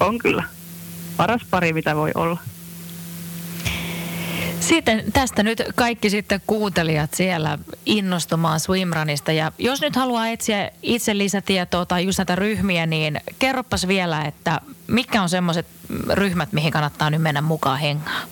on 0.00 0.18
kyllä 0.18 0.44
paras 1.16 1.42
pari, 1.50 1.72
mitä 1.72 1.96
voi 1.96 2.10
olla. 2.14 2.38
Sitten 4.68 5.12
tästä 5.12 5.42
nyt 5.42 5.62
kaikki 5.74 6.10
sitten 6.10 6.40
kuuntelijat 6.46 7.14
siellä 7.14 7.58
innostumaan 7.86 8.60
Swimranista. 8.60 9.32
Ja 9.32 9.52
jos 9.58 9.80
nyt 9.80 9.96
haluaa 9.96 10.28
etsiä 10.28 10.70
itse 10.82 11.18
lisätietoa 11.18 11.86
tai 11.86 12.04
just 12.04 12.18
näitä 12.18 12.36
ryhmiä, 12.36 12.86
niin 12.86 13.20
kerropas 13.38 13.88
vielä, 13.88 14.24
että 14.24 14.60
mitkä 14.86 15.22
on 15.22 15.28
semmoiset 15.28 15.66
ryhmät, 16.12 16.52
mihin 16.52 16.72
kannattaa 16.72 17.10
nyt 17.10 17.22
mennä 17.22 17.40
mukaan 17.40 17.78
hengaan? 17.78 18.28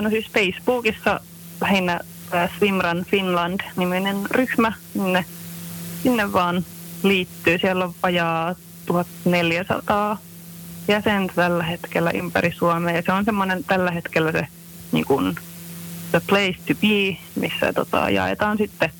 no 0.00 0.10
siis 0.10 0.30
Facebookissa 0.32 1.20
lähinnä 1.60 2.00
Swimran 2.58 3.04
Finland-niminen 3.10 4.16
ryhmä, 4.30 4.72
sinne, 4.92 5.24
sinne 6.02 6.32
vaan 6.32 6.64
liittyy. 7.02 7.58
Siellä 7.58 7.84
on 7.84 7.94
vajaa 8.02 8.54
1400 8.86 10.18
jäsentä 10.88 11.32
tällä 11.34 11.64
hetkellä 11.64 12.10
ympäri 12.10 12.52
Suomea 12.52 12.96
ja 12.96 13.02
se 13.06 13.12
on 13.12 13.24
semmoinen 13.24 13.64
tällä 13.64 13.90
hetkellä 13.90 14.32
se 14.32 14.46
niin 14.92 15.04
kuin 15.04 15.34
the 16.10 16.20
place 16.28 16.58
to 16.66 16.74
be, 16.74 17.16
missä 17.40 17.72
tota, 17.72 18.10
jaetaan 18.10 18.58
sitten 18.58 18.90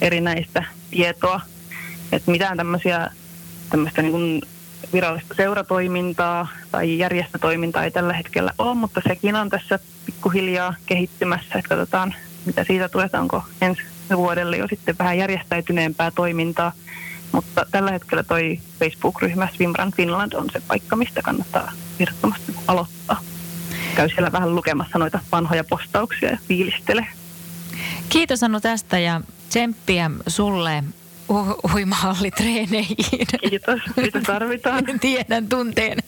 erinäistä 0.00 0.64
tietoa. 0.90 1.40
Että 2.12 2.30
mitään 2.30 2.56
tämmöisiä 2.56 3.10
tämmöistä 3.70 4.02
niin 4.02 4.12
kuin 4.12 4.42
virallista 4.92 5.34
seuratoimintaa 5.34 6.48
tai 6.72 6.98
järjestötoimintaa 6.98 7.84
ei 7.84 7.90
tällä 7.90 8.12
hetkellä 8.12 8.52
ole, 8.58 8.74
mutta 8.74 9.00
sekin 9.08 9.36
on 9.36 9.50
tässä 9.50 9.78
pikkuhiljaa 10.06 10.74
kehittymässä, 10.86 11.58
että 11.58 11.68
katsotaan 11.68 12.14
mitä 12.44 12.64
siitä 12.64 12.88
tulee, 12.88 13.08
onko 13.12 13.42
ensi 13.60 13.82
vuodelle 14.16 14.56
jo 14.56 14.68
sitten 14.68 14.98
vähän 14.98 15.18
järjestäytyneempää 15.18 16.10
toimintaa. 16.10 16.72
Mutta 17.32 17.66
tällä 17.70 17.92
hetkellä 17.92 18.22
toi 18.22 18.60
Facebook-ryhmä 18.78 19.48
Swimrun 19.56 19.92
Finland 19.96 20.32
on 20.32 20.46
se 20.52 20.62
paikka, 20.68 20.96
mistä 20.96 21.22
kannattaa 21.22 21.72
virttomasti 21.98 22.54
aloittaa 22.66 23.20
käy 23.96 24.08
siellä 24.08 24.32
vähän 24.32 24.54
lukemassa 24.54 24.98
noita 24.98 25.20
vanhoja 25.32 25.64
postauksia 25.64 26.30
ja 26.30 26.38
fiilistele. 26.48 27.06
Kiitos 28.08 28.42
Anu 28.42 28.60
tästä 28.60 28.98
ja 28.98 29.20
tsemppiä 29.48 30.10
sulle 30.26 30.84
hu- 31.32 31.72
huimahallitreeneihin. 31.72 32.96
Kiitos, 33.48 33.80
mitä 33.96 34.20
tarvitaan. 34.20 34.84
Tiedän 35.00 35.48
tunteen. 35.48 35.98